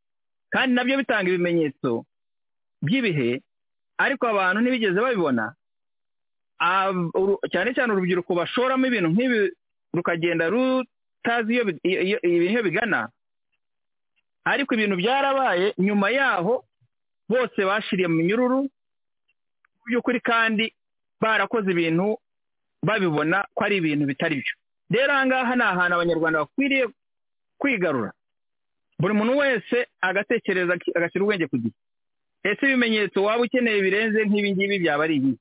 [0.49, 2.06] kandi na byo bitanga ibimenyetso
[2.81, 3.41] by'ibihe
[3.98, 5.53] ariko abantu ntibigeze babibona.
[7.52, 9.39] Cyane cyane urubyiruko bashoramo ibintu nk'ibi
[9.94, 11.53] rukagenda rutazi
[12.23, 13.10] iyo bigana.
[14.45, 16.64] Ariko ibintu byarabaye nyuma yaho
[17.30, 18.60] bose bashiriye mu minyururu
[19.77, 20.65] mu by'ukuri kandi
[21.22, 22.18] barakoze ibintu
[22.84, 24.53] babibona ko ari ibintu bitari byo.
[24.89, 26.85] Rero aha ngaha ni ahantu abanyarwanda bakwiriye
[27.57, 28.11] kwigarura.
[28.99, 31.73] Buri muntu wese agatekereza agashyira ubwenge ku gihe.
[32.43, 35.34] Ese ibimenyetso waba ukeneye birenze nk'ibi ngibi byaba ari ibi?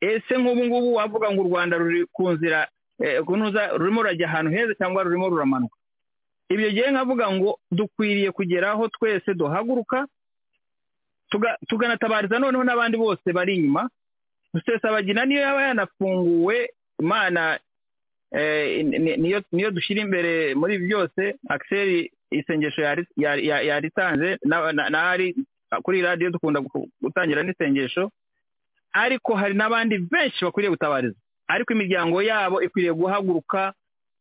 [0.00, 2.68] Ese nk'ubu ngubu wavuga ngo u rwanda ruri ku nzira
[3.00, 5.76] eh, kunoza rurimo rurajya ahantu heza cyangwa rurimo ruramanuka?
[6.48, 10.06] Ibyo gihe nkavuga ngo dukwiriye kugeraho twese duhaguruka
[11.68, 13.90] tuganatabariza noneho n'abandi bose bari inyuma
[14.54, 16.70] rusesabagina niyo yaba yanafunguwe
[17.02, 17.58] imana
[19.18, 25.34] niyo niyo dushyira imbere muri byose akiseri isengesho yari- yari- yari- yaritanze na- na- n'ahari
[25.82, 28.10] kuri radiyo dukunda gu- gutangira n'isengesho
[28.92, 31.14] ariko hari n'abandi benshi bakwiriye gutabariza.
[31.48, 33.72] Ariko imiryango yabo ikwiriye guhaguruka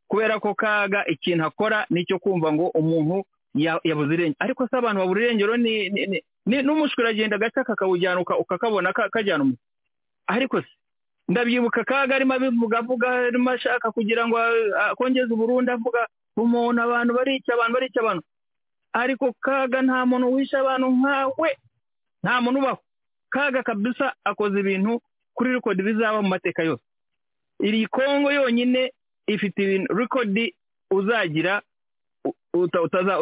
[0.07, 3.23] kubera ko kaga ikintu akora ni icyo kumva ngo umuntu
[3.55, 4.37] ya- yabuze irengero.
[4.39, 5.89] Ariko se abantu babura irengero ni
[6.45, 9.61] n'umushwi uragenda agace kakawujyana uka- ukakabona ka- kajyana umuntu
[10.27, 10.67] ariko se
[11.29, 14.37] ndabyibuka kaga arimo abivuga avuga arimo ashaka kugira ngo
[14.91, 16.07] akongeze uburundi avuga
[16.37, 18.23] umuntu abantu barica abantu barica abantu.
[18.93, 21.49] Ariko kaga nta muntu wishe abantu nkawe.
[22.23, 22.79] Nta muntu ubaho.
[23.29, 25.01] Kaga kabisa akoze ibintu
[25.33, 26.83] kuri rikodi bizaba mu mateka yose.
[27.59, 28.91] Iri kongo yonyine
[29.27, 30.55] ifite ibintu rikodi
[30.91, 31.61] uzagira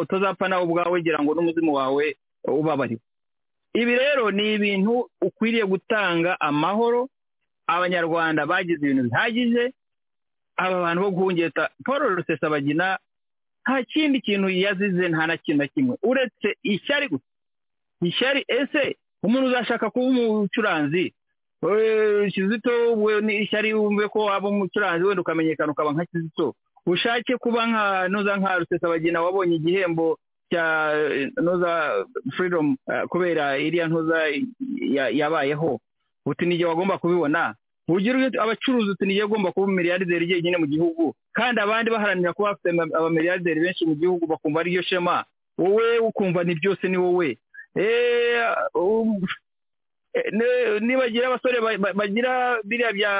[0.02, 2.16] utazapfa nawe ubwawe gira ngo n'umuzimu wawe
[2.46, 3.00] ubabariwe
[3.74, 7.08] ibi rero ni ibintu ukwiriye gutanga amahoro
[7.66, 9.72] abanyarwanda bagize ibintu bihagije
[10.56, 12.98] aba bantu bo guhungeta paul rusesabagina
[13.64, 15.96] nta kindi kintu yazize nta na kintu na kimwe.
[16.02, 17.24] Uretse ishyari gusa.
[18.02, 21.14] Ishyari ese umuntu uzashaka kuba umucuranzi?
[22.32, 26.54] Kizito we ni ishyari wumve ko waba umucuranzi wenda ukamenyekana ukaba nka kizito.
[26.86, 30.18] Ushake kuba nka nuza nka rusesabagina wabonye igihembo
[30.52, 30.92] cya
[31.42, 32.04] nuza
[32.36, 32.76] freedom
[33.08, 34.18] kubera iriya ntuza
[35.12, 35.80] yabayeho.
[36.26, 37.54] Uti n'igihe wagomba kubibona.
[37.88, 42.68] Ugira abacuruzi uti n'igihe ugomba kuba umumiliyarderi jyenyine mu gihugu kandi abandi baharanira kuba bafite
[42.96, 45.24] abamiliyarderi benshi mu gihugu bakumva ariyo shema.
[45.58, 47.38] Wowe ukumva ni byose ni wowe.
[50.80, 51.58] Nibagira abasore
[51.94, 53.12] bagira biriya bya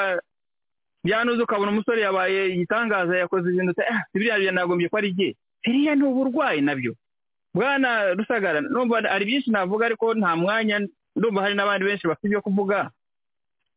[1.04, 3.72] byanuze ukabona umusore yabaye igitangaza yakoze ibintu
[4.14, 5.32] biriya byanagombye ko ari igihe
[5.66, 6.94] biriya ni uburwayi na byo.
[7.54, 12.42] Bwana rusagara numva hari byinshi navuga ariko nta mwanya ndumva hari n'abandi benshi bafite ibyo
[12.42, 12.90] kuvuga.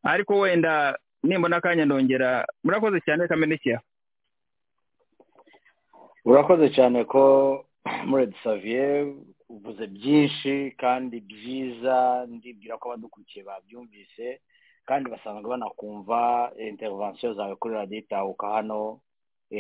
[0.03, 2.45] Ariko wenda nimbona akanya ndongera.
[2.64, 3.81] Murakoze cyane kamenekera
[6.26, 7.23] urakoze cyane ko
[8.05, 9.14] muredi saviye
[9.49, 12.26] uvuze byinshi kandi byiza.
[12.30, 14.41] Ndibwira ko abadukurikiye babyumvise
[14.85, 18.99] kandi basanga banakumva intervensiyo zawe kuri radiyo itahuka hano.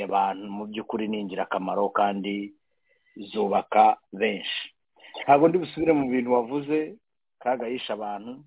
[0.03, 2.51] Abantu mu by'ukuri ni ingirakamaro kandi
[3.31, 4.63] zubaka benshi.
[5.23, 6.95] Ntabwo ndi busubire mu bintu wavuze.
[7.47, 8.43] Kaga yishe abantu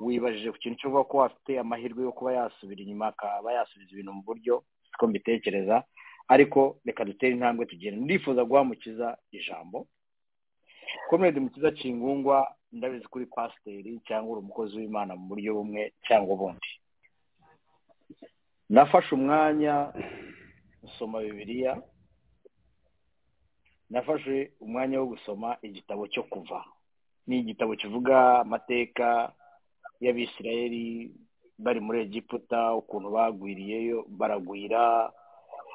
[0.00, 4.22] wibajije ku kintu cyo ko afite amahirwe yo kuba yasubira inyuma akaba yasubiza ibintu mu
[4.24, 5.84] buryo siko mbitekereza.
[6.28, 9.86] Ariko reka dutere intambwe tugenda ndifuza guhamukiza ijambo.
[11.08, 16.70] Komedi mukiza kingungwa ndabizi kuri pasiteri cyangwa uri umukozi w'imana mu buryo bumwe cyangwa ubundi.
[18.72, 19.92] Nafashe umwanya
[20.82, 21.76] usoma bibiliya.
[23.92, 26.64] Nafashe umwanya wo gusoma igitabo cyo kuva.
[27.26, 29.32] Ni igitabo kivuga amateka
[30.00, 31.10] y'abisirayeli
[31.58, 35.12] bari muri egiputa ukuntu bagwiriyeyo baragwira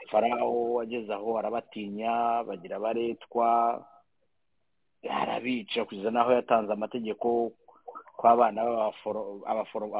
[0.09, 3.47] farawo ageze aho arabatinya bagira abaretwa
[5.09, 7.51] arabica kugeza n'aho yatanze amategeko
[8.17, 8.61] ko abana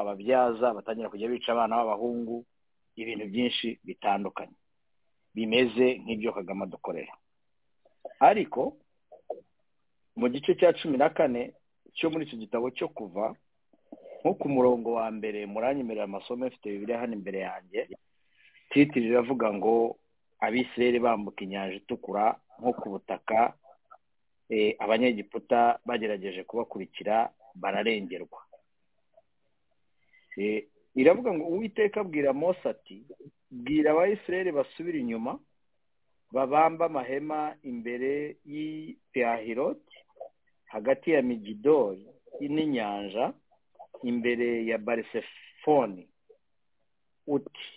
[0.00, 2.44] ababyaza batangira kujya bica abana b'abahungu
[2.96, 4.54] ibintu byinshi bitandukanye.
[5.34, 7.12] Bimeze nk'ibyo kagame adukorera.
[8.20, 8.76] Ariko
[10.16, 11.52] mu gice cya cumi na kane
[11.96, 13.34] cyo muri icyo gitabo cyo kuva
[14.22, 17.80] nko ku murongo wa mbere muranyemerera amasomo afite bibiri hano imbere yanjye
[18.70, 19.98] titiri iravuga ngo
[20.40, 23.54] abisirayeli bambuka inyanja itukura nko ku butaka
[24.78, 28.40] abanyegiputa bagerageje kubakurikira bararengerwa.
[30.94, 33.00] Iravuga ngo uwiteka abwira mose ati
[33.50, 35.38] bwira abayisirayeli basubire inyuma
[36.32, 39.96] babamba amahema imbere y'ipiyahiroti
[40.72, 42.06] hagati ya migidori
[42.40, 43.32] n'inyanja
[44.02, 46.08] imbere ya barisefoni
[47.26, 47.68] uti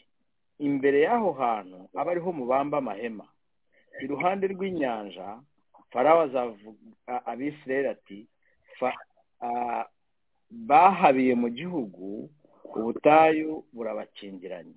[0.60, 3.28] imbere y'aho hantu aba ariho mubamba amahema.
[4.04, 5.28] Iruhande rw'inyanja
[5.92, 8.20] farawo azavuga abisirayeli ati
[10.50, 12.30] bahabiye mu gihugu
[12.76, 14.76] ubutayu burabakingiranye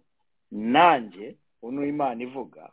[0.50, 1.26] nanjye
[1.62, 2.70] uno imana ivuga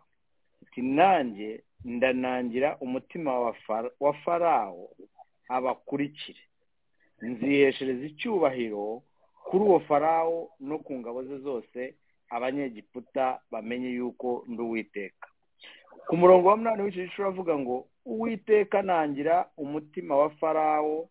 [0.63, 3.31] ati nanjye ndanangira umutima
[3.99, 4.89] wa farawo
[5.47, 6.39] abakurikire.
[7.21, 9.01] Nziheshereza icyubahiro
[9.47, 11.95] kuri uwo farawo no ku ngabo ze zose
[12.29, 15.27] abanyegiputa bamenye yuko ndi uwiteka.
[16.07, 21.09] Ku murongo wa munani w'icyo gice uravuga ngo uwiteka nangira umutima wa farawo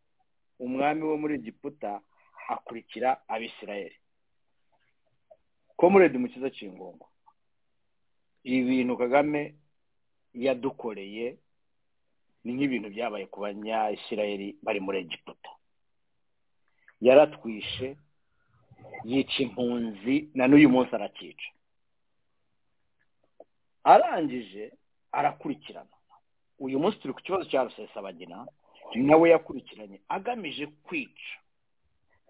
[0.59, 2.01] umwami wo muri egiputa
[2.49, 3.97] akurikira abisirayeli.
[5.77, 7.07] Komuredi mu kiza cy'ingongo
[8.45, 9.55] ibi bintu kagame
[10.35, 11.37] yadukoreye
[12.45, 15.51] ni nk'ibintu byabaye ku banyayisirayeli bari muri egiputa.
[17.01, 17.97] Yaratwishe
[19.05, 21.49] yica impunzi na n'uyu munsi arakica.
[23.85, 24.73] Arangije
[25.13, 25.89] arakurikirana.
[26.59, 28.47] Uyu munsi turi ku kibazo cya rusesabagina
[28.95, 31.37] nawe yakurikiranye agamije kwica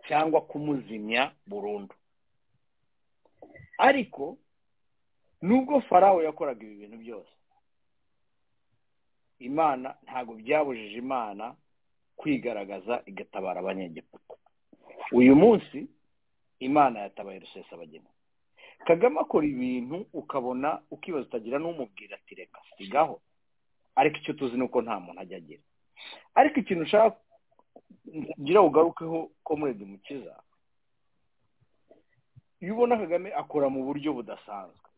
[0.08, 1.94] cyangwa kumuzimya burundu.
[3.78, 4.36] Ariko
[5.42, 7.30] nubwo farawo yakoraga ibi bintu byose
[9.46, 11.54] imana ntabwo byabujije imana
[12.16, 14.34] kwigaragaza igatabara abanyegiputa.
[15.12, 15.88] Uyu munsi
[16.58, 18.08] imana yatabaye rusesabagina
[18.86, 23.20] kagame akora ibintu ukabona ukibaza utagira n'umubwira ati reka sigaho.
[23.96, 25.62] Ariko icyo tuzi ni uko nta muntu ajya agira.
[26.34, 27.16] Ariko ikintu ushaka
[28.40, 30.34] ngira ugarukeho komuredi mukiza
[32.60, 34.88] iyo ubona kagame akora mu buryo budasanzwe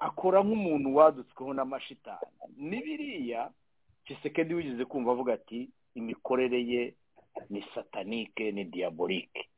[0.00, 2.26] akora nk'umuntu wadutsweho n'amashitani
[2.56, 3.50] ni biriya
[4.06, 6.94] kisekedi wigeze kumva avuga ati imikorere ye
[7.50, 9.48] ni satanike ni diyaborike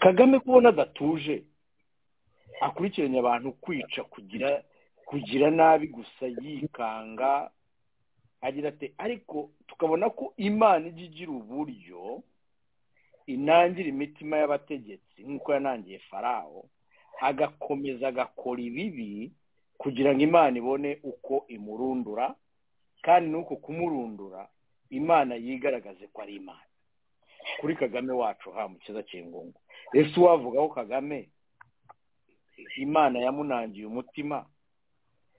[0.00, 1.44] kagame kubona adatuje
[2.60, 4.62] akurikiranye abantu kwica kugira
[5.06, 7.50] kugira nabi gusa yikanga
[8.40, 12.22] agira ati ariko tukabona ko imana ijya igira uburyo
[13.26, 16.68] inangira imitima y'abategetsi nk'uko yanangiye farawo
[17.20, 19.32] agakomeza agakora ibibi
[19.78, 22.34] kugira ngo imana ibone uko imurundura
[23.02, 24.48] kandi n'uko kumurundura
[24.90, 26.64] imana yigaragaze ko ari imana.
[27.60, 29.58] Kuri kagame wacu ha mu kiza cy'ingungu
[29.94, 31.28] ese uwavuga ko kagame
[32.76, 34.46] imana yamunangiye umutima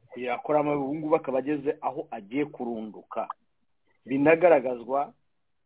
[0.09, 3.27] kugira akora ngubu akaba ageze aho agiye kurunduka.
[4.05, 5.13] Binagaragazwa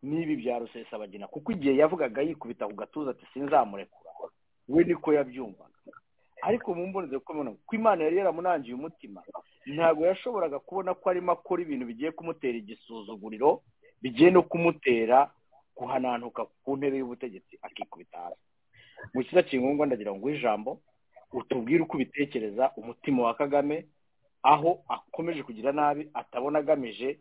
[0.04, 1.28] n'ibi bya rusesabagina.
[1.28, 4.12] Kuko igihe yavugaga yikubita ku gatuza ati sinzamurekura.
[4.68, 5.72] We niko yabyumvaga.
[6.48, 9.24] Ariko mu mboneze kubona ko imana yari yaramunangiye umutima
[9.66, 13.62] ntabwo yashoboraga kubona ko arimo akora ibintu bigiye kumutera igisuzuguriro
[14.02, 15.32] bigiye no kumutera
[15.78, 18.42] guhananuka ku ntebe y'ubutegetsi akikubita hasi.
[19.14, 20.82] Mu kiza kingombwa ndagira ngo ijambo
[21.34, 23.88] utubwire uko ubitekereza umutima wa kagame
[24.44, 27.20] aho akomeje kugira nabi atabona agamije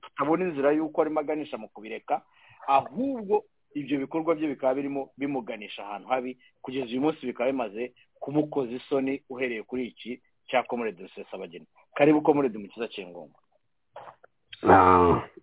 [0.00, 2.22] tutabona inzira y'uko arimo aganisha mu kubireka
[2.66, 3.44] ahubwo
[3.76, 9.22] ibyo bikorwa bye bikaba birimo bimuganisha ahantu habi kugeza uyu munsi bikaba bimaze kumukoza isoni
[9.30, 13.40] uhereye kuri iki cya komurede rusesabageni karibu komurede mu kiza cy'ingombwa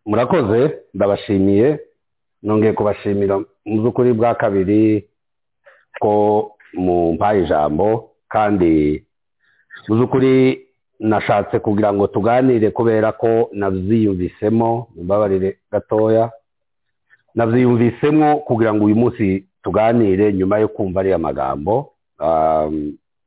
[0.06, 1.80] murakoze ndabashimiye.
[2.44, 5.08] Nongeye kubashimira mu by'ukuri bwa kabiri
[6.02, 6.12] ko
[6.74, 9.00] mu mpaye ijambo kandi
[9.88, 10.34] mu by'ukuri
[11.00, 16.32] nashatse kugira ngo tuganire kubera ko nabyiyumvisemo mbabarire gatoya.
[17.36, 21.90] Nabyiyumvisemo kugira ngo uyu munsi tuganire nyuma yo kumva ariya magambo.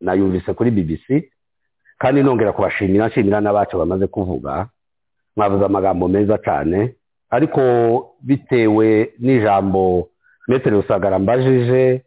[0.01, 1.24] Nayumvise kuri bbc
[1.99, 4.66] kandi nongera kubashimira nshimira n'abacu bamaze kuvuga.
[5.37, 6.95] Mwavuze amagambo meza cyane
[7.31, 7.61] ariko
[8.23, 10.09] bitewe n'ijambo
[10.49, 12.03] metero rusagara mbajije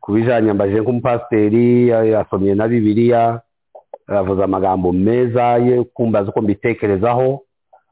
[0.00, 3.40] ku bijyanye mbajije nk'umupasiteri yasomye na bibiliya
[4.08, 7.40] yavuze amagambo meza ye kumbaza uko mbitekerezaho.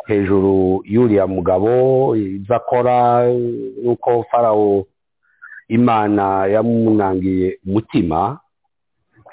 [0.06, 3.26] Hejuru y'uriya mugabo ibyo akora
[3.82, 4.86] n'uko farawo
[5.68, 8.38] imana yamunangiye umutima.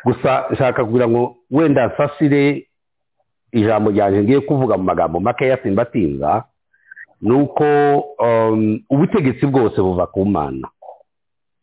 [0.06, 2.68] Gusa nshaka kugira ngo wenda nsasire
[3.52, 6.44] ijambo ryanjye ngiye kuvuga mu magambo makeya simbatinza
[7.22, 7.66] ni uko
[8.90, 10.68] ubutegetsi bwose buva ku mana.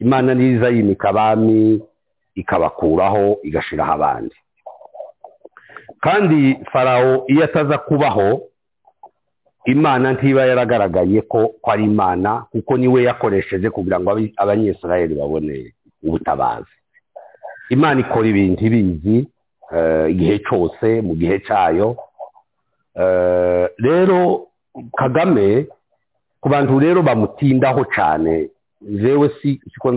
[0.01, 1.81] Imana niza yimika abami
[2.35, 4.35] ikabakuraho igashyiraho abandi.
[6.01, 8.41] Kandi farawo iyo ataza kubaho
[9.66, 15.72] imana ntiba yaragaragaye ko ari imana kuko ni we yakoresheje kugira ngo abanyesirayeli babone
[16.02, 16.70] ubutabazi.
[17.70, 19.26] Imana ikora ibintu ibizi
[20.10, 21.97] igihe cyose mu gihe cyayo.
[23.78, 24.47] Rero
[24.98, 25.66] kagame
[26.40, 28.48] ku bantu rero bamutindaho cyane
[28.82, 29.93] jewe siko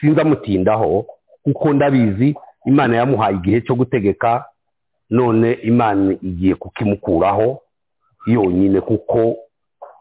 [0.00, 1.06] sinzamutindaho
[1.44, 2.34] kuko ndabizi
[2.66, 4.44] imana yamuhaye igihe cyo gutegeka
[5.10, 7.62] none imana igiye kukimukuraho.
[8.26, 9.36] Yonyine kuko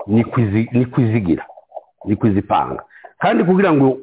[0.08, 1.46] ni kwizigira
[2.06, 2.84] ni kwizipanga.
[3.20, 3.98] Kandi kugira ngo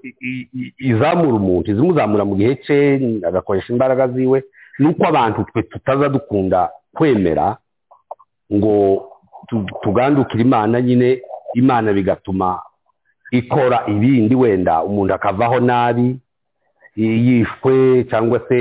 [0.79, 4.45] izamure umuntu izimuzamura mu gihe cye agakoresha imbaraga ziwe
[4.79, 7.57] ni uko abantu twe tutaza dukunda kwemera
[8.53, 9.09] ngo
[9.83, 11.23] tugandukire imana nyine
[11.55, 12.61] imana bigatuma
[13.31, 16.17] ikora ibindi wenda umuntu akavaho nabi
[16.97, 18.59] yishwe cyangwa se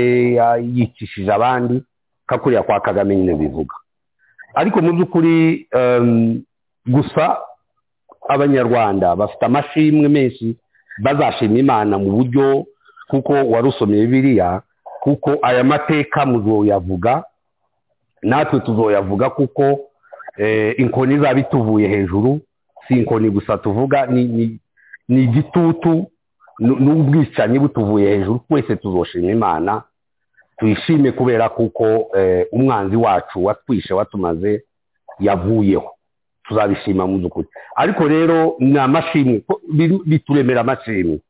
[0.74, 1.82] yicishije abandi
[2.26, 3.74] kakuriya kwa kagame nyine bivuga.
[4.56, 5.68] Ariko mu by'ukuri
[6.86, 7.24] gusa
[8.28, 10.56] abanyarwanda bafite amashimwe menshi
[11.04, 12.64] bazashima imana mu buryo
[13.10, 14.62] kuko warusomye biriya
[15.00, 17.24] kuko aya mateka muzoyavuga
[18.22, 19.64] natwe tuzoyavuga kuko
[20.78, 22.40] inkoni izaba ituvuye hejuru
[22.88, 24.58] si inkoni gusa tuvuga ni
[25.08, 26.06] igitutu
[26.58, 29.82] n'ubwicanyi butuvuye hejuru twese tuzoshima imana
[30.58, 32.10] tuyishime kubera kuko
[32.52, 34.64] umwanzi wacu watwishe watumaze
[35.20, 35.90] yavuyeho.
[36.44, 37.48] Tuzabishima mu by'ukuri.
[37.76, 39.42] Ariko rero ni amashimwe.
[40.06, 41.20] Bituremera amashimwe.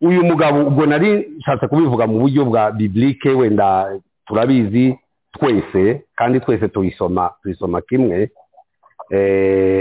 [0.00, 4.98] Uyu mugabo ubwo nari nshatse kubivuga mu buryo bwa bibilike wenda turabizi
[5.32, 8.30] twese kandi twese tuyisoma tuyisoma kimwe.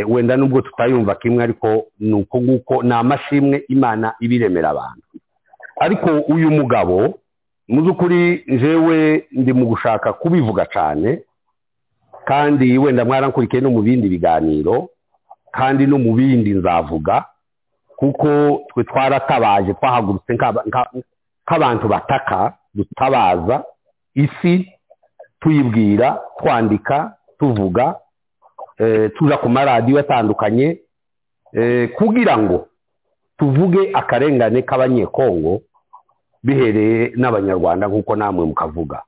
[0.08, 5.02] Wenda nubwo tutayumva kimwe ariko ni uko nguko ni amashimwe imana ibiremera abantu.
[5.80, 7.20] Ariko uyu mugabo
[7.68, 11.22] mu by'ukuri njyewe ndi mu gushaka kubivuga cyane
[12.26, 14.90] kandi wenda mwarakurikiye no mu bindi biganiro
[15.52, 17.26] kandi no mu bindi nzavuga
[17.98, 18.28] kuko
[18.70, 23.64] twe twaratabaje twahagurutse nk'abantu bataka dutabaza
[24.16, 24.72] isi
[25.40, 27.96] tuyibwira twandika tuvuga
[29.18, 30.80] tuza ku maradiyo atandukanye
[31.98, 32.68] kugira ngo
[33.38, 35.62] tuvuge akarengane k'abanyekongo
[36.46, 39.02] bihereye n'abanyarwanda nk'uko namwe mukavuga.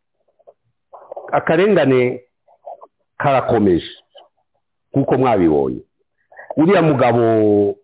[1.32, 2.22] Akarengane
[3.18, 3.92] karakomeje
[4.94, 5.82] nk'uko mwabibonye.
[6.58, 7.22] Uriya mugabo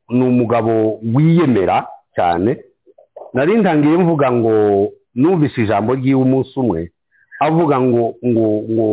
[0.09, 2.63] ni umugabo wiyemera cyane.
[3.33, 4.53] Nari ntangiye mvuga ngo
[5.15, 6.91] numvise ijambo ry'iwe umunsi umwe
[7.39, 8.87] avuga ngo ngo ngo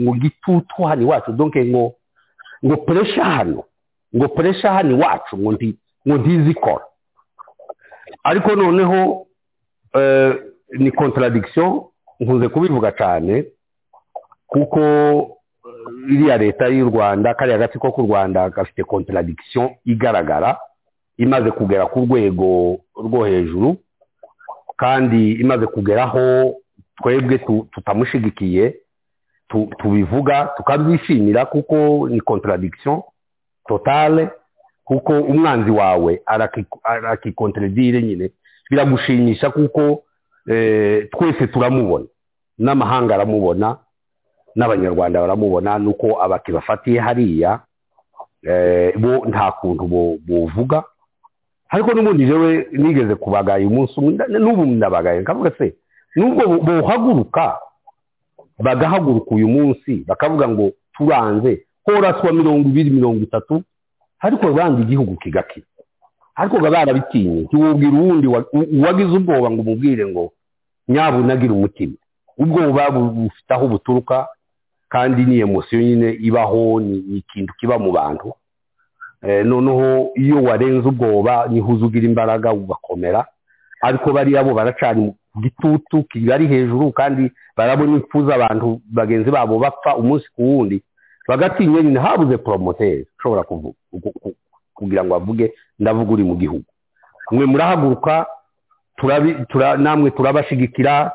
[0.00, 1.94] ngo gitutu hano iwacu donke ngo
[2.64, 3.64] ngo puresha hano
[4.16, 6.84] ngo puresha hano iwacu ngo ntizikora
[8.24, 9.26] ariko noneho
[10.78, 11.80] ni contradiction
[12.20, 13.44] nkunze kubivuga cyane
[14.46, 14.80] kuko
[16.10, 20.58] iriya leta y'u rwanda kariya gatsiko k'u rwanda gafite contradiction igaragara
[21.18, 23.76] imaze kugera ku rwego rwo hejuru
[24.76, 26.54] kandi imaze kugeraho
[26.96, 27.38] twebwe
[27.72, 28.74] tutamushigikiye
[29.78, 33.02] tubivuga tukabyishimira kuko ni contradiction
[33.68, 34.28] totale
[34.84, 36.22] kuko umwanzi wawe
[36.84, 38.30] arakikontredire nyine.
[38.70, 40.02] Biragushimisha kuko
[41.10, 42.06] twese turamubona.
[42.58, 43.76] N'amahanga aramubona
[44.56, 47.60] n'abanyarwanda baramubona nuko abakibafatiye hariya
[48.96, 49.84] bo nta kuntu
[50.26, 50.84] buvuga
[51.68, 55.20] ariko n'ubundi jewe nigeze kubagaye umunsi umwe n'ubu ndabagaye.
[55.20, 55.74] Nkavuga se
[56.16, 57.58] nubwo bohaguruka
[58.58, 63.62] bagahaguruka uyu munsi bakavuga ngo turanze horaswa mirongo ibiri mirongo itatu
[64.20, 65.66] ariko bandi igihugu kigakira.
[66.34, 68.26] Ariko baba barabitinye ntiwubwira uwundi
[68.76, 70.32] uwagize ubwoba ngo umubwire ngo
[70.88, 71.94] nyabunagira umutima.
[72.38, 74.28] Ubwoba bufite aho buturuka
[74.88, 78.32] kandi ni emosiyo nyine ibaho ni ikintu kiba mu bantu.
[79.44, 83.26] Noneho iyo warenze ubwoba ni ho uza ugira imbaraga ugakomera.
[83.80, 85.12] Ariko bariya bo baracana
[85.42, 90.82] gitutu kibari hejuru kandi barabona impfu z'abantu bagenzi babo bapfa umunsi ku wundi.
[91.28, 93.42] Bagatinya nyine habuze poromoteri ushobora
[94.74, 96.64] kugira ngo avuge ndavuga uri mu gihugu.
[97.30, 98.26] Mwe murahaguruka
[99.78, 101.12] namwe turabashigikira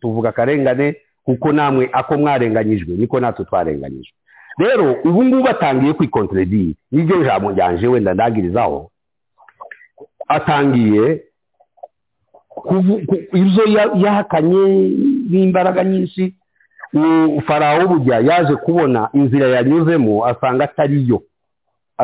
[0.00, 4.14] tuvuga akarengane kuko namwe ako mwarenganyijwe niko natwe twarenganyijwe.
[4.58, 8.90] Rero ubu ngubu atangiye kwikonteredire n'iryo jambo ryanje wenda ndagirizaho.
[10.28, 11.22] Atangiye
[13.32, 13.64] ibyo
[14.04, 14.62] yahakanye
[15.30, 16.34] n'imbaraga nyinshi.
[17.46, 21.22] Farawo bujya yaje kubona inzira yanyuzemo asanga atariyo.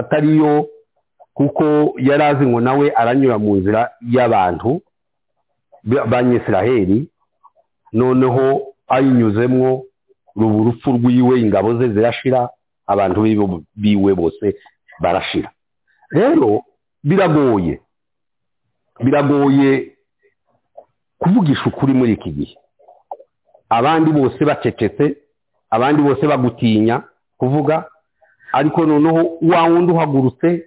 [0.01, 0.68] Atariyo
[1.35, 1.64] kuko
[1.98, 3.81] yari azi ngo nawe aranyura mu nzira
[4.14, 4.81] y'abantu
[5.85, 7.09] banyesiraheli
[7.93, 9.82] noneho ayinyuzemo
[10.36, 12.48] ruba urupfu rw'iwe ingabo ze zirashira
[12.86, 13.20] abantu
[13.77, 14.56] biwe bose
[15.01, 15.51] barashira.
[16.10, 16.62] Rero
[17.05, 17.81] biragoye
[19.05, 19.97] biragoye
[21.18, 22.56] kuvugisha ukuri muri iki gihe.
[23.68, 25.16] Abandi bose bacecetse
[25.70, 27.02] abandi bose bagutinya
[27.39, 27.85] kuvuga
[28.59, 30.65] ariko noneho wa wundi uhagurutse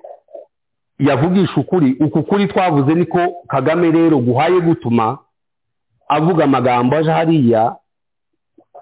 [0.99, 1.95] yavugisha ukuri.
[1.99, 5.17] Uku kuri twavuze niko kagame rero guhaye gutuma
[6.09, 7.75] avuga amagambo aje hariya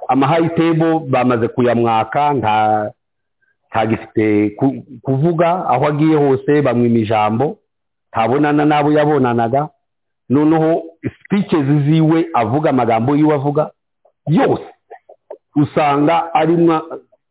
[0.07, 2.55] amahayitebo bamaze kuyamwaka nta
[3.69, 4.49] ntagifite
[5.03, 7.57] kuvuga aho agiye hose bamwima ijambo
[8.11, 9.69] ntabonana n'abo yabonanaga.
[10.29, 13.71] Noneho sipikezi ziwe avuga amagambo yiwe avuga
[14.27, 14.67] yose
[15.55, 16.81] usanga arimo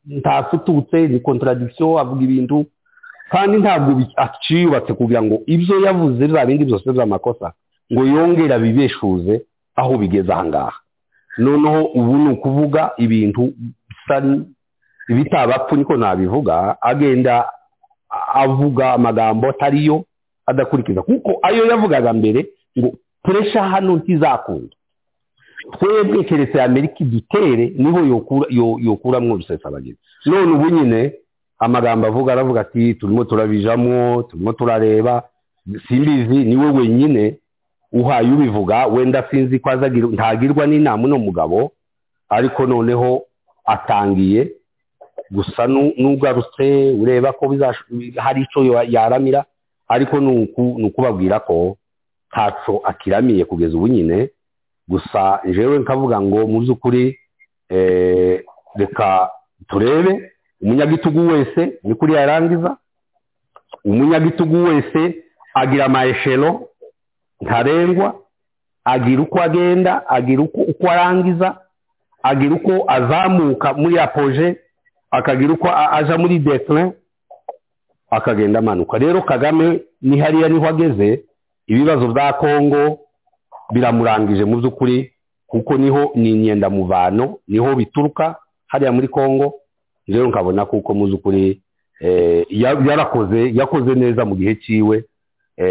[0.06, 2.64] ntafututse ni contradiction avuga ibintu
[3.30, 7.52] kandi ntabwo aciyubatse kugira ngo ibyo yavuze bya bindi byose by'amakosa
[7.92, 9.42] ngo yongere abibeshuze
[9.76, 10.72] aho bigeze ahangaha
[11.38, 13.52] noneho ubu ni ukuvuga ibintu
[13.88, 14.16] bisa
[15.08, 17.50] ibitabapfu niko nabivuga agenda
[18.34, 20.04] avuga amagambo atariyo
[20.46, 21.02] adakurikiza.
[21.02, 22.46] Kuko ayo yavugaga mbere
[22.78, 22.92] ngo
[23.22, 24.76] puresha hano ntizakunda
[25.72, 28.00] twebwe keretse amerika idutere ni ho
[28.80, 31.12] yokuramwo rusesabagina none ubu nyine
[31.58, 35.22] amagambo avuga aravuga ati turimo turabijamo turimo turareba
[35.88, 37.36] simbizi ni we wenyine
[37.92, 39.70] uhaye ubivuga wenda sinzi ko
[40.12, 41.72] ntagirwa n'inama uno mugabo
[42.28, 43.22] ariko noneho
[43.64, 44.50] atangiye
[45.30, 47.54] gusa n'ugarutse ureba ko
[48.16, 49.44] hari icyo yaramira
[49.88, 50.48] ariko ni
[50.86, 51.76] ukubabwira ko
[52.32, 54.30] ntacyo akiramiye kugeza ubu nyine
[54.88, 57.18] gusa njyewe nkavuga ngo mu by'ukuri
[58.76, 59.30] reka
[59.68, 60.32] turebe.
[60.62, 62.76] Umunyagitugu wese ni kuri yarangiza
[63.84, 65.22] umunyagitugu wese
[65.54, 66.68] agira amayeshero
[67.40, 68.14] ntarengwa
[68.84, 71.58] agira uko agenda agira uko arangiza
[72.22, 74.56] agira uko azamuka muri apoje
[75.10, 76.92] akagira uko aja muri declin
[78.10, 78.98] akagenda amanuka.
[78.98, 81.24] Rero kagame ni hariya ni ho ageze
[81.66, 82.98] ibibazo bya kongo
[83.72, 85.12] biramurangije mu by'ukuri
[85.46, 88.36] kuko ni ho ni imyendamuvano ni ho bituruka
[88.66, 89.54] hariya muri kongo
[90.06, 91.62] rero nkabona kuko mu by'ukuri
[92.50, 95.04] yarakoze yakoze neza mu gihe cyiwe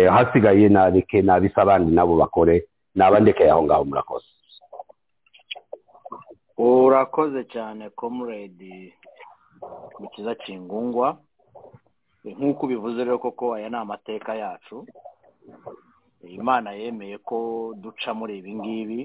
[0.10, 2.66] hasigaye nareke nabisa abandi nabo bakore
[2.96, 4.26] nabandekeye aho ngaho murakoze.
[6.58, 8.94] Urakoze cyane komuredi
[10.00, 11.18] mukiza kingungwa.
[12.26, 14.86] Nk'uko ubivuze rero koko aya ni amateka yacu.
[16.30, 19.02] Imana yemeye ko duca muri ibi ngibi.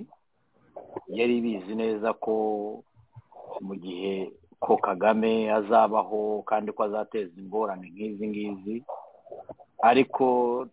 [1.08, 2.32] Yari ibizi neza ko
[3.60, 8.76] mu gihe ko kagame azabaho kandi ko azateza ingorane nk'izi ngizi.
[9.82, 10.24] Ariko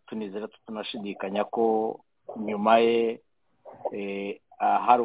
[0.07, 1.99] tunizera tunashidikanya ko
[2.37, 3.19] nyuma ye
[4.59, 5.03] hari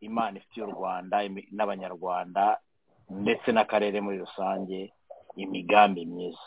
[0.00, 1.16] imana ifitiye u rwanda
[1.52, 2.58] n'abanyarwanda
[3.10, 4.92] ndetse n'akarere muri rusange
[5.36, 6.46] imigambi myiza.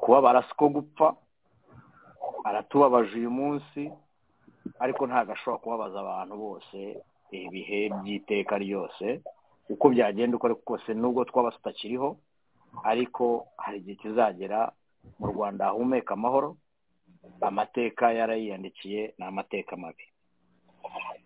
[0.00, 1.16] Kubabara si ko gupfa
[2.44, 3.90] aratubabaje uyu munsi
[4.78, 6.78] ariko ntabwo ashobora kubabaza abantu bose
[7.30, 9.06] ibihe by'iteka ryose
[9.70, 12.16] uko byagenda uko kose nubwo twaba tutakiriho
[12.84, 14.72] ariko hari igihe kizagera
[15.18, 16.56] mu rwanda hahumeka amahoro
[17.40, 20.04] amateka yarayiyandikiye ni amateka mabi.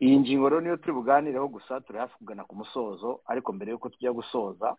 [0.00, 3.88] Iyi ngingo rero niyo turi buganireho gusa turi hafi kugana ku musozo ariko mbere y'uko
[3.88, 4.74] tujya gusoza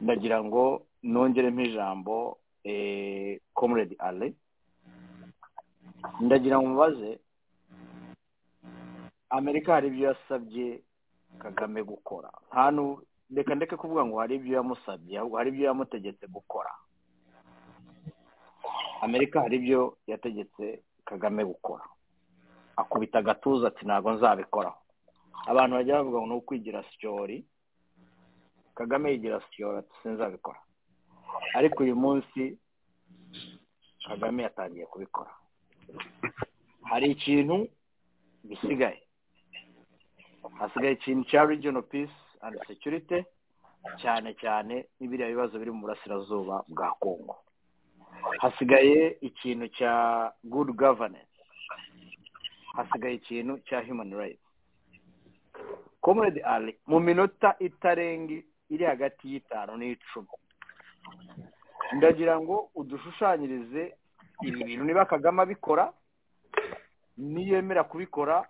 [0.00, 2.36] ndagira ngo nongeremo ijambo
[3.54, 4.32] comrade ale
[6.20, 7.18] ndagira ngo mubaze
[9.30, 10.82] amerika hari ibyo yasabye
[11.38, 12.30] kagame gukora?
[12.52, 13.02] Ntantu
[13.34, 16.70] reka ndeke kuvuga ngo hari ibyo yamusabye ahubwo hari ibyo yamutegetse gukora.
[19.00, 21.84] Amerika hari ibyo yategetse kagame gukora.
[22.76, 24.78] Akubita agatuza ati ntabwo nzabikoraho.
[25.46, 27.44] Abantu bajya bavuga ngo ni ukwigira sityori.
[28.74, 30.60] Kagame yigira sityori ati sinzabikora.
[31.54, 32.58] Ariko uyu munsi
[34.08, 35.30] kagame yatangiye kubikora.
[36.82, 37.68] Hari ikintu
[38.48, 39.02] gisigaye.
[40.58, 43.24] Hasigaye ikintu cya regional peace and security
[44.02, 47.36] cyane cyane n'ibiriya bibazo biri mu burasirazuba bwa kongo
[48.38, 49.92] hasigaye ikintu cya
[50.44, 51.32] good governance.
[52.76, 54.42] Hasigaye ikintu cya human rights.
[56.00, 58.34] Comrade ali mu minota itarenga
[58.70, 60.28] iri hagati y'itanu n'icumi
[61.92, 63.94] ndagira ngo udushushanyirize
[64.42, 65.92] ibi bintu niba kagame abikora
[67.18, 68.44] niyemera kubikora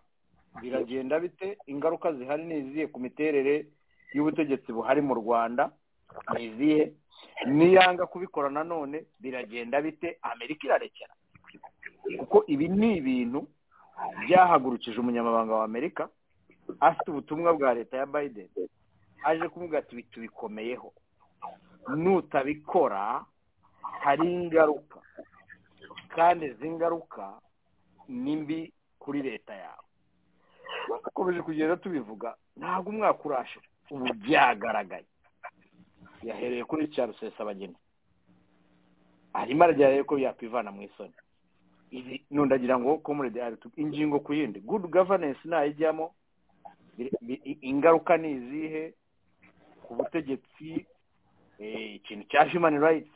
[0.63, 1.59] biragenda bite?
[1.67, 3.67] Ingaruka zihari ni izihe ku miterere
[4.15, 5.73] y'ubutegetsi buhari mu rwanda?
[6.35, 6.93] Ni izihe?
[7.47, 10.19] Niyanga kubikora nanone biragenda bite?
[10.23, 11.15] Amerika irarekera.
[12.19, 13.47] Kuko ibi ni ibintu
[14.27, 16.09] byahagurukije umunyamabanga wa amerika
[16.81, 18.49] afite ubutumwa bwa leta ya biden.
[19.25, 20.93] Aje kumubwira ati tubikomeyeho.
[21.89, 23.25] Nutabikora
[24.01, 24.99] hari ingaruka.
[26.15, 27.41] Kandi izi ngaruka
[28.09, 29.85] ni mbi kuri leta yawe.
[31.05, 35.07] Dukomeje kugenda tubivuga ntabwo umwaka urashira ubu byagaragaye.
[36.23, 37.77] Yahereye kuri cya rusesabageni
[39.33, 41.15] arimo aragerageza ko yakwivana mu isoni.
[41.91, 43.41] Ibi nundagira ngo komurede
[43.77, 44.61] ingingo ku yindi.
[44.61, 46.15] Good governance ntayijyamo
[47.61, 48.95] ingaruka ni izihe
[49.83, 50.87] ku butegetsi
[51.97, 53.09] ikintu cya human rights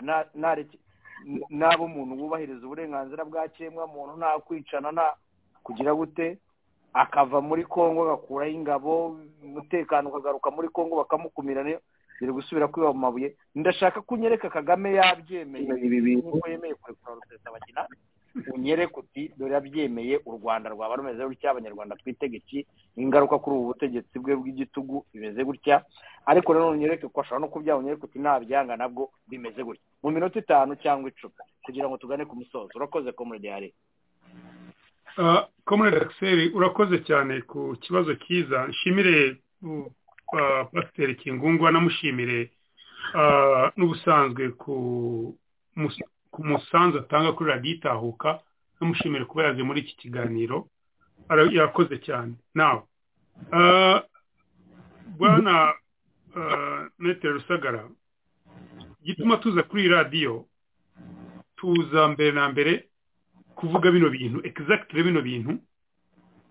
[1.51, 3.48] n'abo umuntu wubahiriza uburenganzira bwa
[3.86, 5.14] muntu nta kwicana nta
[5.64, 6.38] kugira gute
[6.93, 11.62] akava muri congo agakuraho ingabo umutekano ukagaruka muri congo bakamukumira
[12.20, 13.36] biri gusubira kwiba mu mabuye.
[13.55, 17.84] Ndashaka ko unyereka kagame yabyemeye ibi bintu nk'uko yemeye kurekura rusesabagina
[18.55, 24.19] unyereke uti dore yabyemeye u rwanda rwaba rumeze gutya abanyarwanda twitegeki ingaruka kuri ubu butegetsi
[24.19, 25.85] bwe bw'igitugu bimeze gutya.
[26.27, 29.83] Ariko nanone unyereke ko ashobora no kubyanga unyereke uti nabyanga nabwo bimeze gutya.
[30.03, 31.35] Mu minota itanu cyangwa icumi
[31.65, 32.71] kugira ngo tugane ku musozo.
[32.75, 33.71] Urakoze komurede yari.
[35.65, 38.67] Komurede akiseri urakoze cyane ku kibazo cyiza.
[38.69, 39.37] Nshimire
[40.73, 42.51] pasiteri kingungwa namushimire
[43.77, 44.75] n'ubusanzwe ku
[46.45, 48.41] musanzu atanga kuri radiyo itahuka
[48.81, 50.69] namushimire kuba yaje muri iki kiganiro.
[51.53, 52.35] Yakoze cyane.
[52.55, 52.83] Nawe
[55.19, 55.75] bwana
[56.99, 57.89] metero rusagara
[59.05, 60.45] gituma tuza kuri iyi radiyo
[61.57, 62.89] tuza mbere na mbere
[63.57, 65.59] kuvuga bino bintu egizagitire bino bintu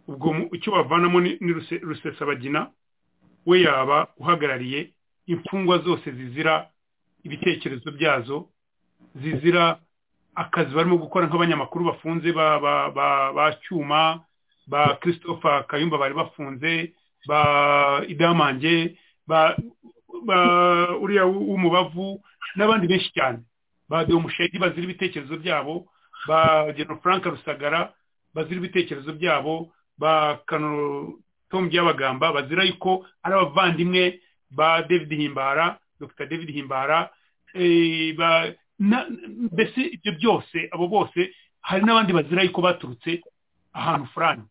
[0.07, 2.71] ubwo icyo bavanamo ni rusesabagina
[3.45, 4.91] we yaba uhagarariye
[5.25, 6.69] imfungwa zose zizira
[7.23, 8.49] ibitekerezo byazo
[9.15, 9.79] zizira
[10.35, 14.25] akazi barimo gukora nk'abanyamakuru bafunze ba ba ba ba cyuma
[14.67, 16.93] ba christopher kayumba bari bafunze
[17.27, 17.41] ba
[18.07, 19.55] idamange ba
[20.25, 20.37] ba
[20.99, 22.19] uriya w'umubavu
[22.55, 23.39] n'abandi benshi cyane.
[23.89, 25.85] Ba demushedi bazira ibitekerezo byabo
[26.27, 27.93] ba geno frank rusagara
[28.33, 30.41] bazira ibitekerezo byabo ba
[31.49, 34.19] tom byabagamba bazira yuko ari abavandimwe
[34.51, 36.25] ba david himbara dr.
[36.27, 37.09] David himbara
[38.79, 41.31] mbese ibyo byose abo bose
[41.61, 43.21] hari n'abandi bazira yuko baturutse
[43.73, 44.43] ahantu furani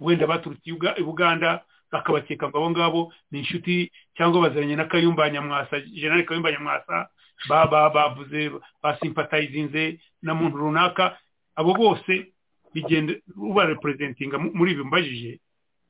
[0.00, 3.00] wenda baturutse i buganda bakabakeka ngo abo ngabo
[3.30, 7.08] ni inshuti cyangwa bazanye na kayumba nyamwasa jenali kayumba nyamwasa
[7.48, 8.50] bavuze
[8.82, 11.18] basimpatayizinze na muntu runaka.
[11.56, 12.32] Abo bose
[12.74, 15.40] bigenda ubarepurezentinga muri ibi mbajije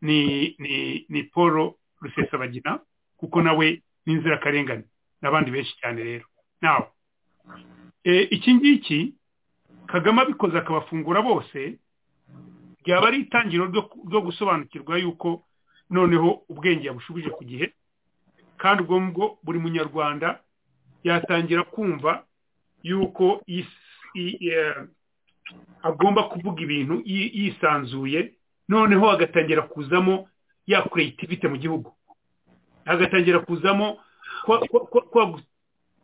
[0.02, 2.80] ni ni ni paul rusesabagina
[3.16, 4.84] kuko nawe ni inzirakarengane.
[5.22, 6.24] N'abandi benshi cyane rero.
[6.62, 6.86] Nawe
[8.04, 9.14] iki ngiki
[9.86, 11.78] kagame abikoze akabafungura bose
[12.84, 13.66] ryaba ari itangiro
[14.08, 15.44] ryo gusobanukirwa yuko
[15.90, 17.72] noneho ubwenge yabushubije ku gihe
[18.56, 20.40] kandi ubwo ngubwo buri munyarwanda
[21.04, 22.24] yatangira kumva
[22.82, 23.42] yuko
[25.82, 28.34] agomba kuvuga ibintu yisanzuye
[28.68, 30.28] noneho agatangira kuzamo
[30.66, 31.92] ya kureyitivite mu gihugu.
[32.84, 33.96] Agatangira kuzamo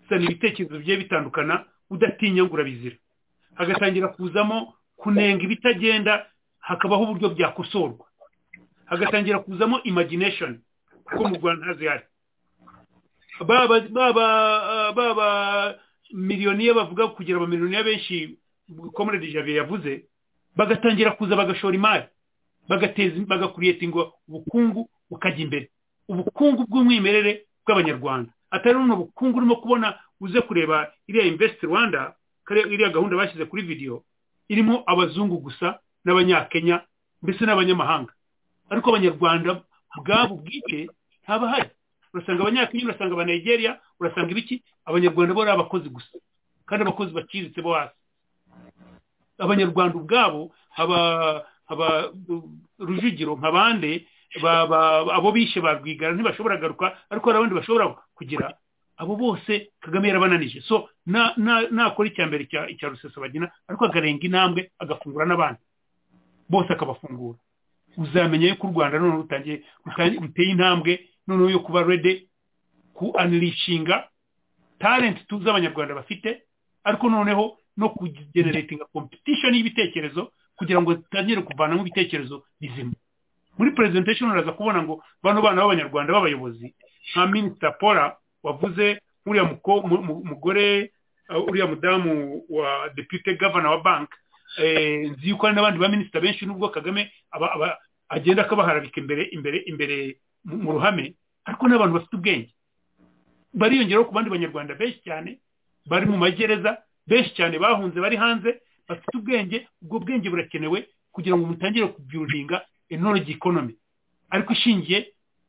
[0.09, 2.97] kwagusana ibitekerezo bigiye bitandukana udatinya ngo urabizira
[3.55, 6.27] hagatangira kuzamo kunenga ibitagenda
[6.59, 8.07] hakabaho uburyo byakosorwa.
[8.87, 10.61] Hagatangira kuzamo imagination
[11.05, 12.05] kuko mu rwanda ntazihari
[14.97, 15.75] baba
[16.13, 18.39] miliyoniye bavuga kugira abamiliyoniye benshi
[18.95, 20.05] komerede javier yavuze
[20.57, 22.05] bagatangira kuza bagashora imari.
[22.69, 25.69] Bagateza bagakuriyetinga ubukungu bukajya imbere.
[26.09, 28.33] Ubukungu bw'umwimerere bw'abanyarwanda.
[28.55, 32.15] Atari buno bukungu urimo kubona uze kureba iriya investi rwanda
[32.71, 34.05] iriya gahunda bashyize kuri videwo
[34.49, 36.85] irimo abazungu gusa n'abanyakenya
[37.23, 38.13] mbese n'abanyamahanga.
[38.71, 39.51] Ariko abanyarwanda
[39.99, 40.89] ubwabo bwite
[41.25, 41.71] ntabahari
[42.13, 44.63] urasanga abanyakenya urasanga abanigeria urasanga ibiki?
[44.85, 46.15] Abanyarwanda bo ari abakozi gusa
[46.69, 47.97] kandi abakozi baciriritse bo hasi.
[49.39, 52.13] Abanyarwanda ubwabo haba
[52.79, 54.07] rujugiro nka bande
[54.43, 58.55] abo bishe ba rwigara ntibashobora garuka ariko hari abandi bashobora kugira.
[58.97, 60.61] Abo bose kagame yarabananije.
[60.63, 65.61] So nakora icya mbere icya rusesabagina ariko akarenga intambwe agafungura n'abandi.
[66.49, 67.39] Bose akabafungura.
[67.97, 69.63] Uzamenya yuko u rwanda noneho rutangiye
[70.21, 70.93] ruteye intambwe
[71.27, 72.27] noneho yo kuba rede
[72.95, 74.09] ku anirishinga
[74.79, 76.43] talenti tuzi abanyarwanda bafite
[76.85, 82.93] ariko noneho no kugeneratinga competition y'ibitekerezo kugira ngo zitangire kuvanamo ibitekerezo bizima.
[83.59, 86.75] Muri presentation uraza kubona ngo bano bana b'abanyarwanda b'abayobozi
[87.13, 89.45] nka minisita pora wavuze uriya
[90.25, 90.91] mugore
[91.49, 94.11] uriya mudamu wa depute governor wa bank
[95.11, 97.13] nzi yuko hari n'abandi baminisita benshi nubwo kagame
[98.09, 99.97] agenda akabaharabika imbere imbere imbere
[100.45, 101.15] mu ruhame
[101.45, 102.51] ariko n'abantu bafite ubwenge.
[103.55, 105.39] Bariyongeraho ku bandi banyarwanda benshi cyane
[105.87, 111.47] bari mu magereza benshi cyane bahunze bari hanze bafite ubwenge ubwo bwenge burakenewe kugira ngo
[111.47, 112.63] mutangire kubyuringa
[112.95, 113.75] enologi ikonomi
[114.31, 114.99] ariko ishingiye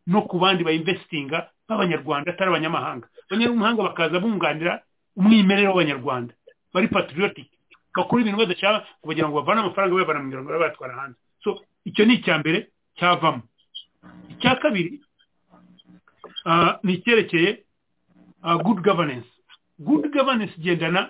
[0.08, 3.08] no ku bandi bayinvesitinga b'abanyarwanda atari abanyamahanga.
[3.30, 4.74] Abanyamahanga bakaza bunganira
[5.18, 6.34] umwimerere w'abanyarwanda.
[6.74, 7.48] Bari patriotic.
[7.96, 11.18] Bakora ibintu badashaka kugira ngo bavane amafaranga bayavana mu mirongo bayatwara hanze.
[11.44, 11.50] So
[11.86, 12.68] icyo ni icya mbere
[13.00, 13.42] cyavamo.
[14.36, 15.02] Icya kabiri
[16.84, 17.64] ni icyerekeye
[18.64, 19.28] good governance.
[19.80, 21.10] Good governance igendana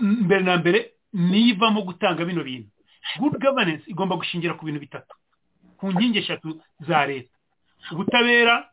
[0.00, 0.78] mbere na mbere
[1.12, 2.71] niyivamo gutanga bino bintu.
[3.18, 5.14] Good governance igomba gushingira ku bintu bitatu.
[5.76, 7.28] Ku nkingi eshatu za leta.
[7.92, 8.68] Ubutabera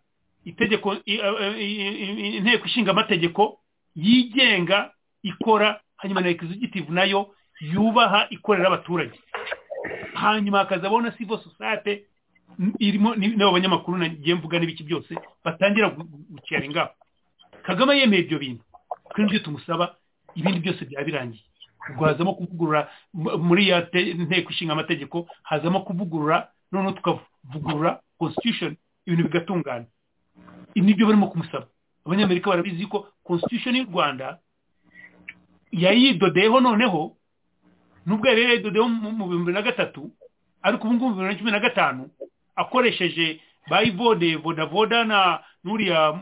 [0.46, 3.60] itegeko inteko ishinga amategeko
[3.96, 4.92] yigenga
[5.24, 9.20] ikora hanyuma na executive na yo yubaha ikorera abaturage.
[10.14, 12.06] Hanyuma hakazabona na civil society
[12.80, 15.16] irimo n'abo banyamakuru nagiye mvuga n'ibiki byose
[15.46, 16.90] batangira gukiyaringa
[17.64, 18.64] kagame yemeye ibyo bintu.
[19.04, 19.96] Kuri ibyo tumusaba
[20.36, 21.44] ibindi byose byaba birangiye
[21.92, 22.90] ubwo hazamo kuvugurura
[23.40, 23.88] muri ya
[24.18, 28.76] nteko ishinga amategeko hazamo kuvugurura noneho tukavugurura constitution
[29.06, 29.86] ibintu bigatungana.
[30.76, 31.68] Ibi ni byo barimo kumusaba.
[32.06, 34.38] Abanyamerika barabizi ko constitution y'u rwanda
[35.72, 37.16] yayidodeyeho noneho
[38.06, 40.12] nubwo yari yayidodeyeho mu bihumbi na gatatu
[40.62, 42.10] ariko ubu ngubu bibiri na cumi na gatanu
[42.56, 46.14] akoresheje bayivode vodavoda na n'uriya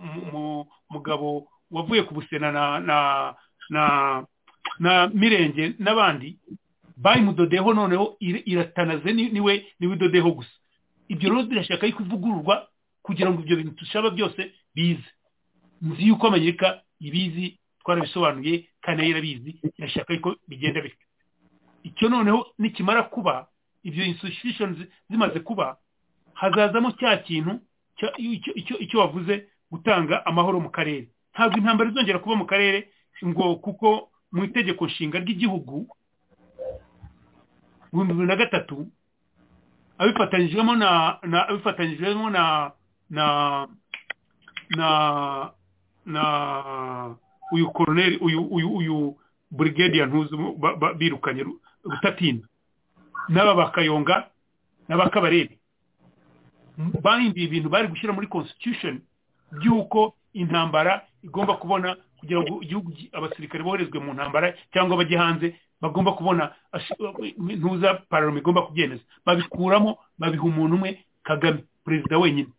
[0.90, 2.98] mugabo wavuye ku busena na na
[3.70, 3.84] na
[4.80, 6.38] na mirenge n'abandi
[6.98, 10.50] bayimudodeho noneho iratanaze ni we ni we idodeho gusa.
[11.08, 12.68] Ibyo rero birashaka yuko ivugururwa
[13.02, 15.08] kugira ngo ibyo bintu dushaka byose bize.
[15.82, 21.06] Nzi yuko amerika ibizi twarabisobanuye kandi na yo irabizi irashaka yuko bigenda bityo
[21.84, 23.48] icyo noneho nikimara kuba
[23.84, 24.78] ibyo institutions
[25.10, 25.78] zimaze kuba
[26.34, 27.60] hazazamo cya kintu
[28.80, 31.08] icyo wavuze gutanga amahoro mu karere.
[31.34, 32.90] Ntabwo intambara izongera kuba mu karere
[33.26, 35.88] ngo kuko mu itegeko nshinga ry'igihugu
[37.88, 38.88] ibihumbi bibiri na gatatu
[39.98, 42.72] abifatanyijwemo na abifatanyijwemo na
[43.10, 43.26] na
[44.70, 44.88] na
[46.06, 46.24] na
[47.52, 48.98] uyu koroneri uyu uyu uyu
[49.52, 50.36] burigadiya ntuzi
[51.00, 51.46] birukanye
[51.84, 52.48] rutatinda
[53.30, 54.28] n'aba bakayonga
[54.88, 55.58] n'abakabarebe.
[57.04, 59.02] Bahinduye ibintu bari gushyira muri constitution
[59.52, 65.48] by'uko intambara igomba kubona kugira ngo igihugu abasirikare boherezwe mu ntambara cyangwa bajye hanze
[65.82, 66.44] bagomba kubona
[67.38, 69.04] ntuza pararoma igomba kubyemeza.
[69.26, 72.50] Babikuramo babiha umuntu umwe kagame perezida wenyine.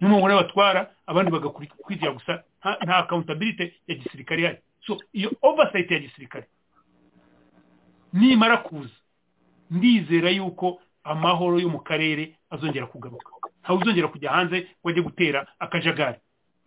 [0.00, 2.42] Niyo batwara abandi bagakurikira gusa
[2.84, 4.58] nta accountability ya gisirikare ihari.
[4.86, 6.46] So iyo oversight ya gisirikare
[8.12, 8.94] nimara kuza
[9.70, 13.30] ndizera yuko amahoro yo mu karere azongera kugaruka.
[13.62, 16.18] Ntawe uzongera kujya hanze ngo ajye gutera akajagari.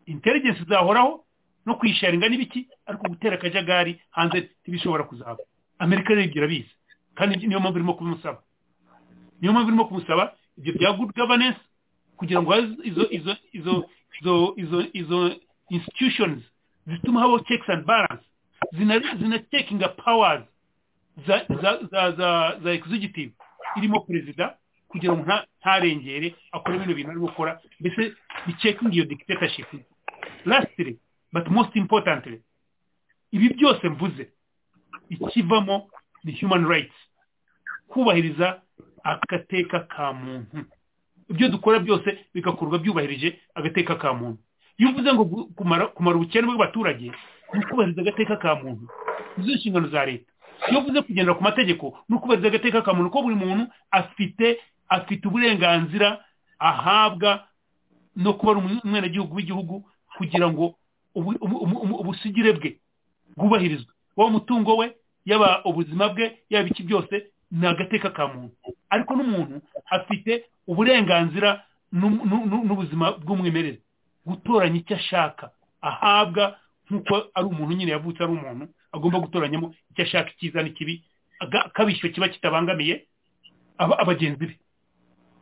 [0.06, 1.24] Intelligence zahoraho
[1.70, 2.66] no kwisharinga n'ibiki?
[2.90, 5.38] Ariko gutera akajagari hanze ntibishobora kuzaba
[5.80, 6.74] amerika rero ibyo irabizi
[7.16, 8.40] kandi niyo mpamvu irimo kubimusaba
[9.41, 10.24] niyo mpamvu irimo kumusaba
[10.58, 11.60] ibyo bya good governance
[12.18, 12.52] kugira ngo
[12.90, 13.76] izo izo izo
[14.20, 15.20] izo izo izo
[15.70, 16.41] institutions
[16.88, 18.24] zituma habaho checks and balance
[19.20, 20.44] zina checkinga powers
[21.28, 23.32] za za za za, executive.
[23.78, 25.24] Irimo perezida kugira ngo
[25.60, 27.60] ntarengere akore bino bintu ari gukora.
[27.80, 28.14] Mbese
[28.48, 29.68] ni checking iyo dictatorship.
[30.46, 30.98] Lastly
[31.34, 32.42] but most importantly
[33.32, 34.30] ibi byose mvuze
[35.10, 35.90] ikivamo
[36.24, 36.96] ni human rights.
[37.88, 38.62] Kubahiriza
[39.04, 40.58] agateka ka muntu.
[41.30, 44.38] Ibyo dukora byose bigakorwa byubahirije agateka ka muntu.
[44.78, 45.26] Iyo uvuze ngo
[45.56, 47.12] kumara ubukene bw'abaturage
[47.54, 48.88] ni ukubahiriza agateka ka muntu.
[49.38, 50.32] Izo nshingano za leta.
[50.70, 53.10] Iyo uvuze kugendera ku mategeko ni ukubahiriza agateka ka muntu.
[53.10, 56.26] Ko buri muntu afite afite uburenganzira
[56.60, 57.48] ahabwa
[58.16, 59.86] no kuba ari umwenegihugu w'igihugu
[60.18, 60.76] kugira ngo
[61.20, 62.78] ubusigire bwe
[63.38, 63.91] bwubahirizwe.
[64.18, 67.16] Waba umutungo we yaba ubuzima bwe yaba iki byose
[67.52, 68.56] ni agateka ka muntu.
[68.90, 71.64] Ariko n'umuntu afite uburenganzira
[71.94, 73.80] n'ubuzima bw'umwimerere.
[74.26, 75.52] Gutoranya icyo ashaka
[75.82, 76.56] ahabwa
[76.90, 81.04] nk'uko ari umuntu nyine yavutse ari umuntu agomba gutoranyamo icyo ashaka icyiza n'ikibi
[81.40, 83.06] akabishyura kiba kitabangamiye
[83.78, 84.56] abagenzi be.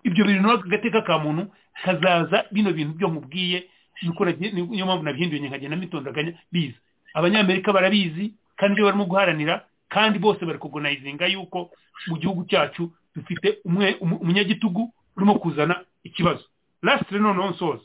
[0.07, 1.51] Ibyo bintu agateka ka muntu
[1.83, 3.67] kazaza bino bintu byo mubwiye
[4.01, 6.77] niyo mpamvu nabihinduye nkagenda mitondaganya biza
[7.13, 11.69] abanyamerika barabizi kandi ibyo barimo guharanira kandi bose bari kugonayizinga yuko
[12.07, 13.57] mu gihugu cyacu dufite
[14.01, 16.43] umunyagitugu urimo kuzana ikibazo.
[16.81, 17.83] Lasitire noneho nsoza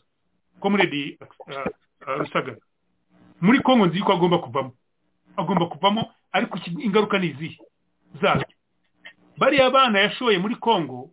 [0.61, 1.19] komuredi
[2.19, 2.57] rusagara.
[3.41, 4.73] Muri kongo nzi ko agomba kuvamo.
[5.37, 7.59] Agomba kuvamo ariko ingaruka ni izihe
[8.21, 8.47] zabyo
[9.39, 11.11] bariya bana yashoye muri kongo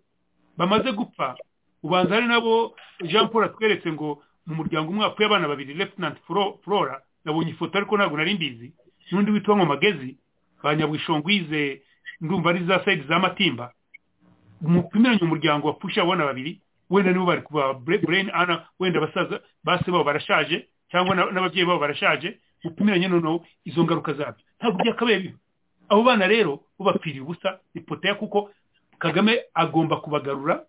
[0.57, 1.35] bamaze gupfa
[1.83, 2.75] ubanza hari nabo
[3.07, 6.17] jean paul atweretse ngo mu muryango umwe hapfuye abana babiri lieutenant
[6.63, 8.73] flora nabonye ifoto ariko ntabwo nari mbizi.
[9.11, 10.17] N'undi witwa magezi
[10.63, 11.81] ba nyabwishongwize
[12.21, 13.73] ndumva ari za sayidi za matimba.
[14.61, 20.03] Mupimiranye umuryango wapfusha abana babiri wenda nibo bari kuba brain ana wenda abasaza base babo
[20.03, 24.43] barashaje cyangwa n'ababyeyi babo barashaje mupimiranye noneho izo ngaruka zabyo.
[24.59, 25.37] Ntabwo byakabaye bibi
[25.89, 28.51] abo bana rero bo bapfiriye ubusa ni poteya kuko
[28.99, 30.63] kagame agomba kubagarura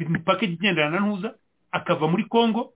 [0.00, 1.34] imipaka igendana na ntuza
[1.72, 2.72] akava muri congo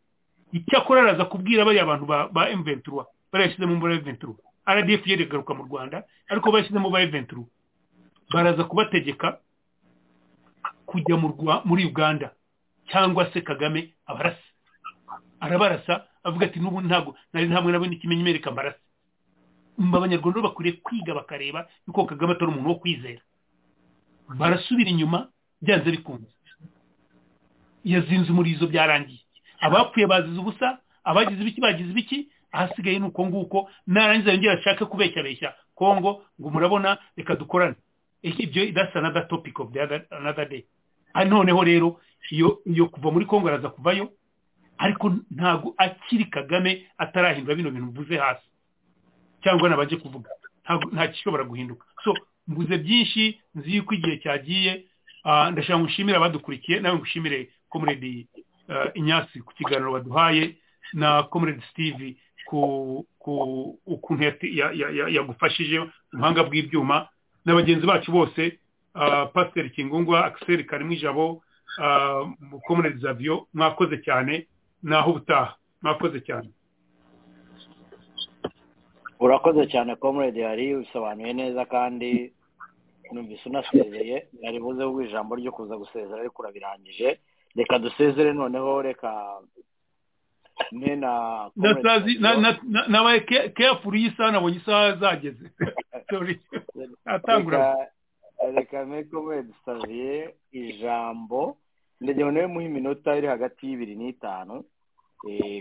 [0.53, 4.35] icyakora araza kubwira bariya bantu ba M23 barayashyizemo muri M23.
[4.69, 7.45] RDF yeregaruka mu Rwanda ariko bayashyizemo ba M23.
[8.33, 9.39] Baraza kubategeka
[10.87, 11.17] kujya
[11.65, 12.33] muri Uganda
[12.91, 14.49] cyangwa se Kagame abarasa.
[15.41, 18.81] Arabarasa avuga ati n'ubu ntabwo nari ntabwo nabona ikimenyimereka mbarasa
[19.79, 23.21] abanyarwanda bakwiriye kwiga bakareba yuko Kagame atari umuntu wo kwizera.
[24.29, 25.29] Barasubira inyuma
[25.63, 26.33] byanze bikunze.
[27.85, 29.21] Yazinze umurizo byarangiye.
[29.61, 35.55] Abapfuye bazize ubusa abagize ibiki bagize ibiki ahasigaye ni uko nguko narangiza yongera ashake kubeshyabeshya
[35.75, 37.75] kongo ngo murabona reka dukorane.
[38.23, 40.65] Ibyo that's another topic of the other, another day.
[41.15, 44.11] Ari noneho rero iyo kuva muri kongo araza kuvayo
[44.79, 48.47] ariko ntabwo akiri kagame atarahindura bino bintu mvuze hasi.
[49.43, 50.31] Cyangwa nabaje kuvuga.
[50.93, 51.87] Nta gishobora guhinduka.
[52.05, 52.15] So
[52.49, 54.85] mvuze byinshi nzi yuko igihe cyagiye
[55.53, 58.27] ndashaka ngushimire abadukurikiye nawe ngushimire komuredi
[58.95, 60.57] inyasi ku kiganiro baduhaye
[60.93, 62.17] na komuredi steve
[62.47, 63.15] ku
[63.87, 64.23] ukuntu
[65.17, 65.79] yagufashije
[66.15, 67.09] ubuhanga bw'ibyuma
[67.45, 68.59] na bagenzi bacu bose
[69.33, 71.43] pasiteri kingungwa akiseri karimo ijabo
[72.67, 74.47] komuredi zaviyo mwakoze cyane
[74.83, 76.49] naho ubutaha mwakoze cyane.
[79.21, 82.33] Urakoze cyane comrade hari ubisobanuye neza kandi
[83.13, 87.19] numvise unasezeye nari buze ubwo ijambo ryo kuza gusezera ariko urabirangije.
[87.57, 89.41] Reka dusezere noneho reka
[92.89, 93.21] nabaye
[93.55, 95.51] keyafuri y'isaha nabonye isaha zageze.
[98.55, 101.57] Reka mwe comrade saviye ijambo.
[102.01, 104.65] Ndagira nawe muhe iminota iri hagati y'ibiri n'itanu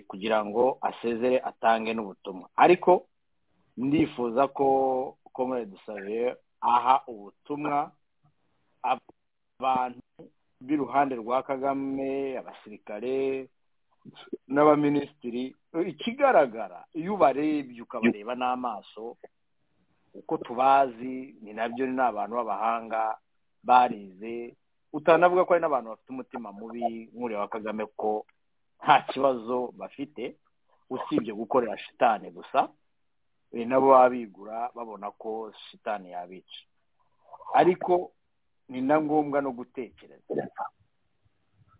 [0.07, 2.49] kugira ngo asezere atange n'ubutumwa.
[2.55, 3.07] Ariko
[3.77, 4.65] ndifuza ko
[5.33, 7.91] comrade saviye aha ubutumwa
[9.59, 10.06] abantu
[10.61, 13.47] b'iruhande rwa kagame abasirikare
[14.47, 15.55] n'abaminisitiri
[15.87, 19.17] ikigaragara iyo ubarebye ukabareba n'amaso
[20.13, 23.17] uko tubazi ni na byo ni abantu b'abahanga
[23.63, 24.55] barize
[24.93, 28.25] utanavuga ko hari n'abantu bafite umutima mubi nk'uriya wa kagame ko
[28.83, 30.35] nta kibazo bafite
[30.89, 32.69] usibye gukorera shitani gusa
[33.51, 36.59] nabo baba bigura babona ko shitani yabica.
[37.53, 38.11] Ariko
[38.69, 40.33] ni na ngombwa no gutekereza.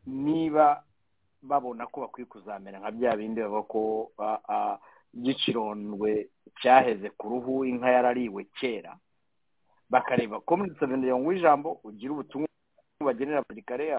[0.06, 0.84] Niba
[1.42, 3.82] babona ko bakwiye kuzamera nka bya bindi bavuga ko
[5.14, 6.30] gicirondwe
[6.62, 8.98] cyaheze ku ruhu inka yarariwe kera
[9.90, 12.48] bakareba ko muri savende ngo ijambo ugira ubutumwa
[13.04, 13.98] bagenera abasirikare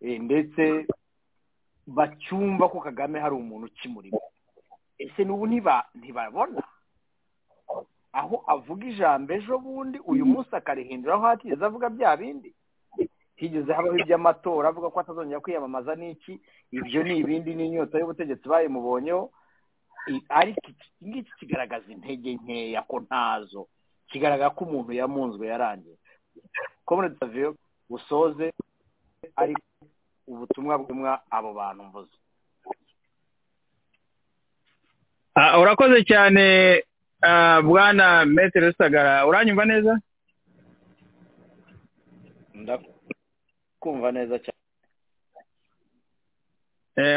[0.00, 0.86] ndetse
[1.86, 4.20] bacyumva ko kagame hari umuntu ukimurimo.
[4.98, 5.46] Ese n'ubu
[5.94, 6.62] ntibabona
[8.12, 12.54] aho avuga ijambo ejo bundi uyu munsi akarihindura aho hatigeze avuga bya bindi.
[13.36, 16.40] Higeze habaho iby'amatora avuga ko atazongera kwiyamamaza n'iki
[16.72, 19.30] ibyo ni ibindi n'inyota y'ubutegetsi bayimubonyeho
[20.28, 23.68] ariko iki ngiki kigaragaza intege nkeya ko ntazo.
[24.08, 25.96] Kigaragara ko umuntu yamunzwe yarangiye.
[26.84, 27.54] Komune taviyo
[27.90, 28.52] busoze
[29.36, 29.60] ariko
[30.26, 32.16] ubutumwa bw'umwa abo bantu mvuze.
[35.60, 36.44] Urakoze cyane
[37.64, 40.00] bwana metero rusagara uranyumva neza?
[43.80, 44.58] Kumva neza cyane.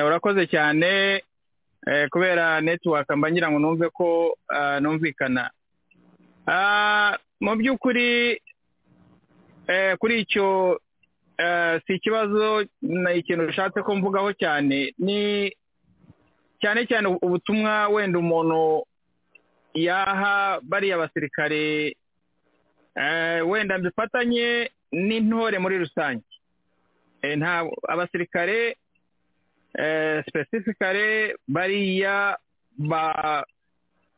[0.08, 1.22] Urakoze cyane.
[2.12, 4.38] Kubera netiwaka mba ngira ngo numve ko
[4.82, 5.50] numvikana.
[7.42, 8.42] Mu by'ukuri
[10.00, 10.80] kuri icyo
[11.88, 14.94] si ikibazo ni ikintu ushatse ko mvugaho cyane.
[15.02, 15.50] Ni
[16.62, 18.86] cyane cyane ubutumwa wenda umuntu
[19.74, 21.96] yaha bariya basirikare
[23.46, 26.24] wenda mbifatanye n'intore muri rusange.
[27.88, 28.76] Abasirikare
[30.26, 32.38] sipesifikare bariya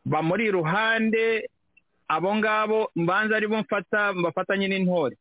[0.06, 1.50] bamuri iruhande
[2.08, 5.16] abo ngabo mbanza ari bo mfata mbafatanye n'intore.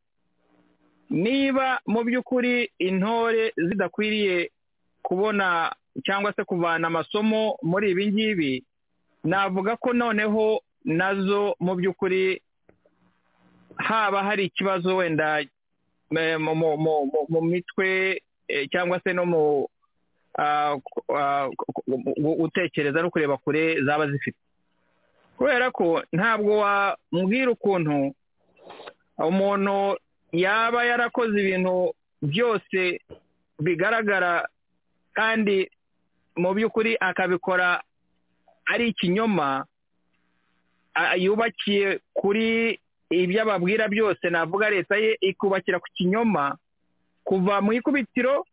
[1.10, 4.50] Niba mu by'ukuri intore zidakwiriye
[5.02, 8.64] kubona cyangwa se kuvana amasomo muri ibi ngibi
[9.24, 12.42] navuga ko noneho na zo mu by'ukuri
[13.76, 15.44] haba hari ikibazo wenda
[17.28, 18.20] mu mitwe
[18.70, 19.68] cyangwa se no mu
[22.38, 24.36] gutekereza no kureba kure zaba zifite.
[25.36, 28.14] Kubera ko ntabwo wambwira ukuntu
[29.18, 29.96] umuntu
[30.32, 33.00] yaba yarakoze ibintu byose
[33.58, 34.48] bigaragara
[35.12, 35.70] kandi
[36.36, 37.82] mu by'ukuri akabikora
[38.66, 39.64] ari ikinyoma
[41.18, 42.78] yubakiye kuri
[43.10, 46.56] ibyo ababwira byose navuga leta ye ikubakira ku kinyoma
[47.24, 48.44] kuva mu ikubitiro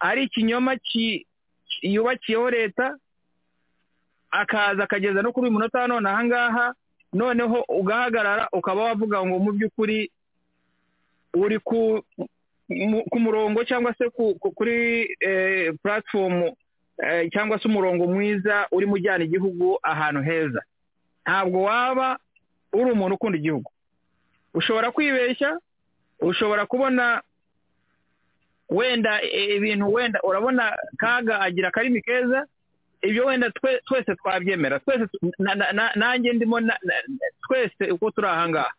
[0.00, 0.76] ari ikinyoma
[1.82, 2.96] yubakiyeho leta
[4.30, 6.74] akaza akageza no kuri uyu munota wa none ahangaha
[7.12, 10.10] noneho ugahagarara ukaba wavuga ngo mu by'ukuri
[11.34, 14.04] uri ku murongo cyangwa se
[14.54, 15.08] kuri
[15.82, 16.56] puratifomu
[17.32, 20.62] cyangwa se umurongo mwiza urimo ujyana igihugu ahantu heza.
[21.22, 22.18] Ntabwo waba
[22.72, 23.70] uri umuntu ukunda igihugu.
[24.54, 25.58] Ushobora kwibeshya
[26.20, 27.22] ushobora kubona
[28.70, 29.22] wenda
[29.56, 32.46] ibintu wenda urabona kaga agira akarimi keza
[33.02, 33.50] ibyo wenda
[33.86, 34.80] twese twabyemera.
[34.80, 35.04] Twese
[35.94, 36.60] nanjye ndimo
[37.48, 38.72] twese uko turi ahangaha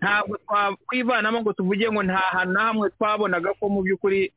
[0.00, 4.32] ntabwo twakwivanamo ngo tuvuge ngo nta hantu na hamwe twabonaga ko mu by'ukuri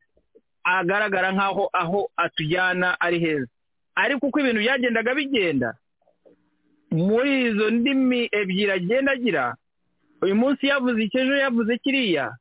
[0.68, 3.48] agaragara nk'aho aho atujyana ari heza.
[3.96, 5.70] Ariko uko ibintu byagendaga bigenda
[6.92, 9.56] muri izo ndimi ebyiri agenda agira
[10.22, 12.36] uyu munsi yavuze iki ejo yavuze kiriya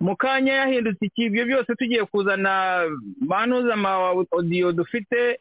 [0.00, 2.84] mu kanya yahindutse iki ibyo byose tugiye kuzana
[3.20, 3.90] banuza ama
[4.32, 5.40] odiyo dufite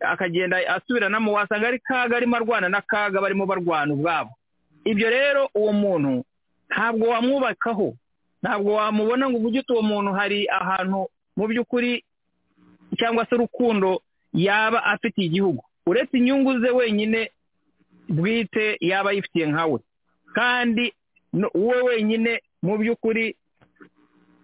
[0.00, 4.30] akagenda asubiranamo wasanga ari kaga arimo arwana na kaga barimo barwana ubwabo.
[4.84, 6.24] Ibyo rero uwo muntu
[6.70, 7.94] ntabwo wamwubakaho.
[8.42, 12.04] Ntabwo wamubona ngo uvuge uwo muntu hari ahantu mu by'ukuri
[12.98, 14.02] cyangwa se urukundo
[14.32, 15.62] yaba afitiye igihugu.
[15.86, 17.30] Uretse inyungu ze wenyine
[18.08, 19.80] bwite yaba ayifitiye nkawe
[20.34, 20.92] kandi
[21.54, 23.36] wowe wenyine mu by'ukuri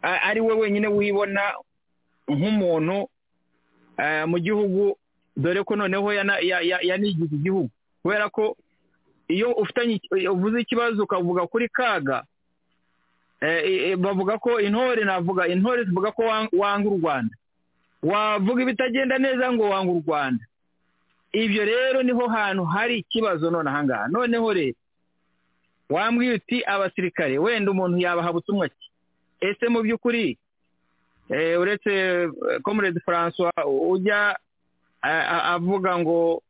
[0.02, 1.42] ari we wenyine wibona
[2.28, 3.08] nk'umuntu
[4.26, 4.96] mu gihugu
[5.36, 6.12] dore ko noneho
[6.82, 7.70] yanigize igihugu.
[8.02, 8.56] Kubera ko
[9.28, 10.00] iyo ufitanye
[10.30, 12.24] uvuze ikibazo ukavuga kuri kaga
[13.98, 17.34] bavuga ko intore navuga intore zivuga ko wanga u rwanda.
[18.02, 20.44] Wavuga ibitagenda neza ngo wanga u rwanda.
[21.32, 24.76] Ibyo rero ni ho hantu hari ikibazo none ahangaha noneho rero
[25.90, 28.86] wambwiye uti abasirikare wenda umuntu yabaha ubutumwa ki?
[29.40, 30.38] Ese mu by'ukuri
[31.58, 32.28] uretse
[32.62, 34.36] comrade francois ujya
[35.56, 36.42] avuga ngo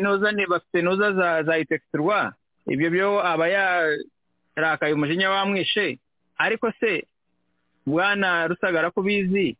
[0.00, 2.32] ntuza bafite ntuza za itekitirwa
[2.66, 3.46] ibyo byo aba
[4.60, 5.98] yarakaye umujinya wamwishe
[6.38, 7.06] ariko se
[7.86, 9.56] bwana rusagara ko ubizi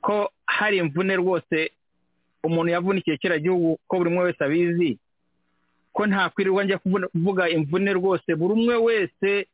[0.00, 1.70] ko hari imvune rwose
[2.44, 4.98] umuntu yavunikiye kiriya gihugu ko buri umwe wese abizi?
[5.92, 8.34] Ko ntakwirirwa njya kuvuga imvune rwose?
[8.34, 9.46] Buri umwe wese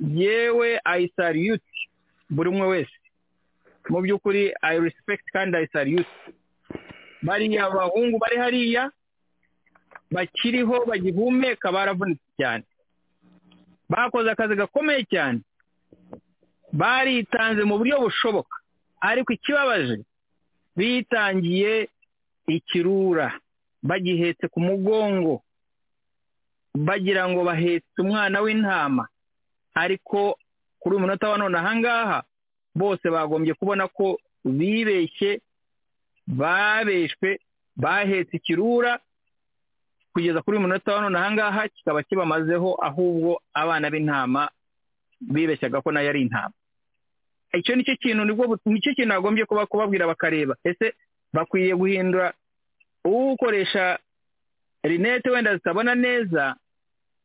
[0.00, 1.78] yewe ayisariyuti
[2.30, 2.96] buri umwe wese.
[3.88, 6.10] Mu by'ukuri ayi respekiti kandi ayisariyuti
[7.22, 8.90] bariya abahungu bari hariya
[10.10, 12.64] bakiriho bagihumeka baravunitse cyane.
[13.88, 15.40] Bakoze akazi gakomeye cyane.
[16.72, 18.56] Baritanze mu buryo bushoboka.
[19.00, 20.04] Ariko ikibabaje
[20.76, 21.88] bitangiye
[22.46, 23.32] ikirura.
[23.82, 25.42] Bagihetse ku mugongo.
[26.74, 29.08] Bagira ngo bahetse umwana w'intama.
[29.74, 30.36] Ariko
[30.80, 32.22] kuri uyu munota wa none ahangaha
[32.74, 35.40] bose bagombye kubona ko bibeshye
[36.26, 37.38] babeshwe
[37.76, 38.98] bahetse ikirura
[40.12, 44.48] kugeza kuri uyu munota wa none ahangaha kikaba kibamazeho ahubwo abana b'intama
[45.20, 46.54] bibeshyaga ko na yo ari intama.
[47.54, 50.56] Icyo ni cyo kintu ni cyo kintu bagombye kuba kubabwira bakareba.
[50.64, 50.94] Ese
[51.32, 52.32] bakwiye guhindura
[53.04, 53.98] ukoresha
[54.82, 56.56] rinete wenda zitabona neza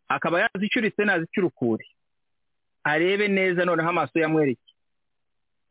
[0.07, 1.85] akaba yazicuritse nazicurukure.
[2.83, 4.61] Arebe neza noneho amaso yamwereke.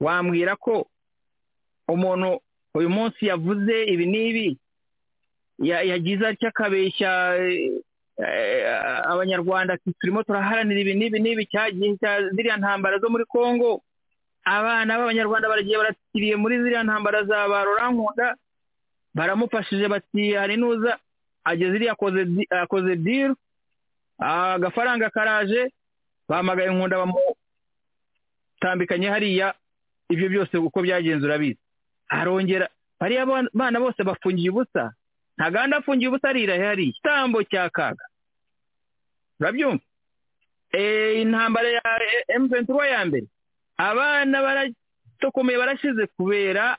[0.01, 0.87] Wambwira ko
[1.89, 2.41] umuntu
[2.75, 4.59] uyu munsi yavuze ibi n'ibi?
[5.63, 7.11] Yagize atya akabeshya
[9.13, 13.81] abanyarwanda turimo turaharanira ibi n'ibi n'ibi cyagihe cya ziriya ntambara zo muri congo.
[14.45, 18.35] Abana b'abanyarwanda baragiye barakiriye muri ziriya ntambara za ba rurankunda
[19.15, 20.99] baramufashije bati hari nuza
[21.45, 21.93] ageze iriya
[22.63, 23.37] akoze diru
[24.19, 25.71] agafaranga karaje
[26.29, 29.55] bahamagaye inkunda bamutambikanye hariya
[30.11, 31.59] ibyo byose uko byagenze urabizi
[32.09, 32.69] arongera
[33.01, 34.93] bariya bana bose bafungiye ubusa.
[35.43, 38.05] Ntaganda afungiye ubusa arira hariya igitambo cya kaga.
[39.41, 39.83] Urabyumva?
[41.23, 41.83] Intambara ya
[42.29, 43.27] emuventura ya mbere.
[43.77, 46.79] Abana baratokomeye barashize kubera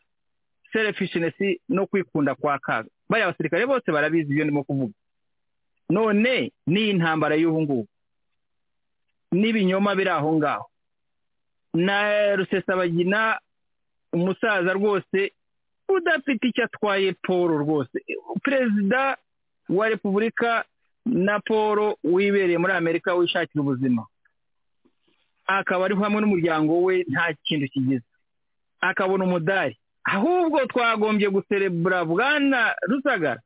[0.72, 2.90] selefishinesi no kwikunda kwa kaga.
[3.10, 4.94] Bariya abasirikare bose barabizi ibyo ndimo kuvuga.
[5.90, 7.88] None n'iyi ntambara y'ubu ngubu.
[9.32, 10.66] N'ibinyoma biri aho ngaho.
[11.74, 13.40] Na rusesabagina
[14.14, 15.34] umusaza rwose
[15.90, 17.98] udafite icyo atwaye paul rwose.
[18.44, 19.18] Perezida
[19.70, 20.66] wa repubulika
[21.06, 24.06] na paul wibereye muri amerika wishakira ubuzima.
[25.48, 28.04] Akaba ari hamwe n'umuryango we nta kintu kigize.
[28.82, 29.78] Akabona umudari.
[30.04, 33.42] Ahubwo twagombye guserebura bwana rusagara.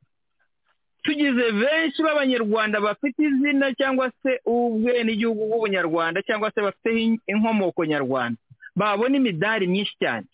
[1.02, 8.38] Tugize benshi b'abanyarwanda bafite izina cyangwa se ubwenegihugu bw'ubunyarwanda cyangwa se bafite inkomoko nyarwanda.
[8.76, 10.26] Babona imidari myinshi cyane.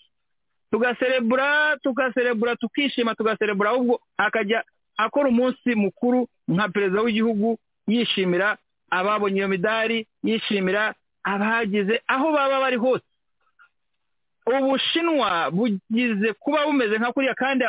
[0.75, 4.65] Tugaserebura tugaserebura tukishima tugaserebura ahubwo akajya
[4.97, 8.57] akora umunsi mukuru nka perezida w'igihugu yishimira
[8.91, 10.95] ababonye iyo midari yishimira
[11.25, 13.05] abagize aho baba bari hose.
[14.47, 17.65] Ubushinwa bugize kuba bumeze nka kuriya kandi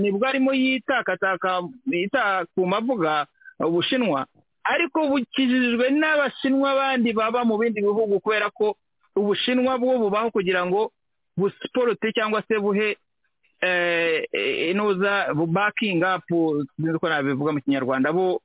[0.00, 3.26] ni bwo arimo yitakataka yitakuma avuga
[3.60, 4.26] ubushinwa.
[4.64, 8.76] Ariko bukijijwe n'abashinwa bandi baba mu bindi bihugu kubera ko
[9.16, 10.90] ubushinwa bwo bubaho kugira ngo
[11.38, 12.96] busiporote cyangwa se buhe
[14.70, 18.42] inuza bubakinga apu sinzi uko nabivuga mu kinyarwanda bo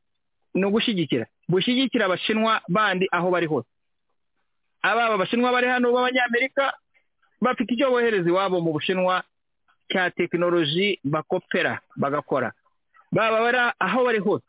[0.53, 1.25] ni ugushyigikira.
[1.49, 3.67] Bushyigikira abashinwa bandi aho bari hose.
[4.81, 6.73] Ababa abashinwa bari hano b'abanyamerika
[7.41, 9.23] bafite icyo bohereza iwabo mu bushinwa
[9.89, 12.51] cya tekinoloji bakopera bagakora.
[13.11, 14.45] Baba bari aho bari hose.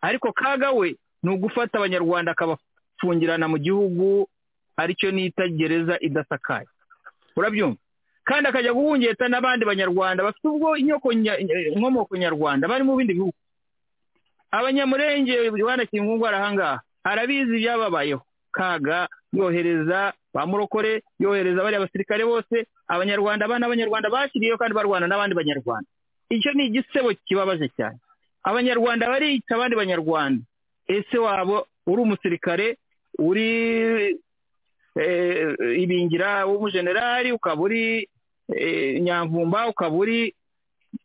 [0.00, 4.28] Ariko kaga we ni ugufata abanyarwanda akabafungirana mu gihugu
[4.76, 6.66] ari cyo nita gereza idasakaye.
[7.36, 7.78] Urabyumva.
[8.24, 13.36] Kandi akajya guhungeta n'abandi banyarwanda bafite ubwo inkomoko nyarwanda bari mu bindi bihugu.
[14.50, 18.22] Abanyamurenge banakinga indwara ahangaha arabizi ibyababayeho.
[18.52, 25.88] Kaga yohereza bamurokore yohereza bariya basirikare bose abanyarwanda abana b'abanyarwanda bashyiriyeho kandi barwana n'abandi banyarwanda.
[26.30, 27.98] Icyo ni igisebo kibabaje cyane.
[28.42, 30.42] Abanyarwanda barica abandi banyarwanda.
[30.88, 32.78] Ese waba uri umusirikare?
[33.18, 34.18] Uri
[35.76, 38.08] ibingira w'umujenerali ukaba uri
[39.00, 40.34] nyamvumba ukaba uri.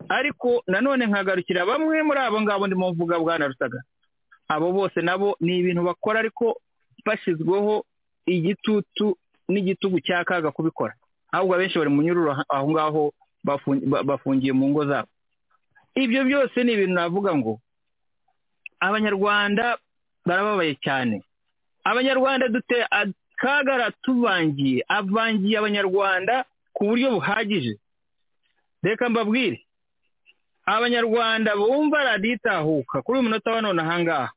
[0.10, 3.82] Ariko nanone nkagarukira bamwe muri abo ngabo ndimo mvuga bwana rusaga.
[4.48, 6.62] Abo bose nabo ni ibintu bakora ariko
[7.06, 7.84] bashyizweho
[8.26, 9.18] igitutu
[9.50, 10.94] n'igitugu cya kaga kubikora.
[11.32, 13.04] Ahubwo abenshi bari mu nyururu aho ngaho
[14.08, 15.08] bafungiye mu ngo zabo.
[15.96, 17.60] Ibyo byose ni ibintu navuga ngo
[18.80, 19.78] abanyarwanda
[20.26, 21.24] barababaye cyane.
[21.84, 22.48] Abanyarwanda
[23.42, 27.74] akaga aratuvangiye avangiye abanyarwanda ku buryo buhagije.
[28.84, 29.66] Reka mbabwire
[30.66, 34.30] abanyarwanda bumva raditahuka kuri uyu munota wa none ahangaha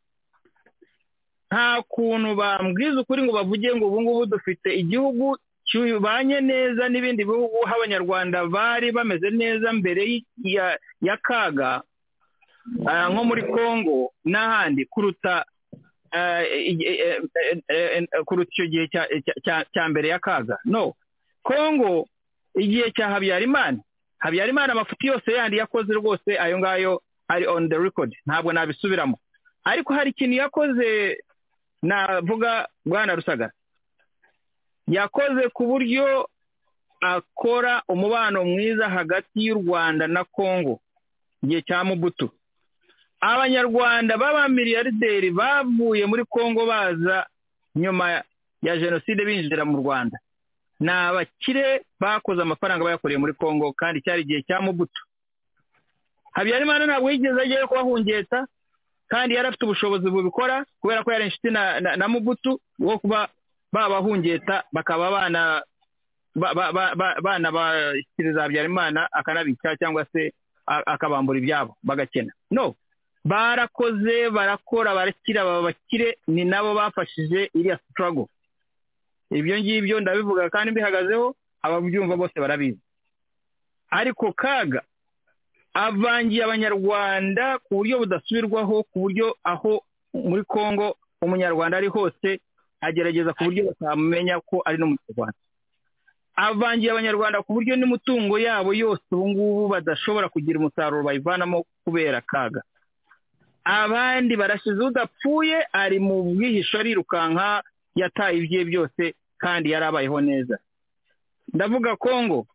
[1.51, 5.37] nta kuntu bambwiza ukuri ngo bavuge ngo ubu ngubu dufite igihugu
[5.69, 10.23] kibanye neza n'ibindi bihugu aho abanyarwanda bari bameze neza mbere
[11.01, 11.83] ya kaga
[13.13, 15.45] nko muri congo n'ahandi kuruta
[18.27, 18.89] kuruta icyo gihe
[19.73, 20.95] cya mbere ya kaga no
[21.43, 22.09] congo
[22.55, 23.79] igihe cya habyarimana
[24.19, 29.19] habyarimana amafuti yose yandi yakoze rwose ayo ngayo ari on the record ntabwo nabisubiramo
[29.65, 31.19] ariko hari ikintu yakoze
[31.83, 33.53] navuga bwana rusagara
[34.89, 36.29] yakoze ku buryo
[37.01, 40.81] akora umubano mwiza hagati y'u rwanda na congo
[41.43, 42.31] igihe cya mubutu
[43.25, 47.27] abanyarwanda b'abamiliyarderi bavuye muri congo baza
[47.77, 48.23] nyuma
[48.63, 50.19] ya jenoside binjira mu rwanda.
[50.81, 55.01] Ni abakire bakoze amafaranga bayakoreye muri congo kandi cyari igihe cya mubuto
[56.37, 58.47] habyarimana ntabwo yigeze ajyayo kubahungeta
[59.09, 61.51] kandi yari afite ubushobozi bubikora kubera ko yari inshuti
[61.99, 63.29] na mubutu bwo kuba
[63.73, 65.63] babahungeta bakaba bana
[67.23, 70.33] bana bashyikiriza habyarimana akanabica cyangwa se
[70.67, 72.33] akabambura ibyabo bagakena.
[72.51, 72.75] No
[73.25, 78.29] barakoze barakora barakira baba bakire ni nabo bafashije iriya sitarago
[79.31, 82.79] ibyo ngibyo ndabivuga kandi mbihagazeho ababyumva bose barabizi.
[83.91, 84.83] Ariko kaga
[85.75, 89.83] avangiye abanyarwanda ku buryo budasubirwaho ku buryo aho
[90.15, 92.41] muri congo umunyarwanda ari hose
[92.81, 95.39] agerageza ku buryo batamenya ko ari n'umunyarwanda.
[96.37, 102.63] Avangiye abanyarwanda ku buryo n'imitungo yabo yose ubu ngubu badashobora kugira umusaruro bayivanamo kubera kaga.
[103.65, 107.63] Abandi barashize udapfuye ari mu bwihisho arirukanka
[107.95, 110.59] yataye ibye byose kandi yari abayeho neza.
[111.55, 112.47] Ndavuga kongo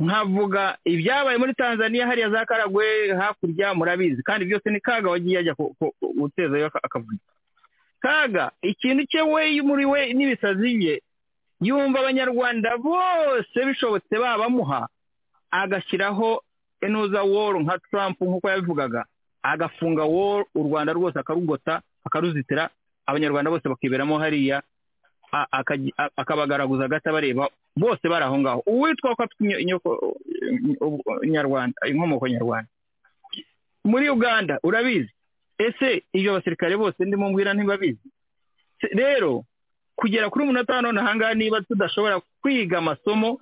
[0.00, 4.22] nkavuga ibyabaye muri tanzania hariya za karagwe hakurya murabizi.
[4.22, 5.54] Kandi byose ni kaga wagiye ajya
[6.18, 7.16] gutezayo akavuga
[8.00, 11.02] kaga ikintu cye we muri we n'ibisazi bye
[11.60, 14.88] yumva abanyarwanda bose bishobotse babamuha
[15.50, 16.42] agashyiraho
[16.82, 19.04] inuza woro nka trump nk'uko yabivugaga.
[19.46, 22.70] Agafunga woro u rwanda rwose akarugota akaruzitira
[23.06, 24.62] abanyarwanda bose bakiberamo hariya
[26.16, 28.62] akabagaraguza agata bareba bose bari aho ngaho.
[28.66, 29.44] Uwitwa ko afite
[31.26, 32.68] nyarwanda inkomoko nyarwanda.
[33.84, 35.10] Muri uganda urabizi?
[35.58, 38.02] Ese ibyo basirikare bose ndimo mbwira ntibabizi?
[38.92, 39.44] Rero
[39.96, 43.40] kugera kuri umunota none ahangaha niba tudashobora kwiga amasomo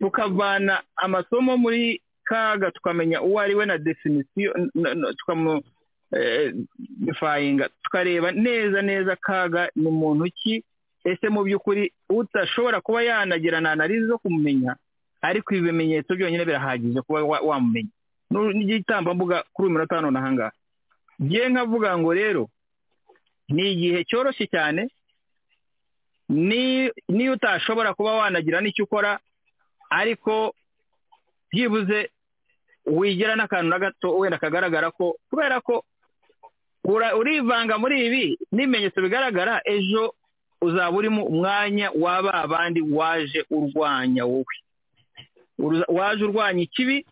[0.00, 4.54] tukavana amasomo muri kaga tukamenya uwo ari we na definisiyo
[5.18, 10.64] tukamufayinga tukareba neza neza kaga ni muntu ki?
[11.04, 14.76] Ese mu by'ukuri udashobora kuba yanagira na analize zo kumumenya?
[15.22, 17.88] Ariko ibi bimenyetso byonyine birahagije kuba wamumenya.
[18.30, 20.52] N'igitambambuga kuri uyu munota wa none ahangaha
[21.22, 22.48] ngiye nkavuga ngo rero
[23.48, 24.88] ni igihe cyoroshye cyane
[26.28, 29.20] niyo utashobora kuba wanagira n'icyo ukora
[29.90, 30.54] ariko
[31.52, 32.10] byibuze
[32.86, 35.84] wigira n'akantu na gato wenda kagaragara ko kubera ko
[37.18, 40.14] urivanga muri ibi n'ibimenyetso bigaragara ejo
[40.60, 44.54] uzaba uri mu mwanya waba abandi waje urwanya wowe.
[45.88, 47.06] Waje urwanya ikibi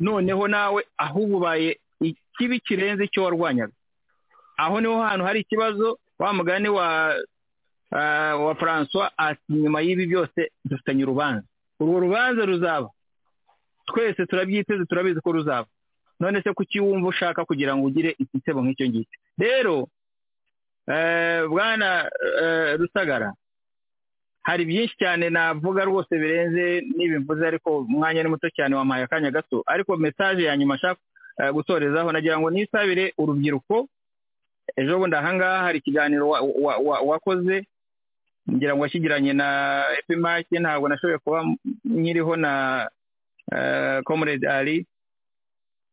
[0.00, 3.72] noneho nawe ahubwo ubaye ikibi kirenze icyo warwanyaga.
[4.56, 7.14] Aho ni ho hantu hari ikibazo wa mugani wa
[8.44, 11.46] wa francois ati nyuma y'ibi byose dufitanye urubanza.
[11.80, 12.90] Urwo rubanza ruzaba
[13.92, 15.66] twese turabyiteze turabizi ko ruzaba.
[16.20, 19.18] None se kuki wumva ushaka kugira ngo ugire igitebo nk'icyo ngicyo?
[19.38, 19.88] Rero
[21.48, 22.08] bwana
[22.78, 23.32] rusagara
[24.42, 29.62] hari byinshi cyane navuga rwose birenze n'ibimvuze ariko umwanya ni muto cyane wampaye akanya gato.
[29.66, 31.00] Ariko mesaje ya nyuma ashaka
[31.52, 33.88] gusorezaho nagira ngo nisabire urubyiruko.
[34.76, 36.28] Ejo bundi ahangaha hari ikiganiro
[37.06, 37.66] wakoze
[38.50, 39.48] ngira ngo washyigiranye na
[39.98, 41.44] epimake ntabwo nashoboye kuba
[41.84, 42.90] nkiriho na
[44.04, 44.86] comrade ali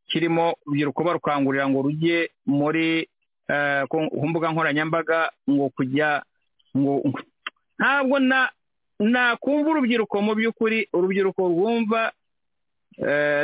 [0.09, 3.09] kirimo urubyiruko barukangurira ngo rujye muri
[3.89, 6.21] ku mbuga nkoranyambaga ngo kujya
[6.77, 7.01] ngo
[7.79, 8.19] ntabwo
[8.99, 12.11] nakumva urubyiruko mu by'ukuri urubyiruko rwumva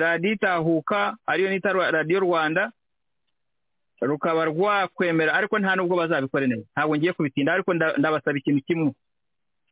[0.03, 2.71] radiyo itahuka ariyo nita radiyo rwanda
[4.01, 6.67] rukaba rwakwemera ariko nta nubwo bazabikora neza.
[6.75, 8.91] Ntabwo ngiye kubitinda ariko ndabasaba ikintu kimwe.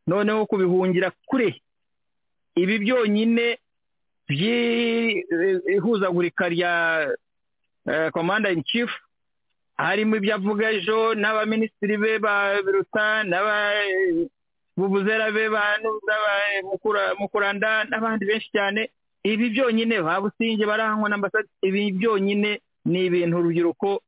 [0.07, 1.61] Noneho kubihungira kure.
[2.55, 3.59] Ibi byonyine
[4.29, 7.07] by'ihuzagurika rya
[8.13, 8.89] komanda in chief
[9.77, 15.63] harimo ibyo avuga ejo n'abaminisitiri be ba biruta n'ababuzera be ba
[17.19, 18.89] mukuranda n'abandi benshi cyane.
[19.23, 24.01] Ibi byonyine babusinge barahanywa n'ambasade ibi byonyine ni ibintu urubyiruko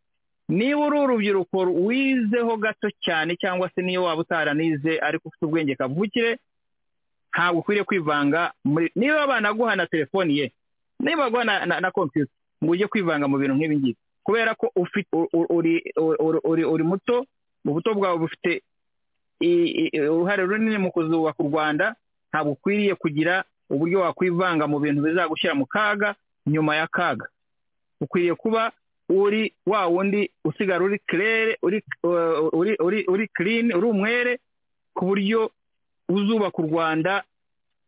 [0.50, 6.38] niba uri urubyiruko wizeho gato cyane cyangwa se niyo waba utaranize ariko ufite ubwenge kavukire
[7.36, 8.54] ntabwo ukwiriye kwivanga
[8.96, 10.52] niba banaguha na telefoni ye
[11.04, 12.32] niba baguha na kompiyuta
[12.64, 13.98] ngo ujye kwivanga mu bintu nk'ibi ngibi.
[14.24, 14.72] Kubera ko
[16.72, 17.26] uri muto
[17.66, 18.62] ubuto bwawe bufite
[20.10, 21.96] uruhare runini mu kuzubaka u rwanda
[22.32, 26.16] ntabwo ukwiriye kugira uburyo wakwivanga mu bintu bizagushyira mu kaga
[26.48, 27.28] nyuma ya kaga.
[28.02, 28.72] Ukwiriye kuba
[29.10, 31.58] uri wa wundi usigara uri kirere
[33.08, 34.40] uri kirini uri umwere
[34.94, 35.52] ku buryo
[36.10, 37.24] uzubaka u rwanda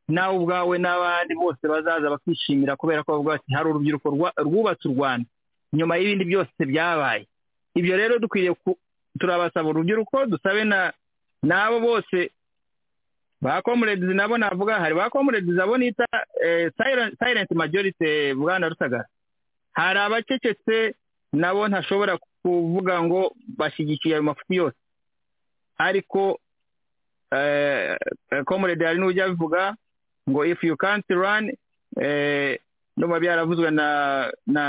[0.08, 4.08] nawe ubwawe n'abandi bose bazaza bakishimira kubera ko bavuga bati hari urubyiruko
[4.40, 5.28] rwubatse u rwanda.
[5.74, 7.28] Nyuma y'ibindi byose byabaye.
[7.76, 8.56] Ibyo rero dukwiriye
[9.20, 10.64] turabasaba urubyiruko dusabe
[11.44, 12.32] n'abo bose
[13.42, 16.06] ba komuredizi nabo navuga hari ba komuredizi abo nita
[17.20, 19.06] sayirenti majorite bwana rusagara.
[19.74, 20.96] Hari abacecetse
[21.34, 24.78] nabo ntashobora kuvuga ngo bashyigikiye ayo mafuti yose.
[25.78, 26.40] Ariko
[28.46, 29.76] komuredi hari n'ujya abivuga
[30.30, 31.52] ngo if you can't run
[32.98, 34.64] nuba byaravuzwe na na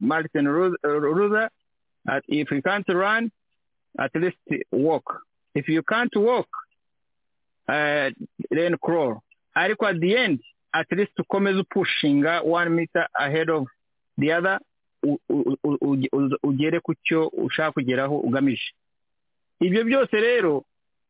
[0.00, 1.50] martin ruza
[2.28, 3.30] if you can't run
[3.98, 4.38] at least
[4.72, 5.22] walk.
[5.54, 6.48] If you can't walk
[7.68, 8.10] uh,
[8.50, 9.22] then crawl.
[9.54, 10.40] Ariko at the end
[10.74, 13.66] at least ukomeze upushinga one meter ahead of
[14.18, 14.58] the other
[16.42, 18.72] ugere ku cyo ushaka kugeraho ugamije.
[19.60, 20.64] Ibyo byose rero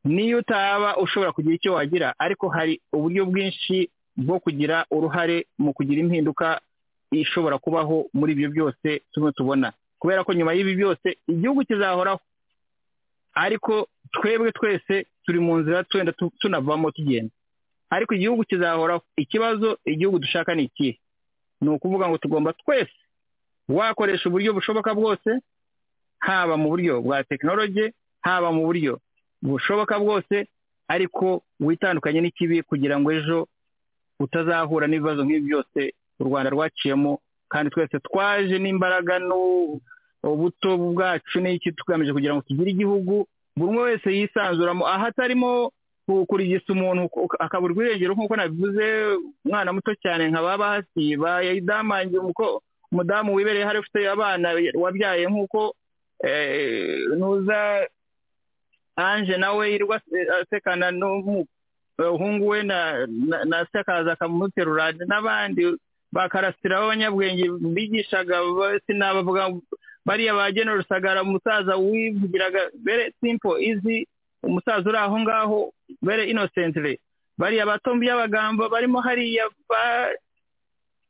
[0.05, 6.01] niyo utaba ushobora kugira icyo wagira ariko hari uburyo bwinshi bwo kugira uruhare mu kugira
[6.03, 6.61] impinduka
[7.13, 9.73] ishobora kubaho muri ibyo byose tumwe tubona.
[9.99, 12.21] Kubera ko nyuma y'ibi byose igihugu kizahoraho.
[13.35, 17.31] Ariko twebwe twese turi mu nzira twenda tunavamo tugenda.
[17.91, 19.03] Ariko igihugu kizahoraho.
[19.17, 20.99] Ikibazo igihugu dushaka ni ikihe?
[21.61, 22.93] Ni ukuvuga ngo tugomba twese
[23.69, 25.31] wakoresha uburyo bushoboka bwose
[26.19, 28.99] haba mu buryo bwa tekinoloji haba mu buryo
[29.43, 30.47] bushoboka bwose
[30.89, 33.39] ariko witandukanye n'ikibi kugira ngo ejo
[34.21, 35.81] utazahura n'ibibazo nk'ibi byose
[36.21, 39.19] u rwanda rwaciyemo kandi twese twaje n'imbaraga
[40.23, 45.73] ubuto bwacu n'iki tugamije kugira ngo tugire igihugu buri umwe wese yisanzuramo aho atarimo
[46.29, 48.85] kurigisa umuntu akaburwa irengero nk'uko nabivuze
[49.45, 52.17] umwana muto cyane nka ba bahasi bayidamange
[52.93, 55.75] umudamu wibereye hari ufite abana wabyaye nk'uko
[57.19, 57.87] nuza
[58.97, 60.01] anje nawe yirirwa
[60.43, 65.62] asekana n'umuhungu we na sekaza akamuterura n'abandi
[66.12, 68.37] bakarasiraho abanyabwenge bigishaga
[68.87, 69.49] sinabavuga
[70.07, 74.07] bariya ba rusagara umusaza wivugiraga bere simpo izi
[74.43, 75.59] umusaza uri aho ngaho
[76.03, 76.99] bere inosentire
[77.39, 79.49] bariya batombi y'abagamba barimo hariya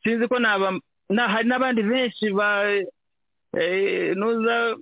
[0.05, 2.63] sinzi ko n'abandi benshi ba
[4.15, 4.77] nuza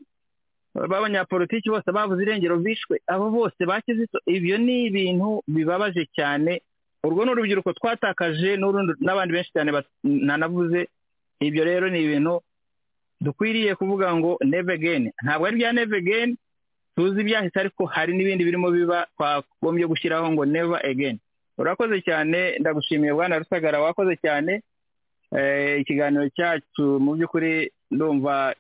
[0.75, 3.01] b'abanyapolitiki bose babuze irengero bishwe.
[3.07, 6.63] Abo bose bakize ibyo ni ibintu bibabaje cyane.
[7.05, 8.57] Urwo ni urubyiruko twatakaje
[9.01, 9.73] n'abandi benshi cyane
[10.05, 10.89] ntanavuze
[11.41, 12.41] ibyo rero ni ibintu
[13.21, 16.37] dukwiriye kuvuga ngo neve geni ntabwo ari bya neve geni
[16.97, 21.19] tuzi ibyahise ariko hari n'ibindi birimo biba twagombye gushyiraho ngo neva egeni
[21.59, 24.61] urakoze cyane ndagushimiye bwana rusagara wakoze cyane.
[25.81, 28.55] Ikiganiro cyacu mu by'ukuri ndumva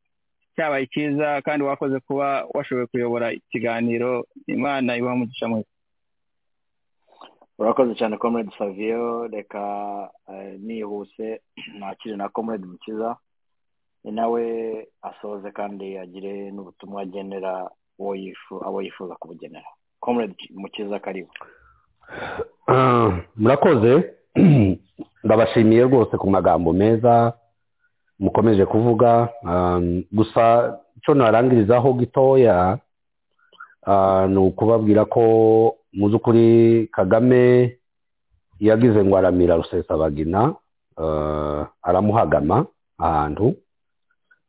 [0.60, 5.68] cyabaye cyiza kandi wakoze kuba washoboye kuyobora ikiganiro imana ibaha umugisha mwiza
[7.58, 9.62] urakoze cyane comrade saviyo reka
[10.58, 11.40] nihuse
[11.78, 13.16] nakire na comrade mukiza.
[14.04, 14.42] Ni nawe
[15.02, 17.70] asoze kandi agire n'ubutumwa agenera
[18.66, 19.68] abo yifuza kubugenera.
[20.00, 21.30] Comrade mukiza karibu.
[23.36, 24.14] Murakoze.
[25.24, 27.32] Ndabashimiye rwose ku magambo meza.
[28.20, 29.28] Mukomeje kuvuga
[30.12, 32.78] gusa icyo narangirizaho gitoya
[34.28, 35.22] ni ukubabwira ko
[35.96, 37.74] mu by'ukuri kagame
[38.60, 40.52] yagize ngo aramira rusesabagina
[41.82, 42.66] aramuhagama
[43.00, 43.56] ahantu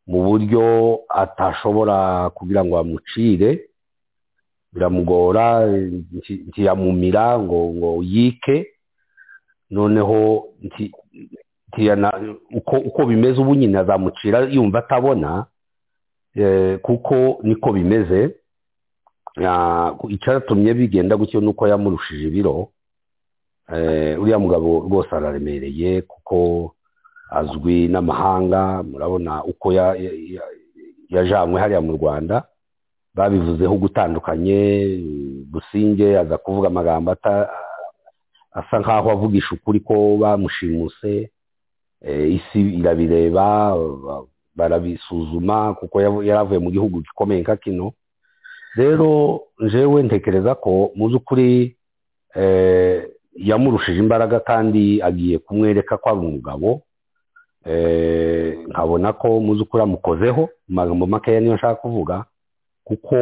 [0.08, 0.64] mu buryo
[1.10, 3.72] atashobora kugira ngo amucire
[4.74, 5.64] biramugora
[6.52, 8.68] ntiyamumira ngo ngo yike
[9.72, 10.52] noneho
[12.86, 15.46] uko bimeze ubu nyine azamucira yumva atabona
[16.82, 18.36] kuko niko bimeze.
[20.10, 22.68] Icyatumye bigenda gutyo nuko yamurushije ibiro
[24.20, 26.38] uriya mugabo rwose araremereye kuko
[27.30, 29.72] azwi n'amahanga murabona uko
[31.10, 32.44] yajanywe hariya mu rwanda.
[33.16, 34.60] Babivuzeho gutandukanye
[35.52, 37.12] businge aza kuvuga amagambo
[38.52, 41.32] asa nk'aho avugisha ukuri ko bamushimuse.
[42.08, 43.76] Isi irabireba
[44.56, 47.94] barabisuzuma kuko yari avuye mu gihugu gikomeye nka kino.
[48.76, 51.76] Rero njyewe ntekereza ko mu by'ukuri
[53.36, 56.82] yamurushije imbaraga kandi agiye kumwereka ko ari umugabo.
[58.70, 62.26] Nkabona ko mu by'ukuri amukozeho mu magambo makeya niyo nshaka kuvuga
[62.84, 63.16] kuko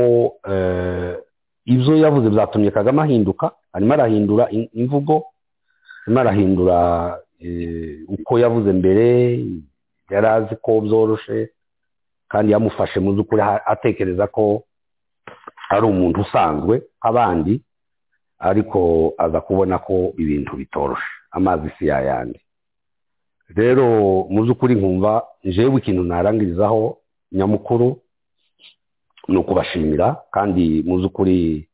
[1.66, 5.24] ibyo yavuze byatumye kagame ahinduka arimo arahindura imvugo
[6.08, 6.77] arimo arahindura
[8.08, 9.08] uko yavuze mbere
[10.09, 11.50] yari azi ko byoroshe
[12.27, 14.64] kandi yamufashe mu by'ukuri atekereza ko
[15.69, 17.61] ari umuntu usanzwe nk'abandi
[18.40, 18.80] ariko
[19.18, 22.40] aza kubona ko ibintu bitoroshe amazi si yayandi
[23.56, 23.85] rero
[24.30, 26.98] mu by'ukuri nkumva njyewe ikintu narangirizaho
[27.32, 27.98] nyamukuru
[29.27, 31.68] ni ukubashimira kandi mu by'ukuri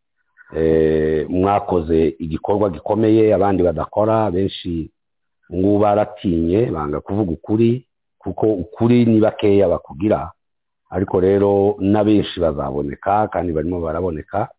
[1.29, 4.89] mwakoze igikorwa gikomeye abandi badakora benshi
[5.53, 7.85] ngubu baratinye banga kuvuga ukuri
[8.19, 10.31] kuko ukuri ni bakeya bakugira.
[10.89, 14.49] Ariko rero na benshi bazaboneka kandi barimo baraboneka.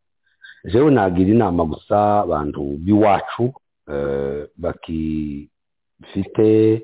[0.64, 3.52] Jewe nagira inama gusa abantu b'iwacu
[5.96, 6.82] bakifite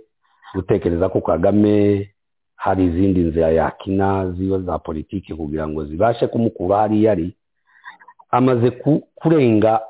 [0.55, 2.09] gutekereza ko kagame
[2.57, 7.35] hari izindi nzira yakina ziba za politiki kugira ngo zibashe kumukura hariya ari.
[8.31, 8.71] Amaze
[9.15, 9.81] kurenga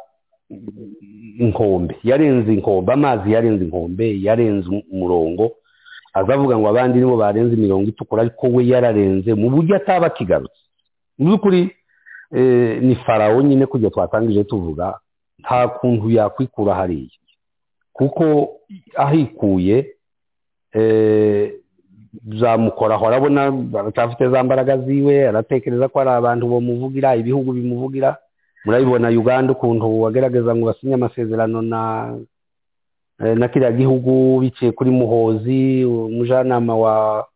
[1.38, 1.96] inkombe.
[2.04, 5.52] Yarenze inkombe amazi yarenze inkombe yarenze umurongo.
[6.14, 10.60] Azavuga ngo abandi nibo barenze imirongo itukura ariko we yararenze mu buryo ataba akigarutse.
[11.18, 11.70] Mu by'ukuri
[12.80, 14.98] ni farawo nyine kujya twatangije tuvuga
[15.40, 17.10] nta kuntu yakwikura hariya.
[17.92, 18.48] Kuko
[18.96, 19.86] ahikuye
[22.38, 23.42] zamukoraho arabona
[23.78, 28.16] aracyafite za mbaraga ziwe aratekereza ko hari abantu bamuvugira ibihugu bimuvugira.
[28.64, 31.82] Murabibona uganda ukuntu wagerageza ngo basinye amasezerano na
[33.18, 37.26] na kiriya gihugu biciye kuri muhozi umujyanama wa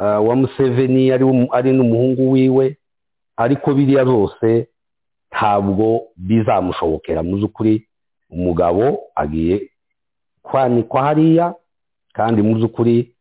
[0.00, 1.10] wa museveni
[1.52, 2.76] ari n'umuhungu wiwe
[3.36, 4.66] ariko biriya byose
[5.32, 7.22] ntabwo bizamushobokera.
[7.22, 7.86] Mu by'ukuri
[8.30, 9.70] umugabo agiye
[10.42, 11.54] kwanikwa hariya
[12.12, 13.12] kandi mu by'ukuri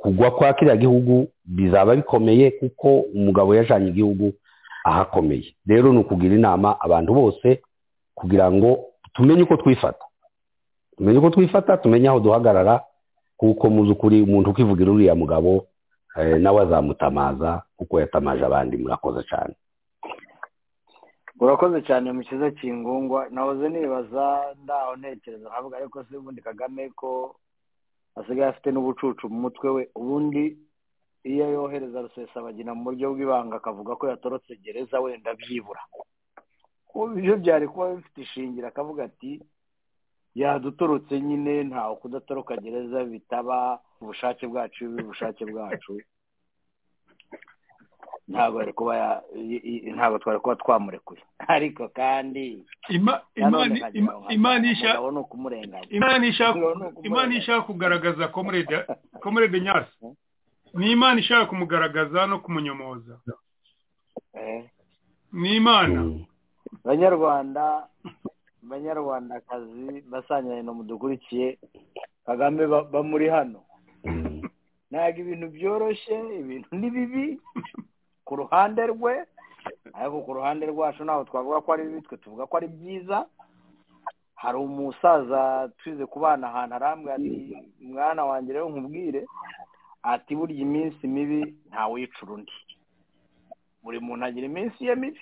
[0.00, 4.32] kugwa kwa kiriya gihugu bizaba bikomeye kuko umugabo yajyanye igihugu
[4.84, 5.54] ahakomeye.
[5.66, 7.62] Rero ni ukugira inama abantu bose
[8.14, 8.84] kugira ngo
[9.14, 10.04] tumenye uko twifata.
[10.96, 12.80] Tumenye uko twifata tumenye aho duhagarara
[13.36, 15.66] kuko mu by'ukuri umuntu ukivugira uriya mugabo
[16.38, 19.54] nawe azamutamaza kuko yatamaje abandi murakoze cyane.
[21.40, 23.26] Urakoze cyane mu kiza kingungwa.
[23.30, 27.36] Nahoze nibaza ndaho ntekereza nkavuga ariko se ubundi kagame ko
[28.16, 30.56] asigaye afite n'ubucucu mu mutwe we ubundi
[31.24, 35.80] iyo yohereza rusesabagina mu buryo bw'ibanga akavuga ko yatorotse gereza wenda byibura.
[37.18, 39.40] Ibyo byari kuba bifite ishingiro akavuga ati
[40.34, 46.00] yadutorotse nyine ntawe kudatoroka gereza bitaba ubushake bwacu ubushake bwacu.
[48.28, 49.22] Ntabwo ari kuba
[49.94, 51.22] ntabwo twari kuba twamurekuye.
[51.48, 52.64] Ariko kandi
[57.04, 58.28] imana ishaka kugaragaza
[59.20, 60.06] komurede nyasi
[60.74, 63.20] ni imana ishaka kumugaragaza no kumunyomoza.
[65.32, 66.14] Ni imana
[66.84, 67.86] banyarwanda
[68.62, 71.58] banyarwandakazi basangiranye mudukurikiye
[72.26, 73.62] kagame bamuri hano.
[74.90, 77.40] Ntabwo ibintu byoroshye ibintu ni bibi
[78.24, 79.24] ku ruhande rwe
[79.94, 83.26] ariko ku ruhande rwacu ntabwo twavuga ko ari bibi twe tuvuga ko ari byiza.
[84.34, 89.26] Hari umusaza twize kubana ahantu arambwira ati mwana wanjye rero nkubwire.
[90.02, 92.52] Ati burya iminsi mibi ntawicura undi.
[93.82, 95.20] Buri muntu agira iminsi ye mibi.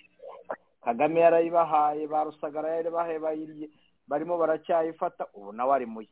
[0.85, 3.69] Kagame yarayibahaye ba rusagara yarabahaye bayirye
[4.09, 6.09] barimo baracyayifata ubu nawe ari muye.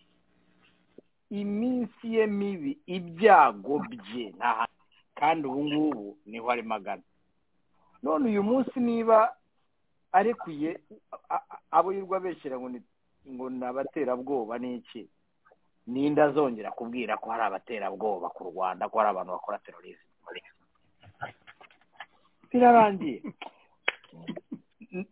[1.30, 4.34] Iminsi ye mibi ibyago bye
[5.14, 7.02] kandi ubu ngubu ni ho ari magana.
[8.02, 9.32] None uyu munsi niba
[10.12, 10.80] arekuye
[11.70, 15.08] abo yirirwa beshyira ngo ni abaterabwoba ni iki?
[15.86, 20.06] Ninde azongera kubwira ko hari abaterabwoba ku rwanda ko hari abantu bakora terorisme
[22.50, 23.22] birarangiye.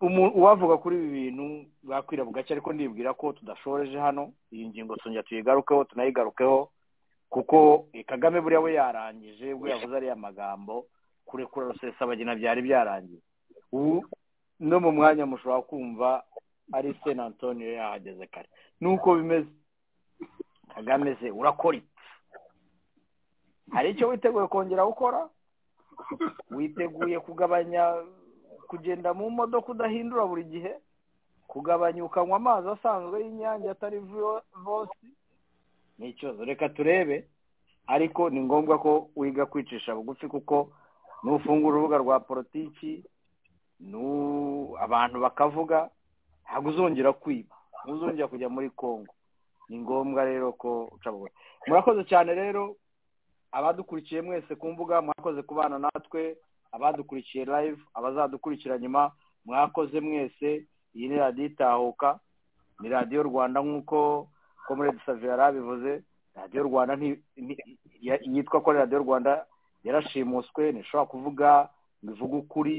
[0.00, 4.32] Uwavuga kuri ibi bintu bwakwira bugacye ariko ndibwira ko tudashoreje hano.
[4.52, 6.70] Iyi ngingo tujya tuyigarukeho tunayigarukeho
[7.28, 10.86] kuko kagame buriya we yarangije ubwo yavuze ariya magambo
[11.26, 13.20] kurekura rusesabagina byari byarangiye.
[13.72, 14.06] Ubu
[14.60, 16.22] no mu mwanya mushobora kumva
[16.72, 18.48] ari sena antonio yahageze kare.
[18.80, 19.48] Nuko bimeze.
[20.74, 21.88] Kagame se urakora iki?
[23.72, 25.28] Hari icyo witeguye kongera gukora?
[26.50, 27.94] Witeguye kugabanya
[28.68, 30.74] kugenda mu modoka udahindura buri gihe?
[31.48, 33.98] Kugabanya ukanywa amazi asanzwe y'inyange atari
[34.64, 35.06] vosi?
[35.98, 36.44] Ni ikibazo.
[36.44, 37.28] Reka turebe.
[37.86, 40.72] Ariko ni ngombwa ko wiga kwicisha bugufi kuko
[41.22, 43.04] nufungura urubuga rwa politiki
[44.80, 45.90] abantu bakavuga
[46.44, 47.54] ntabwo uzongera kwiba.
[47.84, 49.13] Ntuzongera kujya muri congo.
[49.68, 51.32] Ni ngombwa rero ko uca bugufi
[51.66, 52.76] murakoze cyane rero
[53.52, 56.36] abadukurikiye mwese ku mbuga mwakoze kubana natwe
[56.72, 59.12] abadukurikiye live abazadukurikira nyuma
[59.44, 60.66] mwakoze mwese.
[60.94, 62.18] Iyi ni radiyo itahuka
[62.80, 64.28] ni radiyo rwanda nk'uko
[64.66, 66.02] komurede savio yari abivuze
[66.34, 66.94] radiyo rwanda
[68.22, 69.46] yitwa ko radiyo rwanda
[69.84, 71.48] yarashimuswe ntishobora kuvuga
[72.04, 72.76] ngo ivuge ukuri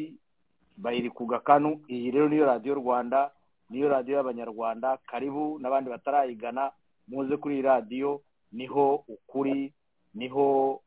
[0.78, 1.82] bayiri ku gakanu.
[1.88, 3.32] Iyi rero niyo radiyo rwanda.
[3.70, 6.72] Niyo radiyo y'abanyarwanda karibu n'abandi batarayigana
[7.08, 8.22] muze kuri iyi radiyo
[8.52, 9.74] ni ho ukuri
[10.14, 10.82] ni ho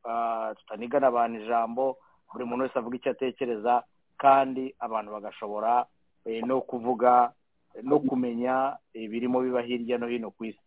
[0.59, 1.97] tutanigana abantu ijambo
[2.33, 3.83] buri muntu wese avuga icyo atekereza
[4.19, 5.87] kandi abantu bagashobora
[6.47, 7.33] no kuvuga
[7.83, 10.59] no kumenya ibirimo biba hirya no hino ku isi.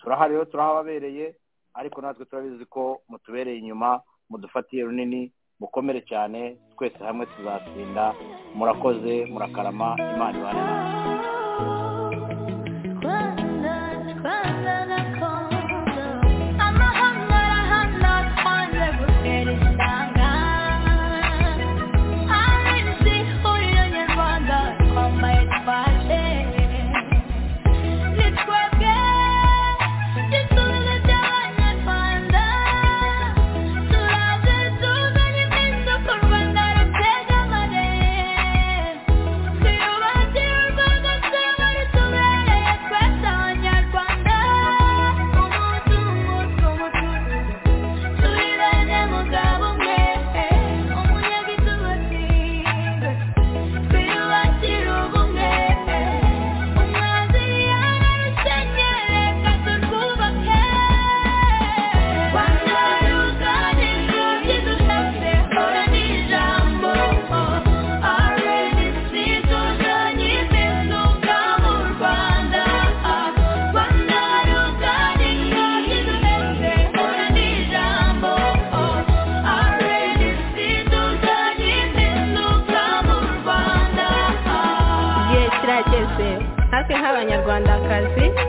[0.00, 1.34] Turahari rero turahababereye
[1.74, 8.14] ariko natwe turabizi ko mutubereye inyuma mudufatiye runini mukomere cyane twese hamwe tuzatsinda
[8.54, 10.62] murakoze murakarama imana ibane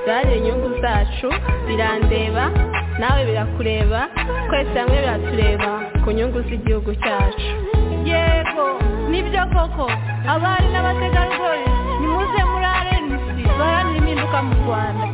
[0.05, 1.29] byareba inyungu zacu
[1.67, 2.43] birandeba
[2.99, 3.99] nawe birakureba
[4.47, 5.71] twese hamwe biratureba
[6.03, 7.49] ku nyungu z'igihugu cyacu.
[8.09, 8.65] Yego
[9.09, 9.85] ni byo koko
[10.33, 11.65] abari n'abategarugori
[11.99, 15.05] nimuze muri arenisi baharanira impinduka mu rwanda.